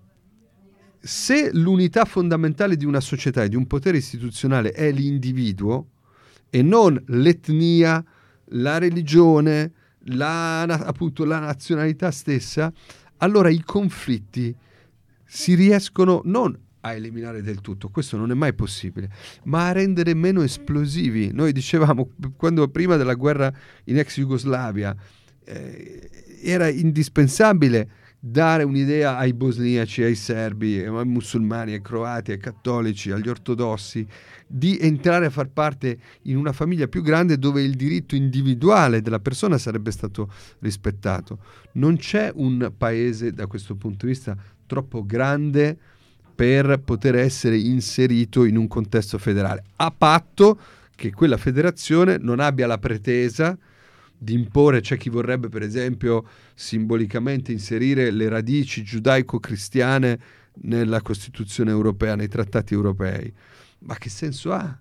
se 1.00 1.52
l'unità 1.54 2.06
fondamentale 2.06 2.76
di 2.76 2.86
una 2.86 3.00
società 3.00 3.44
e 3.44 3.50
di 3.50 3.56
un 3.56 3.68
potere 3.68 3.98
istituzionale 3.98 4.72
è 4.72 4.92
l'individuo 4.92 5.88
e 6.50 6.62
non 6.62 7.02
l'etnia, 7.08 8.04
la 8.50 8.78
religione, 8.80 9.72
la, 10.06 10.64
appunto 10.64 11.26
la 11.26 11.40
nazionalità 11.40 12.12
stessa, 12.12 12.72
allora 13.18 13.50
i 13.50 13.62
conflitti 13.64 14.56
si 15.26 15.56
riescono 15.56 16.22
non 16.26 16.58
a 16.82 16.94
eliminare 16.94 17.42
del 17.42 17.62
tutto, 17.62 17.90
questo 17.90 18.16
non 18.16 18.30
è 18.30 18.36
mai 18.36 18.54
possibile, 18.54 19.10
ma 19.46 19.70
a 19.70 19.72
rendere 19.72 20.14
meno 20.14 20.44
esplosivi. 20.44 21.32
Noi 21.34 21.52
dicevamo, 21.52 22.12
quando 22.38 22.68
prima 22.68 22.96
della 22.96 23.16
guerra 23.16 23.52
in 23.86 23.98
ex 23.98 24.18
Jugoslavia, 24.18 24.96
eh, 25.44 26.10
era 26.44 26.68
indispensabile 26.70 27.90
dare 28.28 28.64
un'idea 28.64 29.18
ai 29.18 29.34
bosniaci, 29.34 30.02
ai 30.02 30.16
serbi, 30.16 30.80
ai 30.80 31.06
musulmani, 31.06 31.74
ai 31.74 31.82
croati, 31.82 32.32
ai 32.32 32.40
cattolici, 32.40 33.12
agli 33.12 33.30
ortodossi, 33.30 34.06
di 34.48 34.80
entrare 34.80 35.28
a 35.28 35.30
far 35.30 35.50
parte 35.50 36.00
in 36.24 36.38
una 36.38 36.52
famiglia 36.52 36.88
più 36.88 37.04
grande 37.04 37.38
dove 37.38 37.62
il 37.62 37.76
diritto 37.76 38.16
individuale 38.16 39.02
della 39.02 39.20
persona 39.20 39.60
sarebbe 39.60 39.92
stato 39.92 40.32
rispettato. 40.60 41.40
Non 41.74 41.98
c'è 41.98 42.32
un 42.34 42.72
paese 42.76 43.32
da 43.32 43.46
questo 43.46 43.76
punto 43.76 44.08
di 44.08 44.14
vista 44.14 44.36
troppo 44.66 45.06
grande 45.06 45.78
per 46.36 46.82
poter 46.84 47.16
essere 47.16 47.58
inserito 47.58 48.44
in 48.44 48.58
un 48.58 48.68
contesto 48.68 49.18
federale, 49.18 49.64
a 49.78 49.92
patto 49.92 50.60
che 50.96 51.12
quella 51.12 51.38
federazione 51.38 52.18
non 52.18 52.40
abbia 52.40 52.68
la 52.68 52.78
pretesa 52.78 53.58
di 54.18 54.34
imporre, 54.34 54.82
c'è 54.82 54.98
chi 54.98 55.10
vorrebbe 55.10 55.50
per 55.50 55.62
esempio 55.62 56.26
simbolicamente 56.54 57.52
inserire 57.52 58.12
le 58.12 58.30
radici 58.30 58.84
giudaico-cristiane 58.84 60.20
nella 60.62 61.02
Costituzione 61.02 61.72
europea, 61.72 62.16
nei 62.16 62.28
trattati 62.30 62.74
europei. 62.74 63.32
Ma 63.80 63.96
che 63.96 64.10
senso 64.10 64.52
ha? 64.54 64.78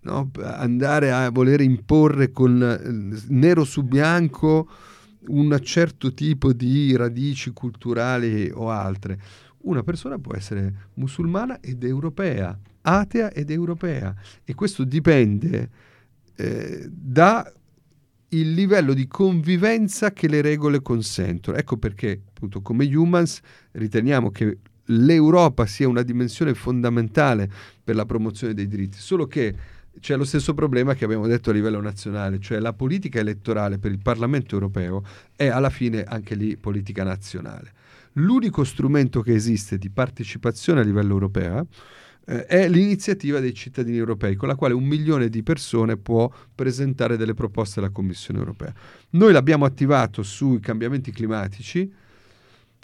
No? 0.00 0.30
Andare 0.42 1.12
a 1.12 1.30
voler 1.30 1.60
imporre 1.60 2.30
con 2.30 2.62
eh, 2.62 3.22
nero 3.28 3.64
su 3.64 3.82
bianco 3.82 4.68
un 5.26 5.58
certo 5.62 6.14
tipo 6.14 6.52
di 6.52 6.96
radici 6.96 7.50
culturali 7.52 8.50
o 8.52 8.70
altre. 8.70 9.20
Una 9.62 9.82
persona 9.82 10.18
può 10.18 10.34
essere 10.34 10.90
musulmana 10.94 11.60
ed 11.60 11.82
europea, 11.84 12.58
atea 12.82 13.32
ed 13.32 13.50
europea 13.50 14.14
e 14.44 14.54
questo 14.54 14.84
dipende 14.84 15.70
eh, 16.36 16.88
da 16.88 17.52
il 18.30 18.52
livello 18.52 18.92
di 18.92 19.06
convivenza 19.06 20.12
che 20.12 20.28
le 20.28 20.40
regole 20.40 20.82
consentono. 20.82 21.56
Ecco 21.56 21.76
perché, 21.76 22.22
appunto, 22.28 22.60
come 22.60 22.84
humans 22.94 23.40
riteniamo 23.72 24.30
che 24.30 24.58
l'Europa 24.90 25.66
sia 25.66 25.88
una 25.88 26.02
dimensione 26.02 26.54
fondamentale 26.54 27.50
per 27.82 27.94
la 27.94 28.06
promozione 28.06 28.54
dei 28.54 28.66
diritti, 28.66 28.98
solo 28.98 29.26
che 29.26 29.54
c'è 30.00 30.16
lo 30.16 30.24
stesso 30.24 30.54
problema 30.54 30.94
che 30.94 31.04
abbiamo 31.04 31.26
detto 31.26 31.50
a 31.50 31.52
livello 31.52 31.80
nazionale, 31.80 32.38
cioè 32.40 32.58
la 32.58 32.72
politica 32.72 33.18
elettorale 33.18 33.78
per 33.78 33.90
il 33.90 34.00
Parlamento 34.00 34.54
europeo 34.54 35.02
è 35.34 35.48
alla 35.48 35.70
fine 35.70 36.04
anche 36.04 36.34
lì 36.34 36.56
politica 36.56 37.04
nazionale. 37.04 37.72
L'unico 38.14 38.64
strumento 38.64 39.20
che 39.20 39.34
esiste 39.34 39.78
di 39.78 39.90
partecipazione 39.90 40.80
a 40.80 40.84
livello 40.84 41.12
europeo 41.12 41.68
eh, 42.26 42.46
è 42.46 42.68
l'iniziativa 42.68 43.40
dei 43.40 43.54
cittadini 43.54 43.96
europei, 43.96 44.34
con 44.34 44.48
la 44.48 44.56
quale 44.56 44.74
un 44.74 44.84
milione 44.84 45.28
di 45.28 45.42
persone 45.42 45.96
può 45.96 46.30
presentare 46.54 47.16
delle 47.16 47.34
proposte 47.34 47.78
alla 47.78 47.90
Commissione 47.90 48.38
europea. 48.38 48.72
Noi 49.10 49.32
l'abbiamo 49.32 49.64
attivato 49.64 50.22
sui 50.22 50.60
cambiamenti 50.60 51.10
climatici, 51.10 51.90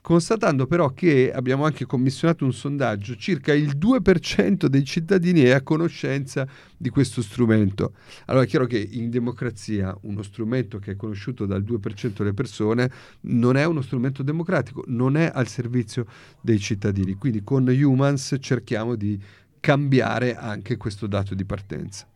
constatando 0.04 0.66
però 0.66 0.90
che 0.90 1.32
abbiamo 1.32 1.64
anche 1.64 1.86
commissionato 1.86 2.44
un 2.44 2.52
sondaggio, 2.52 3.16
circa 3.16 3.54
il 3.54 3.78
2% 3.78 4.66
dei 4.66 4.84
cittadini 4.84 5.40
è 5.40 5.52
a 5.52 5.62
conoscenza 5.62 6.46
di 6.76 6.90
questo 6.90 7.22
strumento. 7.22 7.94
Allora 8.26 8.44
è 8.44 8.46
chiaro 8.46 8.66
che 8.66 8.76
in 8.76 9.08
democrazia 9.08 9.96
uno 10.02 10.22
strumento 10.22 10.78
che 10.78 10.90
è 10.90 10.96
conosciuto 10.96 11.46
dal 11.46 11.62
2% 11.62 12.18
delle 12.18 12.34
persone 12.34 12.90
non 13.22 13.56
è 13.56 13.64
uno 13.64 13.80
strumento 13.80 14.22
democratico, 14.22 14.84
non 14.88 15.16
è 15.16 15.30
al 15.32 15.48
servizio 15.48 16.04
dei 16.42 16.58
cittadini. 16.58 17.14
Quindi 17.14 17.42
con 17.42 17.66
Humans 17.66 18.36
cerchiamo 18.40 18.96
di 18.96 19.18
cambiare 19.58 20.36
anche 20.36 20.76
questo 20.76 21.06
dato 21.06 21.34
di 21.34 21.46
partenza. 21.46 22.06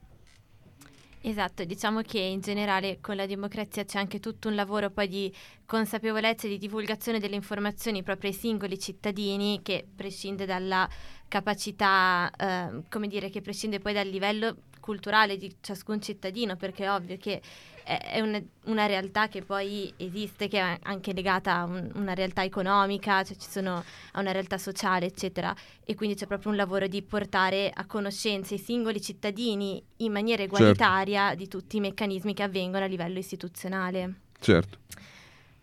Esatto, 1.20 1.64
diciamo 1.64 2.02
che 2.02 2.20
in 2.20 2.40
generale 2.40 3.00
con 3.00 3.16
la 3.16 3.26
democrazia 3.26 3.84
c'è 3.84 3.98
anche 3.98 4.20
tutto 4.20 4.46
un 4.48 4.54
lavoro 4.54 4.90
poi 4.90 5.08
di 5.08 5.34
consapevolezza 5.66 6.46
e 6.46 6.50
di 6.50 6.58
divulgazione 6.58 7.18
delle 7.18 7.34
informazioni 7.34 8.04
proprio 8.04 8.30
ai 8.30 8.36
singoli 8.36 8.78
cittadini 8.78 9.60
che 9.62 9.84
prescinde 9.96 10.46
dalla 10.46 10.88
capacità, 11.26 12.30
eh, 12.30 12.82
come 12.88 13.08
dire, 13.08 13.30
che 13.30 13.40
prescinde 13.40 13.80
poi 13.80 13.94
dal 13.94 14.06
livello 14.06 14.56
culturale 14.88 15.36
di 15.36 15.54
ciascun 15.60 16.00
cittadino, 16.00 16.56
perché 16.56 16.84
è 16.84 16.90
ovvio 16.90 17.18
che 17.18 17.42
è 17.84 18.20
una, 18.20 18.40
una, 18.64 18.86
realtà 18.86 19.28
che 19.28 19.42
poi 19.42 19.92
esiste, 19.96 20.48
che 20.48 20.58
è 20.58 20.78
anche 20.82 21.12
legata 21.12 21.56
a 21.56 21.64
un, 21.64 21.90
una 21.94 22.14
realtà 22.14 22.42
economica, 22.42 23.22
cioè 23.22 23.36
ci 23.36 23.50
sono, 23.50 23.84
a 24.12 24.20
una 24.20 24.32
realtà 24.32 24.56
sociale, 24.56 25.06
eccetera. 25.06 25.54
E 25.84 25.94
quindi 25.94 26.14
c'è 26.14 26.26
proprio 26.26 26.50
un 26.50 26.56
lavoro 26.56 26.86
di 26.86 27.02
portare 27.02 27.70
a 27.72 27.84
conoscenza 27.86 28.54
i 28.54 28.58
singoli 28.58 29.00
cittadini 29.00 29.82
in 29.98 30.12
maniera 30.12 30.42
certo. 30.42 30.56
egualitaria 30.56 31.28
certo. 31.28 31.36
di 31.36 31.48
tutti 31.48 31.76
i 31.76 31.80
meccanismi 31.80 32.32
che 32.32 32.42
avvengono 32.42 32.84
a 32.84 32.88
livello 32.88 33.18
istituzionale. 33.18 34.14
Certo. 34.38 34.78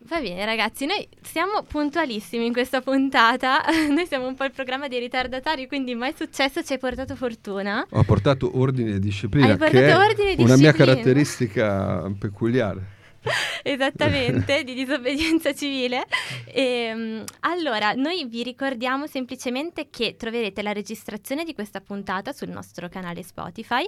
Va 0.07 0.21
bene 0.21 0.45
ragazzi, 0.45 0.85
noi 0.85 1.07
siamo 1.23 1.63
puntualissimi 1.67 2.45
in 2.45 2.53
questa 2.53 2.79
puntata, 2.81 3.63
noi 3.89 4.05
siamo 4.05 4.27
un 4.27 4.35
po' 4.35 4.43
il 4.43 4.51
programma 4.51 4.87
dei 4.87 4.99
ritardatari, 4.99 5.67
quindi 5.67 5.95
mai 5.95 6.13
successo 6.15 6.63
ci 6.63 6.73
hai 6.73 6.79
portato 6.79 7.15
fortuna. 7.15 7.83
Ho 7.89 8.03
portato 8.03 8.51
ordine 8.53 8.95
e 8.95 8.99
disciplina, 8.99 9.53
hai 9.53 9.57
che 9.57 9.87
è 9.87 9.95
una 9.95 10.13
disciplina. 10.13 10.55
mia 10.57 10.73
caratteristica 10.73 12.13
peculiare. 12.19 12.94
Esattamente, 13.63 14.63
di 14.63 14.73
disobbedienza 14.73 15.53
civile. 15.53 16.05
E, 16.45 16.61
ehm, 16.61 17.23
allora, 17.41 17.93
noi 17.93 18.25
vi 18.25 18.43
ricordiamo 18.43 19.07
semplicemente 19.07 19.87
che 19.89 20.15
troverete 20.17 20.61
la 20.61 20.71
registrazione 20.71 21.43
di 21.43 21.53
questa 21.53 21.81
puntata 21.81 22.31
sul 22.31 22.49
nostro 22.49 22.89
canale 22.89 23.23
Spotify, 23.23 23.87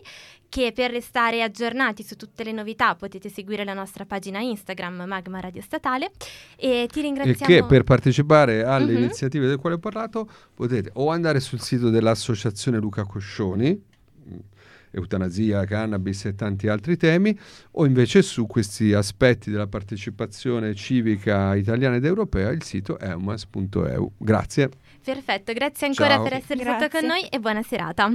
che 0.50 0.72
per 0.74 0.92
restare 0.92 1.44
aggiornati 1.44 2.04
su 2.04 2.16
tutte 2.16 2.44
le 2.44 2.52
novità 2.52 2.96
potete 2.96 3.30
seguire 3.30 3.64
la 3.64 3.74
nostra 3.74 4.06
pagina 4.06 4.40
Instagram 4.40 5.04
Magma 5.06 5.40
Radio 5.40 5.62
Statale 5.62 6.12
e 6.56 6.88
ti 6.92 7.02
ringraziamo. 7.02 7.54
E 7.54 7.60
che 7.60 7.66
per 7.66 7.84
partecipare 7.84 8.64
alle 8.64 8.94
uh-huh. 8.94 9.00
iniziative 9.00 9.48
del 9.48 9.58
quale 9.58 9.76
ho 9.76 9.80
parlato 9.80 10.30
potete 10.54 10.90
o 10.94 11.10
andare 11.10 11.40
sul 11.40 11.62
sito 11.62 11.90
dell'associazione 11.90 12.78
Luca 12.80 13.04
Coscioni 13.04 13.96
eutanasia, 14.98 15.64
cannabis 15.66 16.26
e 16.26 16.36
tanti 16.36 16.68
altri 16.68 16.98
temi, 16.98 17.38
o 17.72 17.86
invece 17.86 18.22
su 18.22 18.46
questi 18.46 18.94
aspetti 18.94 19.50
della 19.50 19.68
partecipazione 19.68 20.76
civica 20.76 21.56
italiana 21.56 21.96
ed 21.96 22.06
europea, 22.06 22.50
il 22.50 22.64
sito 22.64 23.00
eumas.eu. 23.00 24.12
Grazie. 24.18 24.70
Perfetto, 25.04 25.54
grazie 25.54 25.88
ancora 25.88 26.16
Ciao. 26.16 26.24
per 26.24 26.34
essere 26.34 26.64
Grazie. 26.64 26.88
stato 26.88 27.00
con 27.00 27.08
noi 27.08 27.28
e 27.30 27.40
buona 27.40 27.64
serata. 27.64 28.12